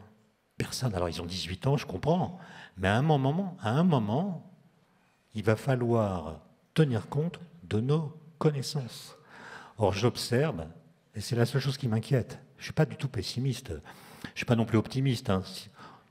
Personne. 0.56 0.94
Alors 0.94 1.08
ils 1.08 1.20
ont 1.20 1.26
18 1.26 1.66
ans, 1.66 1.76
je 1.76 1.86
comprends. 1.86 2.38
Mais 2.76 2.86
à 2.86 2.96
un 2.96 3.02
moment, 3.02 3.56
à 3.60 3.70
un 3.70 3.82
moment, 3.82 4.53
il 5.34 5.42
va 5.42 5.56
falloir 5.56 6.40
tenir 6.74 7.08
compte 7.08 7.40
de 7.64 7.80
nos 7.80 8.12
connaissances. 8.38 9.16
Or, 9.78 9.92
j'observe, 9.92 10.66
et 11.14 11.20
c'est 11.20 11.36
la 11.36 11.46
seule 11.46 11.60
chose 11.60 11.76
qui 11.76 11.88
m'inquiète, 11.88 12.38
je 12.56 12.62
ne 12.62 12.64
suis 12.64 12.72
pas 12.72 12.86
du 12.86 12.96
tout 12.96 13.08
pessimiste, 13.08 13.68
je 13.68 13.74
ne 13.74 14.36
suis 14.36 14.46
pas 14.46 14.56
non 14.56 14.64
plus 14.64 14.78
optimiste, 14.78 15.30
hein, 15.30 15.42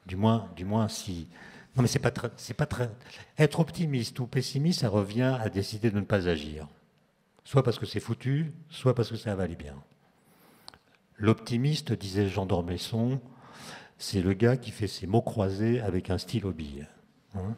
du, 0.05 0.15
moins, 0.15 0.49
du 0.55 0.65
moins 0.65 0.87
si... 0.87 1.27
Non 1.75 1.81
mais 1.81 1.87
c'est 1.87 1.99
pas, 1.99 2.11
c'est 2.37 2.53
pas 2.53 2.67
très... 2.67 2.91
Être 3.37 3.59
optimiste 3.59 4.19
ou 4.19 4.27
pessimiste, 4.27 4.81
ça 4.81 4.89
revient 4.89 5.37
à 5.41 5.49
décider 5.49 5.89
de 5.89 5.99
ne 5.99 6.05
pas 6.05 6.27
agir. 6.27 6.67
Soit 7.45 7.63
parce 7.63 7.79
que 7.79 7.85
c'est 7.85 7.99
foutu, 7.99 8.53
soit 8.69 8.93
parce 8.93 9.09
que 9.09 9.15
ça 9.15 9.35
va 9.35 9.43
aller 9.43 9.55
bien. 9.55 9.75
L'optimiste, 11.17 11.93
disait 11.93 12.27
Jean 12.27 12.45
d'Ormesson, 12.45 13.19
c'est 13.97 14.21
le 14.21 14.33
gars 14.33 14.57
qui 14.57 14.71
fait 14.71 14.87
ses 14.87 15.07
mots 15.07 15.21
croisés 15.21 15.79
avec 15.81 16.09
un 16.09 16.17
stylo 16.17 16.51
bille. 16.51 16.87
Hein 17.35 17.55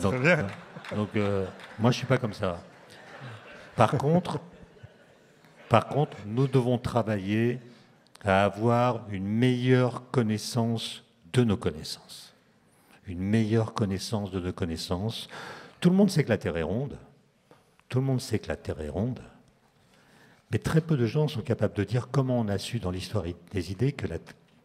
donc, 0.00 0.14
donc 0.94 1.08
euh, 1.16 1.46
moi, 1.78 1.90
je 1.90 1.98
suis 1.98 2.06
pas 2.06 2.18
comme 2.18 2.32
ça. 2.32 2.60
Par 3.76 3.92
contre, 3.92 4.40
par 5.68 5.88
contre, 5.88 6.16
nous 6.26 6.46
devons 6.46 6.78
travailler 6.78 7.58
à 8.24 8.44
avoir 8.44 9.02
une 9.10 9.26
meilleure 9.26 10.10
connaissance 10.10 11.04
de 11.32 11.44
nos 11.44 11.56
connaissances. 11.56 12.34
Une 13.06 13.20
meilleure 13.20 13.74
connaissance 13.74 14.30
de 14.30 14.40
nos 14.40 14.52
connaissances. 14.52 15.28
Tout 15.80 15.90
le 15.90 15.96
monde 15.96 16.10
sait 16.10 16.24
que 16.24 16.30
la 16.30 16.38
Terre 16.38 16.56
est 16.56 16.62
ronde. 16.62 16.96
Tout 17.88 17.98
le 17.98 18.06
monde 18.06 18.20
sait 18.20 18.38
que 18.38 18.48
la 18.48 18.56
Terre 18.56 18.80
est 18.80 18.88
ronde. 18.88 19.20
Mais 20.50 20.58
très 20.58 20.80
peu 20.80 20.96
de 20.96 21.06
gens 21.06 21.28
sont 21.28 21.42
capables 21.42 21.74
de 21.74 21.84
dire 21.84 22.08
comment 22.10 22.38
on 22.38 22.48
a 22.48 22.58
su 22.58 22.78
dans 22.78 22.90
l'histoire 22.90 23.24
des 23.50 23.72
idées 23.72 23.92
que 23.92 24.06
la, 24.06 24.18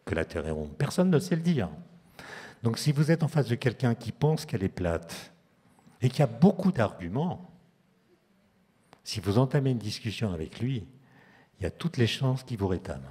que 0.04 0.14
la 0.14 0.24
Terre 0.24 0.46
est 0.46 0.52
ronde. 0.52 0.70
Personne 0.78 1.10
ne 1.10 1.18
sait 1.18 1.36
le 1.36 1.42
dire. 1.42 1.68
Donc 2.62 2.78
si 2.78 2.92
vous 2.92 3.10
êtes 3.10 3.22
en 3.22 3.28
face 3.28 3.48
de 3.48 3.54
quelqu'un 3.54 3.94
qui 3.94 4.12
pense 4.12 4.44
qu'elle 4.44 4.62
est 4.62 4.68
plate 4.68 5.32
et 6.02 6.08
qui 6.08 6.22
a 6.22 6.26
beaucoup 6.26 6.72
d'arguments, 6.72 7.50
si 9.02 9.20
vous 9.20 9.38
entamez 9.38 9.70
une 9.70 9.78
discussion 9.78 10.32
avec 10.32 10.60
lui, 10.60 10.86
il 11.58 11.64
y 11.64 11.66
a 11.66 11.70
toutes 11.70 11.96
les 11.96 12.06
chances 12.06 12.42
qu'il 12.42 12.58
vous 12.58 12.68
rétame. 12.68 13.04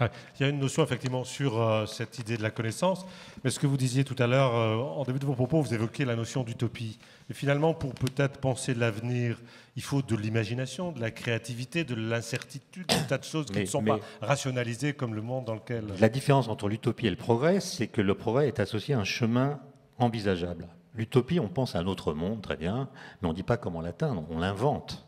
Il 0.00 0.42
y 0.42 0.44
a 0.44 0.48
une 0.48 0.58
notion 0.58 0.82
effectivement 0.82 1.24
sur 1.24 1.60
euh, 1.60 1.86
cette 1.86 2.18
idée 2.18 2.36
de 2.36 2.42
la 2.42 2.50
connaissance, 2.50 3.06
mais 3.42 3.50
ce 3.50 3.58
que 3.58 3.66
vous 3.66 3.76
disiez 3.76 4.04
tout 4.04 4.16
à 4.18 4.26
l'heure, 4.26 4.54
euh, 4.54 4.76
en 4.76 5.04
début 5.04 5.18
de 5.18 5.26
vos 5.26 5.34
propos, 5.34 5.60
vous 5.60 5.74
évoquez 5.74 6.04
la 6.04 6.16
notion 6.16 6.42
d'utopie. 6.42 6.98
Et 7.30 7.34
finalement, 7.34 7.74
pour 7.74 7.94
peut-être 7.94 8.38
penser 8.38 8.74
l'avenir, 8.74 9.40
il 9.76 9.82
faut 9.82 10.02
de 10.02 10.16
l'imagination, 10.16 10.92
de 10.92 11.00
la 11.00 11.10
créativité, 11.10 11.84
de 11.84 11.94
l'incertitude, 11.94 12.86
des 12.86 13.06
tas 13.08 13.18
de 13.18 13.24
choses 13.24 13.46
qui 13.46 13.60
ne 13.60 13.66
sont 13.66 13.84
pas 13.84 14.00
rationalisées 14.20 14.92
comme 14.92 15.14
le 15.14 15.22
monde 15.22 15.44
dans 15.44 15.54
lequel... 15.54 15.84
La 16.00 16.08
différence 16.08 16.48
entre 16.48 16.68
l'utopie 16.68 17.06
et 17.06 17.10
le 17.10 17.16
progrès, 17.16 17.60
c'est 17.60 17.86
que 17.86 18.00
le 18.00 18.14
progrès 18.14 18.48
est 18.48 18.60
associé 18.60 18.94
à 18.94 18.98
un 18.98 19.04
chemin 19.04 19.60
envisageable. 19.98 20.68
L'utopie, 20.94 21.40
on 21.40 21.48
pense 21.48 21.74
à 21.74 21.80
un 21.80 21.86
autre 21.86 22.12
monde, 22.12 22.40
très 22.40 22.56
bien, 22.56 22.88
mais 23.20 23.28
on 23.28 23.32
ne 23.32 23.36
dit 23.36 23.42
pas 23.42 23.56
comment 23.56 23.80
l'atteindre, 23.80 24.24
on 24.30 24.38
l'invente. 24.38 25.06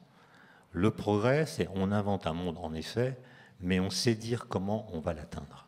Le 0.73 0.91
progrès, 0.91 1.47
c'est 1.47 1.69
on 1.75 1.93
invente 1.93 2.27
un 2.27 2.33
monde, 2.33 2.59
en 2.61 2.75
effet, 2.75 3.17
mais 3.61 3.81
on 3.81 3.91
sait 3.91 4.15
dire 4.15 4.49
comment 4.49 4.89
on 4.93 5.01
va 5.01 5.15
l'atteindre. 5.15 5.67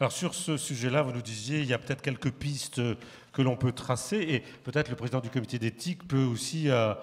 Alors 0.00 0.12
sur 0.12 0.34
ce 0.34 0.56
sujet-là, 0.56 1.02
vous 1.02 1.12
nous 1.12 1.22
disiez, 1.22 1.60
il 1.60 1.66
y 1.66 1.74
a 1.74 1.78
peut-être 1.78 2.02
quelques 2.02 2.32
pistes 2.32 2.80
que 3.32 3.42
l'on 3.42 3.56
peut 3.56 3.72
tracer, 3.72 4.16
et 4.16 4.40
peut-être 4.64 4.88
le 4.88 4.96
président 4.96 5.20
du 5.20 5.30
comité 5.30 5.58
d'éthique 5.58 6.08
peut 6.08 6.24
aussi 6.24 6.70
euh, 6.70 6.94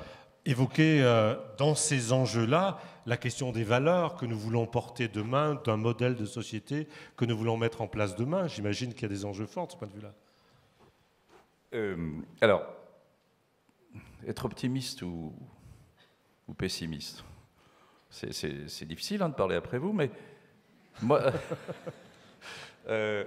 évoquer 0.45 1.01
euh, 1.01 1.36
dans 1.57 1.76
ces 1.76 2.11
enjeux-là 2.11 2.80
la 3.05 3.17
question 3.17 3.51
des 3.51 3.63
valeurs 3.63 4.15
que 4.15 4.26
nous 4.26 4.38
voulons 4.38 4.67
porter 4.67 5.07
demain, 5.07 5.61
d'un 5.65 5.78
modèle 5.78 6.15
de 6.15 6.26
société 6.26 6.88
que 7.15 7.26
nous 7.26 7.38
voulons 7.38 7.57
mettre 7.57 7.82
en 7.82 7.88
place 7.88 8.15
demain. 8.15 8.47
J'imagine 8.47 8.93
qu'il 8.93 9.03
y 9.03 9.05
a 9.05 9.09
des 9.09 9.26
enjeux 9.26 9.47
forts 9.47 9.67
de 9.67 9.72
ce 9.72 9.78
point 9.78 9.88
de 9.88 9.93
vue-là. 9.93 10.13
Euh, 11.74 12.11
alors, 12.41 12.63
être 14.28 14.45
optimiste 14.45 15.01
ou, 15.01 15.34
ou 16.47 16.53
pessimiste, 16.53 17.24
c'est 18.10 18.86
difficile 18.86 19.22
hein, 19.22 19.30
de 19.30 19.36
parler 19.36 19.55
après 19.55 19.78
vous, 19.78 19.93
mais 19.93 20.10
moi, 21.01 21.32
euh, 22.88 23.24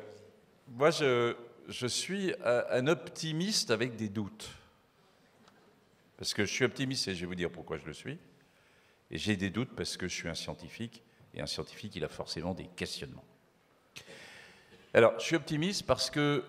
moi 0.68 0.90
je, 0.90 1.36
je 1.68 1.86
suis 1.86 2.34
un 2.44 2.86
optimiste 2.86 3.70
avec 3.70 3.96
des 3.96 4.08
doutes. 4.08 4.50
Parce 6.16 6.34
que 6.34 6.44
je 6.44 6.52
suis 6.52 6.64
optimiste 6.64 7.08
et 7.08 7.14
je 7.14 7.20
vais 7.20 7.26
vous 7.26 7.34
dire 7.34 7.50
pourquoi 7.50 7.78
je 7.78 7.84
le 7.84 7.92
suis. 7.92 8.18
Et 9.10 9.18
j'ai 9.18 9.36
des 9.36 9.50
doutes 9.50 9.74
parce 9.74 9.96
que 9.96 10.06
je 10.06 10.14
suis 10.14 10.28
un 10.28 10.34
scientifique. 10.34 11.02
Et 11.34 11.40
un 11.40 11.46
scientifique, 11.46 11.96
il 11.96 12.04
a 12.04 12.08
forcément 12.08 12.54
des 12.54 12.66
questionnements. 12.76 13.24
Alors, 14.94 15.18
je 15.18 15.24
suis 15.24 15.36
optimiste 15.36 15.86
parce 15.86 16.10
que 16.10 16.44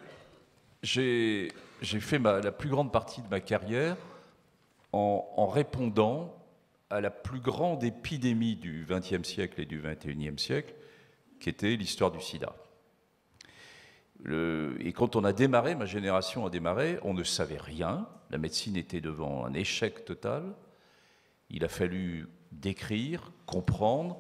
j'ai 0.82 1.50
fait 1.82 2.20
la 2.20 2.52
plus 2.52 2.70
grande 2.70 2.92
partie 2.92 3.22
de 3.22 3.28
ma 3.30 3.40
carrière 3.40 3.96
en, 4.92 5.28
en, 5.38 5.48
répondant 5.48 6.36
à 6.94 7.02
la 7.02 7.12
plus 7.12 7.40
grande 7.40 7.84
épidémie 7.84 8.56
du 8.56 8.86
XXe 8.90 9.28
siècle 9.28 9.62
et 9.62 9.66
du 9.66 9.82
XXIe 9.82 10.38
siècle, 10.38 10.74
qui 11.40 11.50
était 11.50 11.76
l'histoire 11.76 12.12
du 12.12 12.22
sida 12.22 12.56
et 14.26 14.94
quand 14.94 15.16
on 15.16 15.24
a 15.24 15.34
démarré, 15.34 15.76
ma 15.76 15.86
génération 15.86 16.46
a 16.46 16.50
démarré, 16.50 16.98
on 17.02 17.14
ne 17.14 17.24
savait 17.24 17.58
rien. 17.58 18.08
La 18.30 18.38
médecine 18.38 18.78
était 18.78 19.02
devant 19.02 19.46
un 19.46 19.54
échec 19.54 20.06
total. 20.06 20.54
Il 21.50 21.66
a 21.66 21.68
fallu 21.68 22.28
décrire, 22.52 23.32
comprendre 23.46 24.18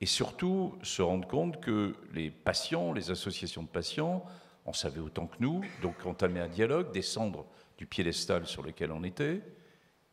et 0.00 0.06
surtout 0.06 0.74
se 0.82 1.02
rendre 1.02 1.28
compte 1.28 1.60
que 1.60 1.94
les 2.14 2.30
patients, 2.30 2.92
les 2.94 3.10
associations 3.10 3.62
de 3.62 3.68
patients, 3.68 4.24
en 4.64 4.72
savaient 4.72 5.00
autant 5.00 5.26
que 5.26 5.36
nous, 5.40 5.62
donc 5.82 6.06
entamer 6.06 6.40
un 6.40 6.48
dialogue, 6.48 6.90
descendre 6.92 7.46
du 7.76 7.86
piédestal 7.86 8.46
sur 8.46 8.62
lequel 8.62 8.90
on 8.92 9.04
était 9.04 9.42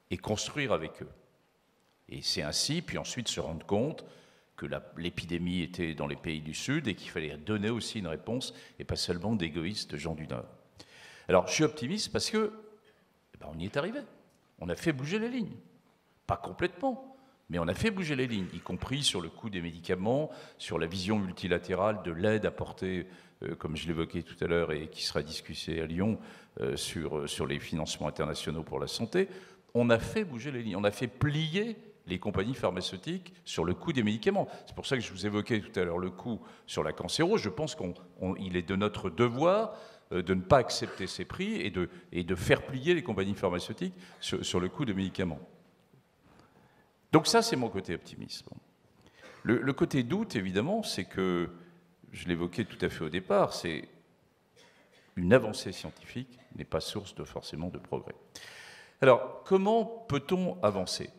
et 0.09 0.17
construire 0.17 0.73
avec 0.73 1.01
eux. 1.01 1.09
Et 2.10 2.22
c'est 2.22 2.41
ainsi, 2.41 2.82
puis 2.82 2.97
ensuite 2.97 3.28
se 3.28 3.39
rendre 3.39 3.66
compte 3.66 4.05
que 4.55 4.66
l'épidémie 4.97 5.62
était 5.62 5.93
dans 5.93 6.08
les 6.08 6.16
pays 6.16 6.41
du 6.41 6.53
Sud 6.53 6.88
et 6.88 6.95
qu'il 6.95 7.12
fallait 7.12 7.38
donner 7.38 7.70
aussi 7.70 7.99
une 7.99 8.08
réponse 8.08 8.53
et 8.80 8.84
pas 8.84 8.95
seulement 8.95 9.36
d'égoïstes 9.36 9.97
gens 9.97 10.16
du 10.16 10.28
Nord. 10.28 10.45
Alors 11.28 11.47
je 11.47 11.53
suis 11.53 11.64
optimiste 11.64 12.12
parce 12.12 12.30
que 12.30 12.51
eh 13.34 13.38
ben, 13.38 13.47
on 13.53 13.60
y 13.60 13.66
est 13.66 13.78
arrivé. 13.78 13.99
On 14.60 14.70
a 14.70 14.76
fait 14.76 14.93
bouger 14.93 15.20
les 15.20 15.30
lignes. 15.30 15.55
Pas 16.26 16.38
complètement, 16.38 17.16
mais 17.49 17.60
on 17.60 17.68
a 17.68 17.74
fait 17.74 17.91
bouger 17.91 18.16
les 18.16 18.28
lignes, 18.28 18.47
y 18.53 18.60
compris 18.60 19.03
sur 19.03 19.22
le 19.22 19.30
coût 19.30 19.49
des 19.49 19.62
médicaments, 19.62 20.32
sur 20.58 20.80
la 20.80 20.88
vision 20.88 21.20
multilatérale 21.20 22.01
de 22.03 22.12
l'aide 22.12 22.45
apportée, 22.45 23.08
euh, 23.43 23.55
comme 23.55 23.78
je 23.78 23.88
l'évoquais 23.88 24.24
tout 24.24 24.36
à 24.43 24.47
l'heure 24.47 24.72
et 24.72 24.88
qui 24.88 25.05
sera 25.05 25.22
discutée 25.22 25.82
à 25.82 25.86
Lyon, 25.86 26.20
euh, 26.60 26.76
euh, 26.95 27.28
sur 27.28 27.45
les 27.45 27.60
financements 27.60 28.08
internationaux 28.08 28.64
pour 28.64 28.80
la 28.80 28.88
santé. 28.88 29.30
On 29.74 29.89
a 29.91 29.99
fait 29.99 30.24
bouger 30.24 30.51
les 30.51 30.64
lignes, 30.64 30.76
on 30.76 30.84
a 30.84 30.91
fait 30.91 31.08
plier 31.08 31.78
les 32.08 32.20
compagnies 32.20 32.55
pharmaceutiques 32.55 33.34
sur 33.45 33.66
le 33.66 33.74
coût 33.74 33.93
des 33.93 34.03
médicaments. 34.03 34.47
C'est 34.66 34.76
pour 34.76 34.86
ça 34.86 34.95
que 34.95 35.03
je 35.03 35.12
vous 35.12 35.26
évoquais 35.26 35.60
tout 35.62 35.80
à 35.80 35.84
l'heure 35.84 35.99
le 35.99 36.10
coût 36.10 36.41
sur 36.66 36.84
la 36.84 36.93
cancérose. 36.93 37.41
Je 37.41 37.49
pense 37.49 37.76
qu'il 37.76 38.58
est 38.58 38.68
de 38.68 38.76
notre 38.76 39.10
devoir 39.10 39.74
euh, 40.14 40.22
de 40.22 40.34
ne 40.34 40.41
pas 40.41 40.58
accepter 40.58 41.05
ces 41.05 41.26
prix 41.26 41.55
et 41.62 41.70
de, 41.70 41.89
et 42.12 42.24
de 42.24 42.36
faire 42.36 42.66
plier 42.66 42.93
les 42.93 43.03
compagnies 43.03 43.36
pharmaceutiques 43.36 43.93
sur, 44.22 44.60
le 44.60 44.70
coût 44.70 44.86
des 44.86 44.93
médicaments. 44.93 45.39
Donc 47.12 47.28
ça, 47.28 47.41
c'est 47.41 47.55
mon 47.55 47.70
côté 47.70 47.93
optimisme. 47.93 48.49
Le, 49.43 49.60
le 49.60 49.74
côté 49.74 50.03
doute, 50.03 50.36
évidemment, 50.36 50.82
c'est 50.84 51.05
que, 51.05 51.49
je 52.14 52.28
l'évoquais 52.28 52.64
tout 52.64 52.78
à 52.86 52.89
fait 52.89 53.03
au 53.03 53.10
départ, 53.10 53.53
c'est 53.53 53.88
une 55.18 55.34
avancée 55.34 55.72
scientifique 55.72 56.39
n'est 56.55 56.64
pas 56.64 56.80
source 56.80 57.14
de 57.16 57.24
forcément 57.24 57.68
de 57.68 57.78
progrès. 57.78 58.16
Alors, 59.01 59.43
comment 59.43 59.86
peut-on 59.86 60.62
avancer? 60.64 61.10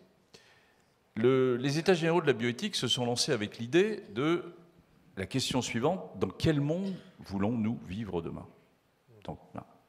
Les 1.23 1.79
États 1.79 1.95
généraux 1.95 2.21
de 2.21 2.27
la 2.27 2.33
bioéthique 2.33 2.77
se 2.77 2.89
sont 2.89 3.05
lancés 3.05 3.33
avec 3.33 3.59
l'idée 3.59 4.05
de 4.15 4.45
la 5.17 5.27
question 5.27 5.63
suivante. 5.63 6.19
Dans 6.19 6.29
quel 6.29 6.61
monde 6.61 6.95
voulons-nous 7.19 7.79
vivre 7.87 8.23
demain 8.23 8.47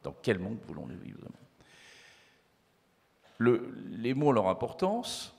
dans, 0.04 0.16
quel 0.22 0.40
monde 0.40 0.58
voulons-nous 0.68 0.98
vivre 0.98 1.20
demain 3.40 3.60
Les 3.98 4.14
mots 4.14 4.30
ont 4.30 4.32
leur 4.34 4.48
importance, 4.48 5.36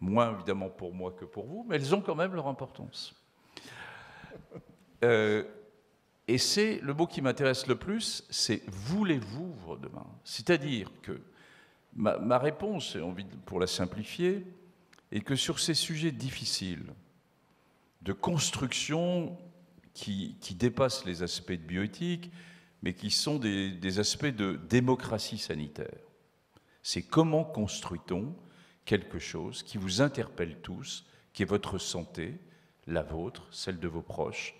moins 0.00 0.32
évidemment 0.32 0.70
pour 0.70 0.94
moi 0.94 1.12
que 1.12 1.24
pour 1.24 1.46
vous, 1.46 1.66
mais 1.68 1.76
elles 1.76 1.94
ont 1.94 2.00
quand 2.00 2.14
même 2.14 2.34
leur 2.34 2.46
importance. 2.46 3.14
Euh, 5.04 5.44
et 6.28 6.38
c'est 6.38 6.78
le 6.80 6.94
mot 6.94 7.06
qui 7.06 7.20
m'intéresse 7.20 7.66
le 7.66 7.76
plus, 7.76 8.24
c'est 8.30 8.62
voulez-vous 8.68 9.52
vivre 9.52 9.76
demain? 9.76 10.06
C'est-à-dire 10.24 10.90
que 11.02 11.20
ma, 11.94 12.38
réponse, 12.38 12.96
envie 12.96 13.26
pour 13.44 13.60
la 13.60 13.66
simplifier, 13.66 14.46
et 15.12 15.20
que 15.20 15.36
sur 15.36 15.60
ces 15.60 15.74
sujets 15.74 16.10
difficiles 16.10 16.92
de 18.00 18.14
construction 18.14 19.38
qui, 19.92 20.34
dépassent 20.58 21.04
les 21.04 21.22
aspects 21.22 21.52
de 21.52 21.56
bioéthique, 21.56 22.32
mais 22.82 22.94
qui 22.94 23.10
sont 23.10 23.38
des, 23.38 23.98
aspects 23.98 24.24
de 24.24 24.58
démocratie 24.68 25.38
sanitaire, 25.38 26.00
c'est 26.82 27.02
comment 27.02 27.44
construit-on 27.44 28.34
quelque 28.86 29.18
chose 29.18 29.62
qui 29.62 29.76
vous 29.78 30.00
interpelle 30.00 30.56
tous, 30.62 31.04
qui 31.32 31.42
est 31.42 31.46
votre 31.46 31.78
santé, 31.78 32.40
la 32.86 33.02
vôtre, 33.02 33.46
celle 33.52 33.78
de 33.78 33.88
vos 33.88 34.02
proches. 34.02 34.54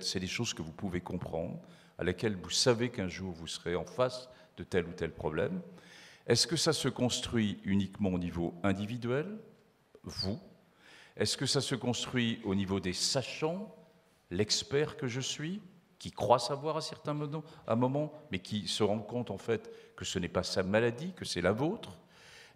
C'est 0.00 0.20
des 0.20 0.26
choses 0.26 0.52
que 0.52 0.62
vous 0.62 0.72
pouvez 0.72 1.00
comprendre, 1.00 1.58
à 1.96 2.04
laquelle 2.04 2.36
vous 2.36 2.50
savez 2.50 2.90
qu'un 2.90 3.08
jour 3.08 3.32
vous 3.32 3.46
serez 3.46 3.76
en 3.76 3.86
face 3.86 4.28
de 4.58 4.64
tel 4.64 4.86
ou 4.86 4.92
tel 4.92 5.12
problème. 5.12 5.62
Est-ce 6.26 6.46
que 6.46 6.56
ça 6.56 6.72
se 6.72 6.88
construit 6.88 7.58
uniquement 7.64 8.10
au 8.10 8.18
niveau 8.18 8.52
individuel 8.62 9.38
vous. 10.06 10.40
Est-ce 11.16 11.36
que 11.36 11.46
ça 11.46 11.60
se 11.60 11.74
construit 11.74 12.40
au 12.44 12.54
niveau 12.54 12.80
des 12.80 12.92
sachants, 12.92 13.74
l'expert 14.30 14.96
que 14.96 15.06
je 15.06 15.20
suis, 15.20 15.60
qui 15.98 16.10
croit 16.10 16.38
savoir 16.38 16.76
à 16.76 16.80
certains 16.80 17.14
moments, 17.14 18.12
mais 18.30 18.38
qui 18.38 18.68
se 18.68 18.82
rend 18.82 18.98
compte 18.98 19.30
en 19.30 19.38
fait 19.38 19.70
que 19.96 20.04
ce 20.04 20.18
n'est 20.18 20.28
pas 20.28 20.42
sa 20.42 20.62
maladie, 20.62 21.12
que 21.14 21.24
c'est 21.24 21.40
la 21.40 21.52
vôtre? 21.52 21.96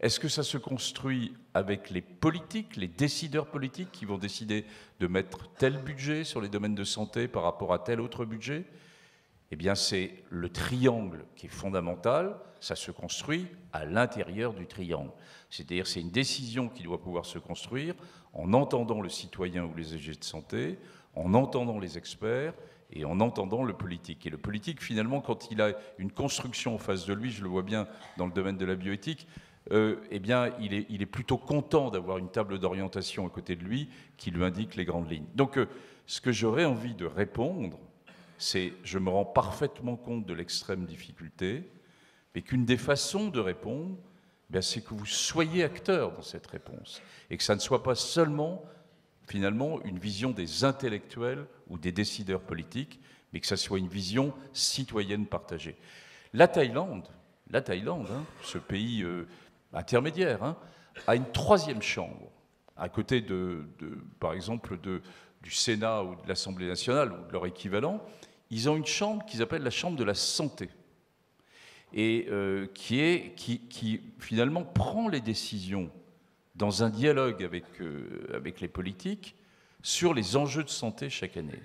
Est-ce 0.00 0.18
que 0.18 0.28
ça 0.28 0.42
se 0.42 0.56
construit 0.56 1.34
avec 1.52 1.90
les 1.90 2.00
politiques, 2.00 2.76
les 2.76 2.88
décideurs 2.88 3.46
politiques 3.46 3.92
qui 3.92 4.06
vont 4.06 4.16
décider 4.16 4.64
de 4.98 5.06
mettre 5.06 5.50
tel 5.54 5.76
budget 5.78 6.24
sur 6.24 6.40
les 6.40 6.48
domaines 6.48 6.74
de 6.74 6.84
santé 6.84 7.28
par 7.28 7.42
rapport 7.42 7.74
à 7.74 7.78
tel 7.78 8.00
autre 8.00 8.24
budget? 8.24 8.64
Eh 9.50 9.56
bien, 9.56 9.74
c'est 9.74 10.22
le 10.30 10.48
triangle 10.48 11.26
qui 11.36 11.46
est 11.46 11.50
fondamental. 11.50 12.36
Ça 12.60 12.76
se 12.76 12.90
construit 12.90 13.46
à 13.72 13.84
l'intérieur 13.84 14.52
du 14.54 14.66
triangle. 14.66 15.10
C'est-à-dire, 15.48 15.86
c'est 15.86 16.00
une 16.00 16.10
décision 16.10 16.68
qui 16.68 16.82
doit 16.82 17.00
pouvoir 17.00 17.24
se 17.24 17.38
construire 17.38 17.94
en 18.32 18.52
entendant 18.52 19.00
le 19.00 19.08
citoyen 19.08 19.64
ou 19.64 19.74
les 19.74 19.94
agents 19.94 20.12
de 20.18 20.24
santé, 20.24 20.78
en 21.14 21.34
entendant 21.34 21.78
les 21.78 21.98
experts 21.98 22.54
et 22.92 23.04
en 23.04 23.20
entendant 23.20 23.64
le 23.64 23.72
politique. 23.72 24.26
Et 24.26 24.30
le 24.30 24.38
politique, 24.38 24.82
finalement, 24.82 25.20
quand 25.20 25.50
il 25.50 25.60
a 25.60 25.72
une 25.98 26.12
construction 26.12 26.74
en 26.74 26.78
face 26.78 27.06
de 27.06 27.14
lui, 27.14 27.30
je 27.30 27.42
le 27.42 27.48
vois 27.48 27.62
bien 27.62 27.86
dans 28.16 28.26
le 28.26 28.32
domaine 28.32 28.56
de 28.56 28.64
la 28.64 28.74
bioéthique, 28.74 29.26
euh, 29.72 29.96
eh 30.10 30.18
bien, 30.18 30.52
il 30.60 30.74
est, 30.74 30.86
il 30.88 31.02
est, 31.02 31.06
plutôt 31.06 31.36
content 31.36 31.90
d'avoir 31.90 32.18
une 32.18 32.30
table 32.30 32.58
d'orientation 32.58 33.26
à 33.26 33.30
côté 33.30 33.56
de 33.56 33.62
lui 33.62 33.88
qui 34.16 34.30
lui 34.30 34.44
indique 34.44 34.74
les 34.74 34.84
grandes 34.84 35.10
lignes. 35.10 35.26
Donc, 35.34 35.58
euh, 35.58 35.66
ce 36.06 36.20
que 36.20 36.32
j'aurais 36.32 36.64
envie 36.64 36.94
de 36.94 37.06
répondre, 37.06 37.78
c'est 38.38 38.72
je 38.82 38.98
me 38.98 39.10
rends 39.10 39.26
parfaitement 39.26 39.96
compte 39.96 40.24
de 40.26 40.32
l'extrême 40.32 40.86
difficulté, 40.86 41.70
mais 42.34 42.42
qu'une 42.42 42.64
des 42.64 42.76
façons 42.76 43.28
de 43.28 43.40
répondre, 43.40 43.96
eh 44.52 44.62
c'est 44.62 44.82
que 44.82 44.94
vous 44.94 45.06
soyez 45.06 45.64
acteur 45.64 46.12
dans 46.12 46.22
cette 46.22 46.46
réponse. 46.46 47.00
Et 47.30 47.36
que 47.36 47.42
ça 47.42 47.54
ne 47.54 47.60
soit 47.60 47.82
pas 47.82 47.94
seulement 47.94 48.64
finalement 49.26 49.80
une 49.84 49.98
vision 49.98 50.30
des 50.30 50.64
intellectuels 50.64 51.46
ou 51.68 51.78
des 51.78 51.92
décideurs 51.92 52.40
politiques, 52.40 53.00
mais 53.32 53.40
que 53.40 53.46
ça 53.46 53.56
soit 53.56 53.78
une 53.78 53.88
vision 53.88 54.34
citoyenne 54.52 55.26
partagée. 55.26 55.76
La 56.32 56.48
Thaïlande, 56.48 57.06
la 57.48 57.62
Thaïlande, 57.62 58.08
hein, 58.10 58.24
ce 58.42 58.58
pays 58.58 59.02
euh, 59.02 59.28
intermédiaire, 59.72 60.42
hein, 60.42 60.56
a 61.06 61.14
une 61.14 61.30
troisième 61.30 61.82
chambre 61.82 62.30
à 62.80 62.88
côté 62.88 63.20
de, 63.20 63.66
par 64.18 64.32
exemple, 64.32 64.78
du 65.42 65.50
Sénat 65.50 66.02
ou 66.02 66.14
de 66.14 66.26
l'Assemblée 66.26 66.66
nationale 66.66 67.12
ou 67.12 67.26
de 67.28 67.32
leur 67.32 67.46
équivalent, 67.46 68.02
ils 68.50 68.68
ont 68.70 68.76
une 68.76 68.86
chambre 68.86 69.24
qu'ils 69.26 69.42
appellent 69.42 69.62
la 69.62 69.70
chambre 69.70 69.98
de 69.98 70.04
la 70.04 70.14
santé, 70.14 70.70
et 71.92 72.26
euh, 72.30 72.66
qui, 72.74 73.00
est, 73.00 73.34
qui, 73.34 74.00
finalement 74.18 74.64
prend 74.64 75.08
les 75.08 75.20
décisions 75.20 75.90
dans 76.54 76.82
un 76.82 76.90
dialogue 76.90 77.42
avec, 77.42 77.64
euh, 77.80 78.28
avec 78.34 78.60
les 78.60 78.68
politiques 78.68 79.34
sur 79.82 80.14
les 80.14 80.36
enjeux 80.36 80.64
de 80.64 80.68
santé 80.68 81.08
chaque 81.10 81.36
année. 81.36 81.60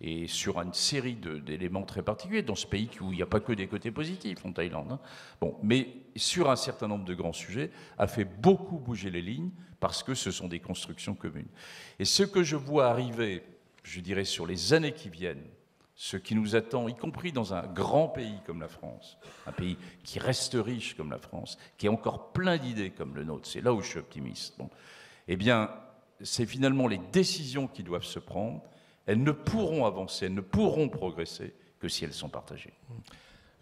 et 0.00 0.26
sur 0.26 0.60
une 0.60 0.74
série 0.74 1.14
d'éléments 1.14 1.84
très 1.84 2.02
particuliers, 2.02 2.42
dans 2.42 2.56
ce 2.56 2.66
pays 2.66 2.90
où 3.00 3.12
il 3.12 3.16
n'y 3.16 3.22
a 3.22 3.26
pas 3.26 3.40
que 3.40 3.52
des 3.52 3.68
côtés 3.68 3.90
positifs 3.90 4.44
en 4.44 4.52
Thaïlande. 4.52 4.92
Hein. 4.92 5.00
Bon, 5.40 5.56
mais 5.62 5.88
sur 6.16 6.50
un 6.50 6.56
certain 6.56 6.88
nombre 6.88 7.04
de 7.04 7.14
grands 7.14 7.32
sujets, 7.32 7.70
a 7.98 8.06
fait 8.06 8.24
beaucoup 8.24 8.78
bouger 8.78 9.10
les 9.10 9.22
lignes 9.22 9.50
parce 9.80 10.02
que 10.02 10.14
ce 10.14 10.30
sont 10.30 10.48
des 10.48 10.60
constructions 10.60 11.14
communes. 11.14 11.48
Et 11.98 12.04
ce 12.04 12.22
que 12.22 12.42
je 12.42 12.56
vois 12.56 12.88
arriver, 12.88 13.42
je 13.82 14.00
dirais, 14.00 14.24
sur 14.24 14.46
les 14.46 14.72
années 14.72 14.92
qui 14.92 15.08
viennent, 15.08 15.44
ce 15.94 16.16
qui 16.16 16.34
nous 16.34 16.56
attend, 16.56 16.88
y 16.88 16.94
compris 16.94 17.32
dans 17.32 17.54
un 17.54 17.66
grand 17.66 18.08
pays 18.08 18.40
comme 18.46 18.60
la 18.60 18.68
France, 18.68 19.18
un 19.46 19.52
pays 19.52 19.76
qui 20.04 20.18
reste 20.18 20.54
riche 20.54 20.96
comme 20.96 21.10
la 21.10 21.18
France, 21.18 21.58
qui 21.76 21.86
est 21.86 21.90
encore 21.90 22.32
plein 22.32 22.56
d'idées 22.56 22.90
comme 22.90 23.14
le 23.14 23.24
nôtre, 23.24 23.48
c'est 23.48 23.60
là 23.60 23.72
où 23.72 23.80
je 23.82 23.88
suis 23.88 23.98
optimiste. 23.98 24.58
Eh 25.28 25.36
bien, 25.36 25.70
c'est 26.22 26.46
finalement 26.46 26.88
les 26.88 27.00
décisions 27.12 27.68
qui 27.68 27.82
doivent 27.82 28.04
se 28.04 28.18
prendre. 28.18 28.62
Elles 29.06 29.22
ne 29.22 29.32
pourront 29.32 29.84
avancer, 29.84 30.26
elles 30.26 30.34
ne 30.34 30.40
pourront 30.40 30.88
progresser 30.88 31.54
que 31.78 31.88
si 31.88 32.04
elles 32.04 32.12
sont 32.12 32.28
partagées. 32.28 32.74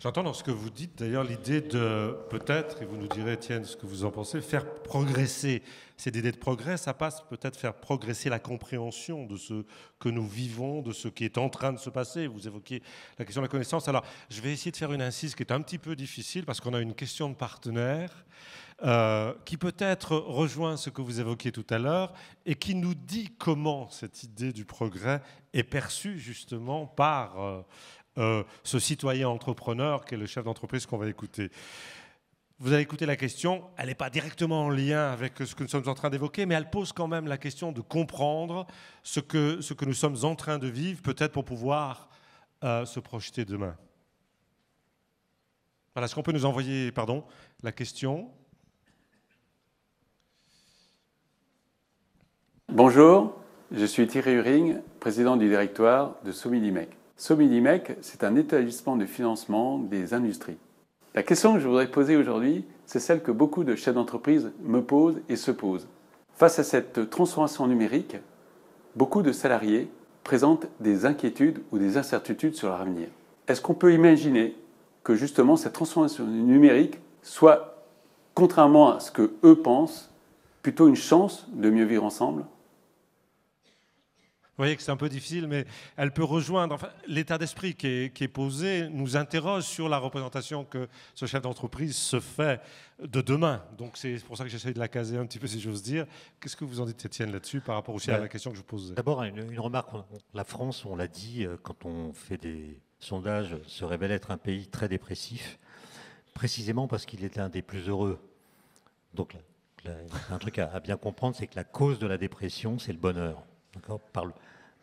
J'entends 0.02 0.22
dans 0.22 0.32
ce 0.32 0.42
que 0.42 0.50
vous 0.50 0.70
dites 0.70 0.98
d'ailleurs 0.98 1.24
l'idée 1.24 1.60
de 1.60 2.16
peut-être, 2.30 2.80
et 2.80 2.86
vous 2.86 2.96
nous 2.96 3.06
direz, 3.06 3.34
Étienne, 3.34 3.66
ce 3.66 3.76
que 3.76 3.84
vous 3.84 4.06
en 4.06 4.10
pensez, 4.10 4.40
faire 4.40 4.64
progresser. 4.82 5.62
Cette 5.98 6.16
idée 6.16 6.32
de 6.32 6.38
progrès, 6.38 6.78
ça 6.78 6.94
passe 6.94 7.20
peut-être 7.28 7.58
faire 7.58 7.74
progresser 7.74 8.30
la 8.30 8.38
compréhension 8.38 9.26
de 9.26 9.36
ce 9.36 9.66
que 9.98 10.08
nous 10.08 10.26
vivons, 10.26 10.80
de 10.80 10.94
ce 10.94 11.08
qui 11.08 11.26
est 11.26 11.36
en 11.36 11.50
train 11.50 11.74
de 11.74 11.78
se 11.78 11.90
passer. 11.90 12.26
Vous 12.26 12.48
évoquiez 12.48 12.82
la 13.18 13.26
question 13.26 13.42
de 13.42 13.44
la 13.44 13.50
connaissance. 13.50 13.88
Alors, 13.88 14.06
je 14.30 14.40
vais 14.40 14.54
essayer 14.54 14.70
de 14.70 14.78
faire 14.78 14.94
une 14.94 15.02
incise 15.02 15.34
qui 15.34 15.42
est 15.42 15.52
un 15.52 15.60
petit 15.60 15.76
peu 15.76 15.94
difficile 15.94 16.46
parce 16.46 16.62
qu'on 16.62 16.72
a 16.72 16.80
une 16.80 16.94
question 16.94 17.28
de 17.28 17.34
partenaire. 17.34 18.24
Euh, 18.82 19.34
qui 19.44 19.58
peut-être 19.58 20.16
rejoint 20.16 20.78
ce 20.78 20.88
que 20.88 21.02
vous 21.02 21.20
évoquiez 21.20 21.52
tout 21.52 21.66
à 21.68 21.76
l'heure 21.76 22.14
et 22.46 22.54
qui 22.54 22.74
nous 22.74 22.94
dit 22.94 23.28
comment 23.38 23.90
cette 23.90 24.22
idée 24.22 24.54
du 24.54 24.64
progrès 24.64 25.20
est 25.52 25.64
perçue 25.64 26.18
justement 26.18 26.86
par 26.86 27.42
euh, 27.42 27.60
euh, 28.18 28.42
ce 28.64 28.78
citoyen 28.78 29.28
entrepreneur 29.28 30.04
qui 30.04 30.14
est 30.14 30.18
le 30.18 30.26
chef 30.26 30.44
d'entreprise 30.44 30.86
qu'on 30.86 30.98
va 30.98 31.08
écouter. 31.08 31.50
Vous 32.58 32.74
avez 32.74 32.82
écouté 32.82 33.06
la 33.06 33.16
question, 33.16 33.64
elle 33.78 33.86
n'est 33.86 33.94
pas 33.94 34.10
directement 34.10 34.64
en 34.64 34.68
lien 34.68 35.10
avec 35.10 35.38
ce 35.38 35.54
que 35.54 35.62
nous 35.62 35.68
sommes 35.68 35.88
en 35.88 35.94
train 35.94 36.10
d'évoquer, 36.10 36.44
mais 36.44 36.54
elle 36.54 36.68
pose 36.68 36.92
quand 36.92 37.08
même 37.08 37.26
la 37.26 37.38
question 37.38 37.72
de 37.72 37.80
comprendre 37.80 38.66
ce 39.02 39.20
que, 39.20 39.62
ce 39.62 39.72
que 39.72 39.86
nous 39.86 39.94
sommes 39.94 40.16
en 40.24 40.34
train 40.34 40.58
de 40.58 40.66
vivre, 40.66 41.00
peut-être 41.00 41.32
pour 41.32 41.46
pouvoir 41.46 42.10
euh, 42.62 42.84
se 42.84 43.00
projeter 43.00 43.46
demain. 43.46 43.74
Voilà, 45.94 46.04
est-ce 46.04 46.14
qu'on 46.14 46.22
peut 46.22 46.32
nous 46.32 46.44
envoyer 46.44 46.92
pardon, 46.92 47.24
la 47.62 47.72
question? 47.72 48.30
Bonjour, 52.68 53.34
je 53.72 53.84
suis 53.86 54.06
Thierry 54.06 54.32
Huring, 54.32 54.80
président 55.00 55.36
du 55.36 55.48
directoire 55.48 56.16
de 56.24 56.30
Sominimec. 56.30 56.99
Sominimec, 57.20 57.98
c'est 58.00 58.24
un 58.24 58.34
établissement 58.34 58.96
de 58.96 59.04
financement 59.04 59.76
des 59.76 60.14
industries. 60.14 60.56
La 61.14 61.22
question 61.22 61.52
que 61.52 61.60
je 61.60 61.68
voudrais 61.68 61.90
poser 61.90 62.16
aujourd'hui, 62.16 62.64
c'est 62.86 62.98
celle 62.98 63.22
que 63.22 63.30
beaucoup 63.30 63.62
de 63.62 63.74
chefs 63.74 63.94
d'entreprise 63.94 64.50
me 64.62 64.80
posent 64.80 65.20
et 65.28 65.36
se 65.36 65.50
posent. 65.50 65.86
Face 66.32 66.58
à 66.58 66.64
cette 66.64 67.10
transformation 67.10 67.66
numérique, 67.66 68.16
beaucoup 68.96 69.20
de 69.20 69.32
salariés 69.32 69.90
présentent 70.24 70.66
des 70.80 71.04
inquiétudes 71.04 71.60
ou 71.72 71.78
des 71.78 71.98
incertitudes 71.98 72.54
sur 72.54 72.68
leur 72.68 72.80
avenir. 72.80 73.08
Est-ce 73.48 73.60
qu'on 73.60 73.74
peut 73.74 73.92
imaginer 73.92 74.56
que 75.04 75.14
justement 75.14 75.58
cette 75.58 75.74
transformation 75.74 76.24
numérique 76.24 77.00
soit, 77.20 77.84
contrairement 78.32 78.94
à 78.94 79.00
ce 79.00 79.10
que 79.10 79.30
eux 79.44 79.56
pensent, 79.56 80.10
plutôt 80.62 80.88
une 80.88 80.96
chance 80.96 81.46
de 81.52 81.68
mieux 81.68 81.84
vivre 81.84 82.06
ensemble? 82.06 82.46
Voyez 84.60 84.76
que 84.76 84.82
c'est 84.82 84.90
un 84.90 84.96
peu 84.96 85.08
difficile, 85.08 85.46
mais 85.46 85.66
elle 85.96 86.12
peut 86.12 86.24
rejoindre. 86.24 86.74
Enfin, 86.74 86.90
L'état 87.06 87.38
d'esprit 87.38 87.74
qui 87.74 87.86
est, 87.86 88.28
posé 88.28 88.88
nous 88.90 89.16
interroge 89.16 89.64
sur 89.64 89.88
la 89.88 89.98
représentation 89.98 90.64
que 90.64 90.88
ce 91.14 91.26
chef 91.26 91.42
d'entreprise 91.42 91.96
se 91.96 92.20
fait 92.20 92.60
de 93.02 93.20
demain. 93.20 93.64
Donc 93.78 93.96
c'est 93.96 94.22
pour 94.24 94.36
ça 94.36 94.44
que 94.44 94.50
j'essaie 94.50 94.72
de 94.72 94.78
la 94.78 94.88
caser 94.88 95.16
un 95.16 95.26
petit 95.26 95.38
peu, 95.38 95.46
si 95.46 95.60
j'ose 95.60 95.82
dire. 95.82 96.06
Qu'est-ce 96.40 96.56
que 96.56 96.64
vous 96.64 96.80
en 96.80 96.86
dites, 96.86 97.04
Étienne, 97.04 97.32
là-dessus, 97.32 97.60
par 97.60 97.74
rapport 97.74 97.94
aussi 97.94 98.10
à 98.10 98.14
ben, 98.14 98.22
la 98.22 98.28
question 98.28 98.50
que 98.50 98.56
je 98.56 98.60
vous 98.60 98.66
pose 98.66 98.94
D'abord, 98.94 99.22
une, 99.22 99.58
remarque. 99.58 99.90
La 100.34 100.44
France, 100.44 100.84
on 100.84 100.96
l'a 100.96 101.08
dit, 101.08 101.44
euh, 101.44 101.56
quand 101.62 101.84
on 101.86 102.12
fait 102.12 102.36
des 102.36 102.80
sondages, 102.98 103.56
se 103.66 103.84
révèle 103.84 104.12
être 104.12 104.30
un 104.30 104.38
pays 104.38 104.66
très 104.66 104.88
dépressif, 104.88 105.58
précisément 106.34 106.86
parce 106.86 107.06
qu'il 107.06 107.24
est 107.24 107.38
un 107.38 107.48
des 107.48 107.62
plus 107.62 107.88
heureux. 107.88 108.18
Donc, 109.14 109.36
un 110.30 110.38
truc 110.38 110.58
à, 110.58 110.70
à 110.72 110.80
bien 110.80 110.96
comprendre, 110.96 111.34
c'est 111.34 111.46
que 111.46 111.56
la 111.56 111.64
cause 111.64 111.98
de 111.98 112.06
la 112.06 112.18
dépression, 112.18 112.78
c'est 112.78 112.92
le 112.92 112.98
bonheur. 112.98 113.42
Par 114.12 114.26
le, 114.26 114.32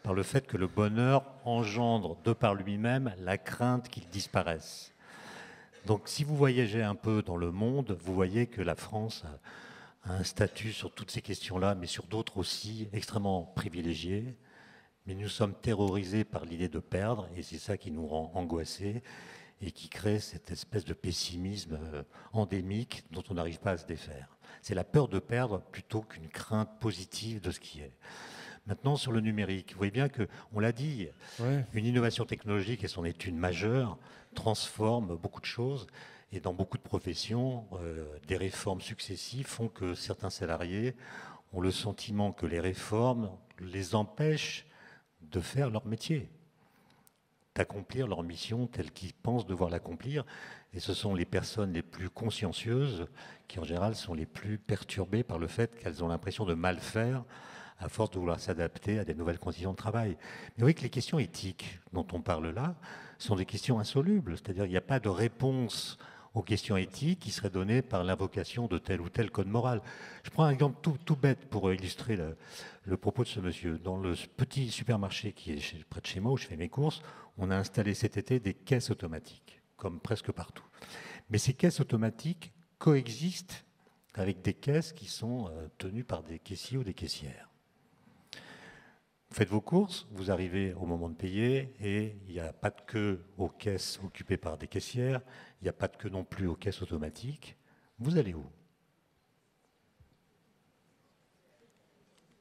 par 0.08 0.14
le 0.14 0.24
fait 0.24 0.48
que 0.48 0.56
le 0.56 0.68
bonheur 0.68 1.26
engendre 1.44 2.16
de 2.24 2.32
par 2.32 2.56
lui-même 2.56 3.14
la 3.20 3.38
crainte 3.38 3.90
qu'il 3.90 4.08
disparaisse. 4.08 4.94
Donc 5.86 6.08
si 6.08 6.24
vous 6.24 6.38
voyagez 6.38 6.82
un 6.82 6.96
peu 6.96 7.22
dans 7.22 7.36
le 7.36 7.52
monde, 7.52 7.98
vous 8.06 8.14
voyez 8.14 8.48
que 8.48 8.62
la 8.62 8.76
France 8.76 9.26
a, 10.06 10.14
un 10.14 10.24
statut 10.24 10.72
sur 10.72 10.94
toutes 10.94 11.12
ces 11.12 11.22
questions-là, 11.22 11.76
mais 11.76 11.88
sur 11.88 12.06
d'autres 12.06 12.38
aussi, 12.38 12.88
extrêmement 12.94 13.52
privilégié. 13.54 14.38
Mais 15.08 15.14
nous 15.14 15.28
sommes 15.28 15.54
terrorisés 15.54 16.24
par 16.24 16.46
l'idée 16.46 16.70
de 16.70 16.80
perdre, 16.80 17.28
et 17.36 17.44
c'est 17.44 17.58
ça 17.58 17.76
qui 17.76 17.92
nous 17.92 18.08
rend 18.08 18.32
angoissés 18.34 19.04
et 19.60 19.72
qui 19.72 19.90
crée 19.90 20.22
cette 20.22 20.52
espèce 20.52 20.86
de 20.86 20.94
pessimisme 20.94 21.78
euh, 21.82 22.04
endémique 22.32 23.04
dont 23.12 23.26
on 23.30 23.34
n'arrive 23.34 23.60
pas 23.60 23.72
à 23.72 23.78
se 23.78 23.86
défaire. 23.86 24.38
C'est 24.62 24.74
la 24.74 24.86
peur 24.86 25.10
de 25.10 25.20
perdre 25.20 25.60
plutôt 25.64 26.04
qu'une 26.04 26.30
crainte 26.30 26.80
positive 26.80 27.42
de 27.42 27.52
ce 27.52 27.60
qui 27.60 27.82
est. 27.82 27.98
Maintenant, 28.68 28.98
sur 28.98 29.14
le 29.14 29.22
numérique, 29.22 29.72
vous 29.72 29.78
voyez 29.78 29.92
bien 29.92 30.10
que, 30.10 30.28
on 30.54 30.60
l'a 30.60 30.74
dit, 30.74 31.08
une 31.74 31.86
innovation 31.86 32.26
technologique, 32.26 32.84
et 32.84 33.08
est 33.08 33.26
une 33.26 33.38
majeure, 33.38 33.98
transforme 34.36 35.16
beaucoup 35.16 35.40
de 35.40 35.46
choses. 35.46 35.88
Et 36.34 36.42
dans 36.42 36.54
beaucoup 36.54 36.78
de 36.78 36.84
professions, 36.84 37.66
euh, 37.74 38.06
des 38.28 38.36
réformes 38.36 38.82
successives 38.82 39.48
font 39.48 39.70
que 39.70 39.96
certains 39.96 40.30
salariés 40.30 40.96
ont 41.54 41.62
le 41.62 41.72
sentiment 41.72 42.34
que 42.34 42.46
les 42.46 42.60
réformes 42.60 43.32
les 43.62 43.96
empêchent 43.96 44.66
de 45.22 45.40
faire 45.40 45.70
leur 45.70 45.86
métier, 45.86 46.30
d'accomplir 47.56 48.08
leur 48.08 48.22
mission 48.24 48.68
telle 48.68 48.92
qu'ils 48.92 49.14
pensent 49.14 49.46
devoir 49.46 49.70
l'accomplir. 49.70 50.26
Et 50.74 50.82
ce 50.82 50.94
sont 50.94 51.16
les 51.16 51.26
personnes 51.26 51.72
les 51.72 51.82
plus 51.82 52.10
consciencieuses 52.10 53.08
qui, 53.48 53.60
en 53.60 53.64
général, 53.64 53.96
sont 53.96 54.14
les 54.14 54.26
plus 54.26 54.58
perturbées 54.58 55.24
par 55.24 55.40
le 55.40 55.48
fait 55.48 55.74
qu'elles 55.80 56.04
ont 56.04 56.10
l'impression 56.10 56.46
de 56.46 56.54
mal 56.54 56.80
faire 56.80 57.24
à 57.80 57.90
force 57.90 58.12
de 58.12 58.20
vouloir 58.20 58.40
s'adapter 58.40 59.00
à 59.00 59.06
des 59.06 59.14
nouvelles 59.14 59.40
conditions 59.40 59.72
de 59.72 59.78
travail. 59.78 60.18
Mais 60.56 60.62
voyez 60.62 60.74
que 60.74 60.82
les 60.82 60.90
questions 60.90 61.20
éthiques 61.20 61.80
dont 61.94 62.08
on 62.14 62.22
parle 62.22 62.50
là 62.50 62.76
sont 63.18 63.36
des 63.36 63.46
questions 63.46 63.80
insolubles, 63.80 64.38
c'est-à-dire 64.38 64.64
qu'il 64.64 64.72
n'y 64.72 64.78
a 64.78 64.82
pas 64.82 65.00
de 65.00 65.10
réponse 65.10 65.98
aux 66.34 66.44
questions 66.44 66.78
éthiques 66.78 67.20
qui 67.20 67.32
seraient 67.32 67.50
données 67.50 67.82
par 67.82 68.04
l'invocation 68.04 68.68
de 68.68 68.78
tel 68.78 69.02
ou 69.02 69.10
tel 69.10 69.32
code 69.32 69.48
moral. 69.48 69.82
Je 70.24 70.30
prends 70.30 70.44
un 70.44 70.52
exemple 70.52 70.78
tout, 70.82 71.16
bête 71.16 71.50
pour 71.50 71.72
illustrer 71.74 72.16
le, 72.16 72.98
propos 72.98 73.24
de 73.24 73.28
ce 73.28 73.40
monsieur. 73.40 73.80
Dans 73.80 73.98
le 73.98 74.14
petit 74.36 74.70
supermarché 74.70 75.34
qui 75.34 75.54
est 75.54 75.84
près 75.86 76.02
de 76.02 76.06
chez 76.06 76.20
moi 76.20 76.34
où 76.34 76.38
je 76.38 76.46
fais 76.46 76.58
mes 76.58 76.70
courses, 76.70 77.02
on 77.38 77.50
a 77.50 77.56
installé 77.56 77.94
cet 77.94 78.18
été 78.18 78.40
des 78.40 78.54
caisses 78.54 78.92
automatiques, 78.92 79.62
comme 79.78 80.00
presque 80.00 80.32
partout. 80.32 80.66
Mais 81.30 81.38
ces 81.38 81.54
caisses 81.54 81.80
automatiques 81.80 82.54
coexistent 82.78 83.66
avec 84.14 84.42
des 84.42 84.54
caisses 84.54 84.94
qui 84.94 85.06
sont 85.06 85.48
euh, 85.50 85.68
tenues 85.78 86.04
par 86.04 86.24
des 86.24 86.40
caissiers 86.40 86.78
ou 86.78 86.84
des 86.84 86.94
caissières. 86.94 87.50
Vous 89.30 89.36
faites 89.36 89.50
vos 89.50 89.62
courses, 89.62 90.08
vous 90.12 90.32
arrivez 90.32 90.74
au 90.74 90.86
moment 90.86 91.10
de 91.10 91.16
payer 91.16 91.76
et 91.82 92.18
il 92.28 92.34
n'y 92.34 92.40
a 92.40 92.54
pas 92.54 92.70
de 92.70 92.82
queue 92.88 93.26
aux 93.38 93.50
caisses 93.50 94.00
occupées 94.04 94.38
par 94.38 94.58
des 94.58 94.68
caissières, 94.68 95.22
il 95.62 95.66
n'y 95.66 95.70
a 95.70 95.74
pas 95.74 95.88
de 95.88 95.98
queue 95.98 96.10
non 96.10 96.24
plus 96.24 96.48
aux 96.48 96.56
caisses 96.56 96.82
automatiques. 96.82 97.58
Vous 98.00 98.18
allez 98.18 98.34
où? 98.34 98.46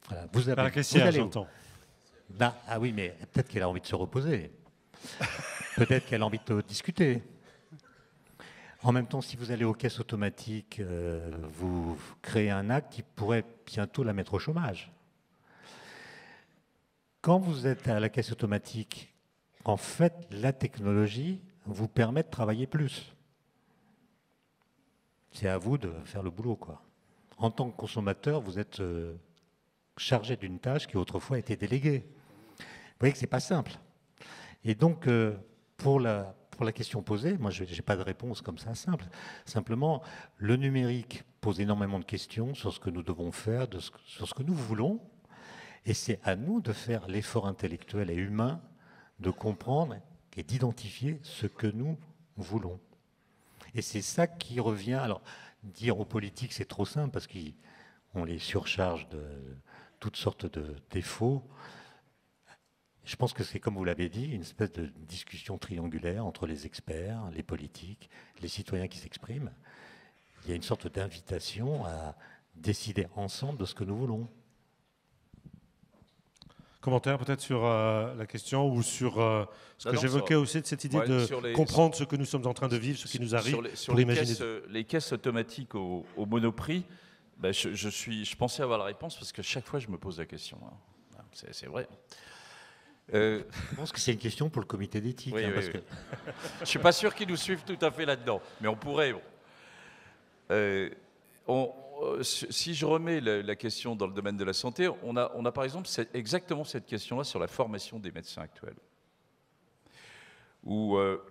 Voilà, 0.07 0.27
vous, 0.31 0.47
avez, 0.47 0.61
la 0.61 0.71
caissière, 0.71 1.11
j'entends. 1.11 1.47
Ben, 2.29 2.53
ah 2.67 2.79
oui, 2.79 2.93
mais 2.93 3.17
peut-être 3.33 3.49
qu'elle 3.49 3.63
a 3.63 3.69
envie 3.69 3.81
de 3.81 3.85
se 3.85 3.95
reposer. 3.95 4.51
peut-être 5.75 6.05
qu'elle 6.05 6.21
a 6.21 6.25
envie 6.25 6.39
de 6.45 6.61
discuter. 6.61 7.21
En 8.83 8.93
même 8.93 9.07
temps, 9.07 9.21
si 9.21 9.35
vous 9.35 9.51
allez 9.51 9.65
aux 9.65 9.73
caisses 9.73 9.99
automatiques, 9.99 10.79
euh, 10.79 11.29
vous 11.51 11.97
créez 12.21 12.49
un 12.49 12.69
acte 12.69 12.93
qui 12.93 13.03
pourrait 13.03 13.43
bientôt 13.65 14.03
la 14.03 14.13
mettre 14.13 14.35
au 14.35 14.39
chômage. 14.39 14.93
Quand 17.27 17.39
vous 17.39 17.67
êtes 17.67 17.89
à 17.89 17.99
la 17.99 18.07
caisse 18.07 18.31
automatique, 18.31 19.13
en 19.65 19.75
fait, 19.75 20.13
la 20.31 20.53
technologie 20.53 21.41
vous 21.65 21.89
permet 21.89 22.23
de 22.23 22.29
travailler 22.29 22.67
plus. 22.67 23.13
C'est 25.33 25.49
à 25.49 25.57
vous 25.57 25.77
de 25.77 25.91
faire 26.05 26.23
le 26.23 26.29
boulot, 26.29 26.55
quoi. 26.55 26.81
En 27.37 27.51
tant 27.51 27.69
que 27.69 27.75
consommateur, 27.75 28.39
vous 28.39 28.59
êtes 28.59 28.79
euh, 28.79 29.13
chargé 29.97 30.37
d'une 30.37 30.57
tâche 30.57 30.87
qui 30.87 30.95
autrefois 30.95 31.37
était 31.37 31.57
déléguée. 31.57 32.05
Vous 32.59 32.65
voyez 33.01 33.11
que 33.11 33.19
c'est 33.19 33.27
pas 33.27 33.41
simple. 33.41 33.73
Et 34.63 34.73
donc, 34.73 35.05
euh, 35.09 35.35
pour 35.75 35.99
la, 35.99 36.33
pour 36.51 36.63
la 36.63 36.71
question 36.71 37.03
posée, 37.03 37.37
moi, 37.37 37.51
je 37.51 37.65
n'ai 37.65 37.81
pas 37.81 37.97
de 37.97 38.03
réponse 38.03 38.41
comme 38.41 38.57
ça 38.57 38.73
simple. 38.73 39.03
Simplement, 39.43 40.01
le 40.37 40.55
numérique 40.55 41.25
pose 41.41 41.59
énormément 41.59 41.99
de 41.99 42.05
questions 42.05 42.53
sur 42.53 42.71
ce 42.71 42.79
que 42.79 42.89
nous 42.89 43.03
devons 43.03 43.33
faire, 43.33 43.67
sur 44.05 44.29
ce 44.29 44.33
que 44.33 44.43
nous 44.43 44.55
voulons, 44.55 45.01
et 45.87 45.93
c'est 45.93 46.19
à 46.23 46.35
nous 46.35 46.59
de 46.59 46.73
faire 46.73 47.07
l'effort 47.07 47.47
intellectuel 47.47 48.11
et 48.11 48.15
humain 48.15 48.61
de 49.19 49.31
comprendre 49.31 49.95
et 50.35 50.43
d'identifier 50.43 51.19
ce 51.23 51.47
que 51.47 51.65
nous 51.65 51.97
voulons. 52.35 52.79
Et 53.73 53.81
c'est 53.81 54.01
ça 54.01 54.27
qui 54.27 54.59
revient. 54.59 54.95
Alors, 54.95 55.21
dire 55.63 55.99
aux 55.99 56.05
politiques, 56.05 56.51
c'est 56.51 56.65
trop 56.65 56.85
simple 56.85 57.11
parce 57.11 57.25
qu'on 57.25 58.25
les 58.25 58.37
surcharge 58.37 59.07
de 59.09 59.23
toutes 59.99 60.17
sortes 60.17 60.45
de 60.45 60.75
défauts. 60.91 61.41
Je 63.05 63.15
pense 63.15 63.31
que 63.31 63.45
c'est, 63.45 63.61
comme 63.61 63.75
vous 63.75 63.85
l'avez 63.85 64.09
dit, 64.09 64.25
une 64.25 64.41
espèce 64.41 64.73
de 64.73 64.87
discussion 65.07 65.57
triangulaire 65.57 66.25
entre 66.25 66.47
les 66.47 66.65
experts, 66.65 67.31
les 67.31 67.43
politiques, 67.43 68.09
les 68.41 68.49
citoyens 68.49 68.89
qui 68.89 68.97
s'expriment. 68.97 69.53
Il 70.43 70.49
y 70.49 70.53
a 70.53 70.55
une 70.55 70.63
sorte 70.63 70.87
d'invitation 70.87 71.85
à 71.85 72.15
décider 72.55 73.07
ensemble 73.15 73.57
de 73.57 73.65
ce 73.65 73.73
que 73.73 73.85
nous 73.85 73.95
voulons. 73.95 74.27
Commentaire 76.79 77.17
peut-être 77.17 77.41
sur 77.41 77.65
euh, 77.65 78.13
la 78.15 78.25
question 78.27 78.69
ou 78.69 78.83
sur 78.83 79.19
euh, 79.19 79.45
ce 79.77 79.89
que 79.89 79.97
j'évoquais 79.97 80.35
aussi 80.35 80.61
de 80.61 80.65
cette 80.65 80.83
idée 80.83 80.99
de 80.99 81.53
comprendre 81.53 81.95
ce 81.95 82.03
que 82.03 82.15
nous 82.15 82.25
sommes 82.25 82.45
en 82.45 82.53
train 82.53 82.67
de 82.67 82.77
vivre, 82.77 82.99
ce 82.99 83.07
qui 83.07 83.19
nous 83.19 83.35
arrive, 83.35 83.53
sur 83.53 83.61
les, 83.61 83.75
sur 83.75 83.95
les, 83.95 84.05
caisses, 84.05 84.43
les 84.69 84.83
caisses, 84.83 85.11
automatiques 85.11 85.73
au, 85.75 86.05
monoprix, 86.17 86.85
ben 87.39 87.51
je, 87.51 87.89
suis, 87.89 88.25
je 88.25 88.35
pensais 88.35 88.61
avoir 88.61 88.77
la 88.77 88.85
réponse 88.85 89.15
parce 89.15 89.31
que 89.31 89.41
chaque 89.41 89.65
fois 89.65 89.79
je 89.79 89.87
me 89.87 89.97
pose 89.97 90.19
la 90.19 90.25
question. 90.25 90.59
Hein. 90.65 90.73
C'est 91.51 91.67
vrai. 91.67 91.87
Euh, 93.13 93.43
je 93.71 93.75
pense 93.75 93.91
que 93.91 93.99
c'est 93.99 94.11
une 94.11 94.19
question 94.19 94.49
pour 94.49 94.61
le 94.61 94.67
comité 94.67 94.99
d'éthique. 94.99 95.33
Oui, 95.35 95.45
hein, 95.45 95.51
Que... 95.51 95.61
je 96.57 96.61
ne 96.61 96.65
suis 96.65 96.79
pas 96.79 96.91
sûr 96.91 97.15
qu'ils 97.15 97.27
nous 97.27 97.37
suivent 97.37 97.63
tout 97.63 97.77
à 97.85 97.91
fait 97.91 98.05
là-dedans, 98.05 98.41
mais 98.59 98.67
on 98.67 98.75
pourrait. 98.75 99.13
on, 99.13 99.19
euh, 100.51 100.89
si 102.21 102.73
je 102.73 102.85
remets 102.85 103.19
la, 103.21 103.55
question 103.55 103.95
dans 103.95 104.07
le 104.07 104.13
domaine 104.13 104.37
de 104.37 104.43
la 104.43 104.53
santé, 104.53 104.89
on 105.03 105.15
a, 105.15 105.51
par 105.51 105.63
exemple 105.63 105.89
exactement 106.13 106.63
cette 106.63 106.85
question-là 106.85 107.23
sur 107.23 107.39
la 107.39 107.47
formation 107.47 107.99
des 107.99 108.11
médecins 108.11 108.41
actuels. 108.41 108.77
Où 110.63 110.97
euh, 110.97 111.21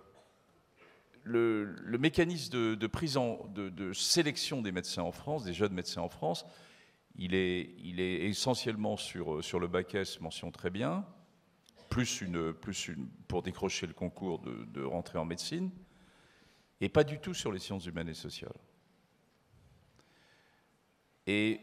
le, 1.23 1.97
mécanisme 1.97 2.51
de, 2.75 3.93
sélection 3.93 4.61
des 4.61 4.71
médecins 4.71 5.03
en 5.03 5.11
France, 5.11 5.43
des 5.43 5.53
jeunes 5.53 5.73
médecins 5.73 6.01
en 6.01 6.09
France, 6.09 6.45
il 7.15 7.33
est, 7.33 8.25
essentiellement 8.27 8.97
sur, 8.97 9.43
sur 9.43 9.59
le 9.59 9.67
bac 9.67 9.95
S, 9.95 10.19
mention 10.19 10.51
très 10.51 10.69
bien, 10.69 11.05
plus 11.89 12.21
une, 12.21 12.53
pour 13.27 13.41
décrocher 13.41 13.87
le 13.87 13.93
concours 13.93 14.39
de, 14.39 14.65
de 14.73 14.83
rentrer 14.83 15.17
en 15.17 15.25
médecine, 15.25 15.71
et 16.81 16.89
pas 16.89 17.03
du 17.03 17.19
tout 17.19 17.33
sur 17.33 17.51
les 17.51 17.59
sciences 17.59 17.85
humaines 17.85 18.09
et 18.09 18.13
sociales. 18.13 18.53
Et, 21.27 21.61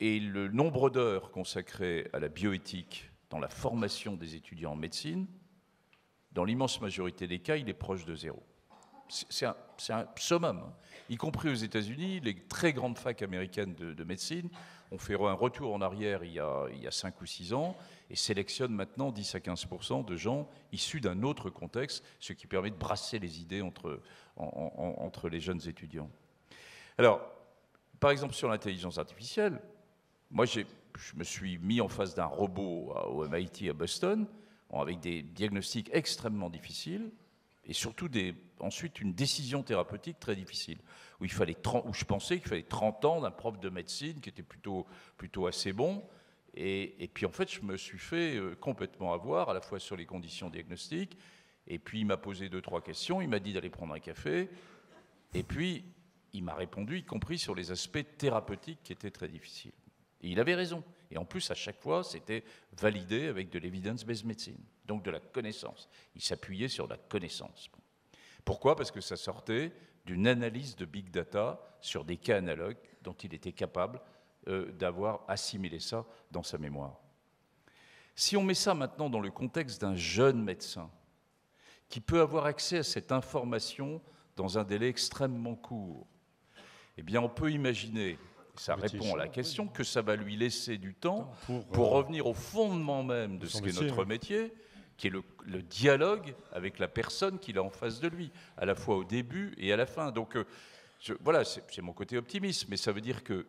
le 0.00 0.48
nombre 0.48 0.90
d'heures 0.90 1.30
consacrées 1.30 2.08
à 2.12 2.18
la 2.18 2.28
bioéthique 2.28 3.10
dans 3.30 3.38
la 3.38 3.48
formation 3.48 4.16
des 4.16 4.34
étudiants 4.34 4.72
en 4.72 4.76
médecine, 4.76 5.26
dans 6.32 6.44
l'immense 6.44 6.80
majorité 6.80 7.26
des 7.26 7.38
cas, 7.38 7.56
il 7.56 7.68
est 7.68 7.74
proche 7.74 8.04
de 8.04 8.14
zéro. 8.14 8.42
C'est 9.08 9.46
un, 9.46 9.56
summum, 10.16 10.58
hein. 10.58 10.72
y 11.08 11.16
compris 11.16 11.48
aux 11.48 11.54
États-Unis. 11.54 12.20
Les 12.20 12.34
très 12.34 12.72
grandes 12.72 12.98
facs 12.98 13.22
américaines 13.22 13.74
de, 13.74 14.04
médecine 14.04 14.48
ont 14.90 14.98
fait 14.98 15.14
un 15.14 15.32
retour 15.32 15.74
en 15.74 15.80
arrière 15.80 16.24
il 16.24 16.32
y, 16.32 16.40
a, 16.40 16.66
il 16.72 16.90
5 16.90 17.20
ou 17.20 17.26
6 17.26 17.52
ans 17.52 17.76
et 18.10 18.16
sélectionnent 18.16 18.74
maintenant 18.74 19.12
10 19.12 19.34
à 19.34 19.38
15% 19.38 20.04
de 20.04 20.16
gens 20.16 20.48
issus 20.72 21.00
d'un 21.00 21.22
autre 21.22 21.50
contexte, 21.50 22.04
ce 22.18 22.32
qui 22.32 22.46
permet 22.46 22.70
de 22.70 22.76
brasser 22.76 23.18
les 23.18 23.40
idées 23.40 23.62
entre, 23.62 24.00
entre 24.36 25.28
les 25.28 25.40
jeunes 25.40 25.60
étudiants. 25.66 26.10
Alors, 26.98 27.33
par 28.04 28.10
exemple, 28.10 28.34
sur 28.34 28.50
l'intelligence 28.50 28.98
artificielle, 28.98 29.58
moi, 30.30 30.44
je 30.44 30.60
me 31.16 31.24
suis 31.24 31.56
mis 31.56 31.80
en 31.80 31.88
face 31.88 32.14
d'un 32.14 32.26
robot 32.26 32.92
au 33.06 33.26
MIT 33.26 33.70
à 33.70 33.72
Boston, 33.72 34.26
avec 34.70 35.00
des 35.00 35.22
diagnostics 35.22 35.88
extrêmement 35.90 36.50
difficiles, 36.50 37.10
et 37.64 37.72
surtout 37.72 38.08
des, 38.08 38.34
ensuite 38.60 39.00
une 39.00 39.14
décision 39.14 39.62
thérapeutique 39.62 40.20
très 40.20 40.36
difficile, 40.36 40.76
où, 41.18 41.24
il 41.24 41.32
fallait 41.32 41.56
où 41.86 41.94
je 41.94 42.04
pensais 42.04 42.40
qu'il 42.40 42.48
fallait 42.48 42.62
30 42.64 43.06
ans 43.06 43.20
d'un 43.22 43.30
prof 43.30 43.58
de 43.58 43.70
médecine 43.70 44.20
qui 44.20 44.28
était 44.28 44.42
plutôt, 44.42 44.84
plutôt 45.16 45.46
assez 45.46 45.72
bon. 45.72 46.04
Et, 46.52 47.02
et, 47.02 47.08
puis 47.08 47.24
en 47.24 47.32
fait, 47.32 47.50
je 47.50 47.62
me 47.62 47.78
suis 47.78 47.98
fait 47.98 48.36
euh, 48.36 48.54
complètement 48.54 49.14
avoir, 49.14 49.48
à 49.48 49.54
la 49.54 49.62
fois 49.62 49.78
sur 49.78 49.96
les 49.96 50.04
conditions 50.04 50.50
diagnostiques, 50.50 51.16
et 51.66 51.78
puis 51.78 52.00
il 52.00 52.04
m'a 52.04 52.18
posé 52.18 52.50
deux, 52.50 52.60
trois 52.60 52.82
questions, 52.82 53.22
il 53.22 53.30
m'a 53.30 53.38
dit 53.38 53.54
d'aller 53.54 53.70
prendre 53.70 53.94
un 53.94 53.98
café, 53.98 54.50
et 55.32 55.42
puis 55.42 55.86
il 56.34 56.42
m'a 56.42 56.54
répondu, 56.54 56.98
y 56.98 57.04
compris 57.04 57.38
sur 57.38 57.54
les 57.54 57.70
aspects 57.70 58.04
thérapeutiques 58.18 58.82
qui 58.82 58.92
étaient 58.92 59.10
très 59.10 59.28
difficiles. 59.28 59.72
Et 60.20 60.28
il 60.28 60.40
avait 60.40 60.56
raison. 60.56 60.82
Et 61.10 61.16
en 61.16 61.24
plus, 61.24 61.48
à 61.50 61.54
chaque 61.54 61.80
fois, 61.80 62.02
c'était 62.02 62.44
validé 62.76 63.28
avec 63.28 63.50
de 63.50 63.58
l'evidence-based 63.60 64.26
medicine, 64.26 64.58
donc 64.84 65.04
de 65.04 65.12
la 65.12 65.20
connaissance. 65.20 65.88
Il 66.16 66.22
s'appuyait 66.22 66.68
sur 66.68 66.88
la 66.88 66.96
connaissance. 66.96 67.70
Pourquoi? 68.44 68.74
Parce 68.74 68.90
que 68.90 69.00
ça 69.00 69.16
sortait 69.16 69.72
d'une 70.06 70.26
analyse 70.26 70.74
de 70.74 70.84
big 70.84 71.10
data 71.10 71.60
sur 71.80 72.04
des 72.04 72.16
cas 72.16 72.38
analogues 72.38 72.78
dont 73.02 73.14
il 73.22 73.32
était 73.32 73.52
capable 73.52 74.00
euh, 74.48 74.72
d'avoir 74.72 75.24
assimilé 75.28 75.78
ça 75.78 76.04
dans 76.32 76.42
sa 76.42 76.58
mémoire. 76.58 76.98
Si 78.16 78.36
on 78.36 78.42
met 78.42 78.54
ça 78.54 78.74
maintenant 78.74 79.08
dans 79.08 79.20
le 79.20 79.30
contexte 79.30 79.80
d'un 79.80 79.94
jeune 79.94 80.42
médecin 80.42 80.90
qui 81.88 82.00
peut 82.00 82.20
avoir 82.20 82.46
accès 82.46 82.78
à 82.78 82.82
cette 82.82 83.12
information 83.12 84.02
dans 84.36 84.58
un 84.58 84.64
délai 84.64 84.88
extrêmement 84.88 85.54
court, 85.54 86.06
eh 86.96 87.02
bien, 87.02 87.20
on 87.20 87.28
peut 87.28 87.50
imaginer, 87.50 88.18
ça 88.56 88.76
répond 88.76 89.14
à 89.14 89.18
la 89.18 89.28
question, 89.28 89.66
que 89.66 89.84
ça 89.84 90.02
va 90.02 90.16
lui 90.16 90.36
laisser 90.36 90.78
du 90.78 90.94
temps 90.94 91.32
pour, 91.46 91.86
euh, 91.86 91.98
revenir 91.98 92.26
au 92.26 92.34
fondement 92.34 93.02
même 93.02 93.38
de 93.38 93.46
ce 93.46 93.60
qu'est 93.60 93.80
notre 93.80 94.04
métier, 94.04 94.52
qui 94.96 95.08
est 95.08 95.10
le, 95.10 95.22
dialogue 95.62 96.34
avec 96.52 96.78
la 96.78 96.88
personne 96.88 97.38
qu'il 97.38 97.58
a 97.58 97.62
en 97.62 97.70
face 97.70 98.00
de 98.00 98.08
lui, 98.08 98.30
à 98.56 98.64
la 98.64 98.74
fois 98.74 98.96
au 98.96 99.04
début 99.04 99.54
et 99.58 99.72
à 99.72 99.76
la 99.76 99.86
fin. 99.86 100.12
Donc, 100.12 100.36
euh, 100.36 100.44
voilà, 101.20 101.44
c'est 101.44 101.82
mon 101.82 101.92
côté 101.92 102.16
optimiste, 102.16 102.68
mais 102.68 102.76
ça 102.76 102.92
veut 102.92 103.00
dire 103.00 103.24
qu'il 103.24 103.44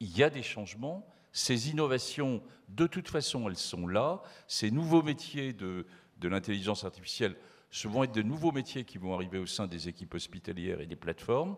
y 0.00 0.22
a 0.22 0.30
des 0.30 0.42
changements. 0.42 1.06
Ces 1.32 1.70
innovations, 1.70 2.42
de 2.68 2.86
toute 2.86 3.08
façon, 3.08 3.48
elles 3.48 3.56
sont 3.56 3.86
là. 3.86 4.22
Ces 4.46 4.70
nouveaux 4.70 5.02
métiers 5.02 5.54
de, 5.54 5.86
de 6.18 6.28
l'intelligence 6.28 6.84
artificielle 6.84 7.36
ce 7.72 7.88
vont 7.88 8.04
être 8.04 8.12
de 8.12 8.22
nouveaux 8.22 8.52
métiers 8.52 8.84
qui 8.84 8.98
vont 8.98 9.14
arriver 9.14 9.38
au 9.38 9.46
sein 9.46 9.66
des 9.66 9.88
équipes 9.88 10.12
hospitalières 10.14 10.82
et 10.82 10.86
des 10.86 10.94
plateformes 10.94 11.56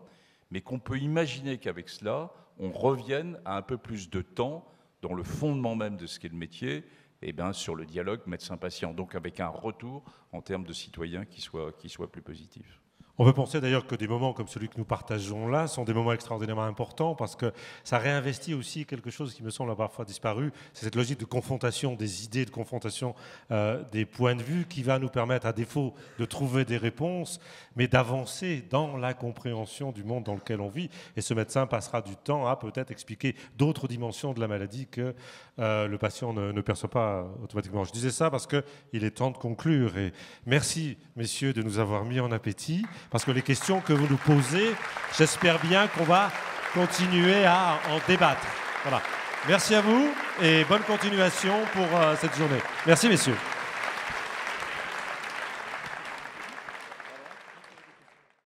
mais 0.55 0.61
qu'on 0.61 0.79
peut 0.79 0.97
imaginer 0.97 1.57
qu'avec 1.57 1.89
cela, 1.89 2.31
on 2.59 2.71
revienne 2.71 3.37
à 3.43 3.57
un 3.57 3.61
peu 3.61 3.77
plus 3.77 4.09
de 4.09 4.21
temps 4.21 4.65
dans 5.01 5.13
le 5.13 5.21
fondement 5.21 5.75
même 5.75 5.97
de 5.97 6.07
ce 6.07 6.17
qu'est 6.17 6.29
le 6.29 6.37
métier, 6.37 6.77
et 6.77 6.83
eh 7.23 7.33
bien, 7.33 7.51
sur 7.51 7.75
le 7.75 7.85
dialogue 7.85 8.21
médecin-patient, 8.25 8.93
donc 8.93 9.15
avec 9.15 9.41
un 9.41 9.49
retour 9.49 10.05
en 10.31 10.41
termes 10.41 10.63
de 10.63 10.71
citoyens 10.71 11.25
qui 11.25 11.41
soit, 11.41 11.77
qui 11.77 11.89
soit 11.89 12.09
plus 12.09 12.21
positif. 12.21 12.81
On 13.17 13.23
peut 13.23 13.31
penser 13.31 13.61
d'ailleurs 13.61 13.87
que 13.87 13.95
des 13.95 14.09
moments 14.09 14.33
comme 14.33 14.49
celui 14.49 14.67
que 14.67 14.77
nous 14.77 14.83
partageons 14.83 15.47
là 15.47 15.67
sont 15.67 15.85
des 15.85 15.93
moments 15.93 16.11
extraordinairement 16.11 16.65
importants 16.65 17.15
parce 17.15 17.37
que 17.37 17.53
ça 17.85 17.97
réinvestit 17.97 18.53
aussi 18.53 18.85
quelque 18.85 19.09
chose 19.09 19.33
qui 19.33 19.41
me 19.41 19.49
semble 19.49 19.71
avoir 19.71 19.87
parfois 19.87 20.03
disparu, 20.03 20.51
c'est 20.73 20.83
cette 20.83 20.95
logique 20.95 21.21
de 21.21 21.25
confrontation 21.25 21.95
des 21.95 22.25
idées, 22.25 22.43
de 22.43 22.49
confrontation 22.49 23.15
euh, 23.51 23.81
des 23.93 24.05
points 24.05 24.35
de 24.35 24.41
vue 24.43 24.65
qui 24.67 24.83
va 24.83 24.99
nous 24.99 25.07
permettre, 25.07 25.45
à 25.45 25.53
défaut 25.53 25.93
de 26.19 26.25
trouver 26.25 26.65
des 26.65 26.75
réponses, 26.75 27.39
mais 27.77 27.87
d'avancer 27.87 28.65
dans 28.69 28.97
la 28.97 29.13
compréhension 29.13 29.93
du 29.93 30.03
monde 30.03 30.25
dans 30.25 30.33
lequel 30.33 30.59
on 30.59 30.67
vit. 30.67 30.89
Et 31.15 31.21
ce 31.21 31.33
médecin 31.33 31.67
passera 31.67 32.01
du 32.01 32.17
temps 32.17 32.47
à 32.47 32.57
peut-être 32.57 32.91
expliquer 32.91 33.35
d'autres 33.57 33.87
dimensions 33.87 34.33
de 34.33 34.41
la 34.41 34.49
maladie 34.49 34.87
que 34.87 35.15
euh, 35.59 35.87
le 35.87 35.97
patient 35.97 36.33
ne, 36.33 36.51
ne, 36.51 36.61
perçoit 36.61 36.89
pas 36.89 37.25
automatiquement. 37.41 37.85
Je 37.85 37.93
disais 37.93 38.11
ça 38.11 38.29
parce 38.29 38.45
qu'il 38.45 39.05
est 39.05 39.11
temps 39.11 39.31
de 39.31 39.37
conclure. 39.37 39.97
Et 39.97 40.11
merci, 40.45 40.97
messieurs, 41.15 41.53
de 41.53 41.61
nous 41.61 41.79
avoir 41.79 42.03
mis 42.03 42.19
en 42.19 42.33
appétit 42.33 42.83
parce 43.09 43.25
que 43.25 43.31
les 43.31 43.41
questions 43.41 43.81
que 43.81 43.93
vous 43.93 44.07
nous 44.09 44.17
posez, 44.17 44.75
j'espère 45.17 45.59
bien 45.59 45.87
qu'on 45.87 46.03
va 46.03 46.31
continuer 46.73 47.45
à 47.45 47.79
en 47.89 47.99
débattre. 48.07 48.45
Voilà. 48.83 49.01
Merci 49.47 49.75
à 49.75 49.81
vous 49.81 50.09
et 50.41 50.63
bonne 50.65 50.81
continuation 50.81 51.53
pour 51.73 51.87
euh, 51.99 52.15
cette 52.19 52.35
journée. 52.35 52.59
Merci, 52.85 53.07
messieurs. 53.07 53.35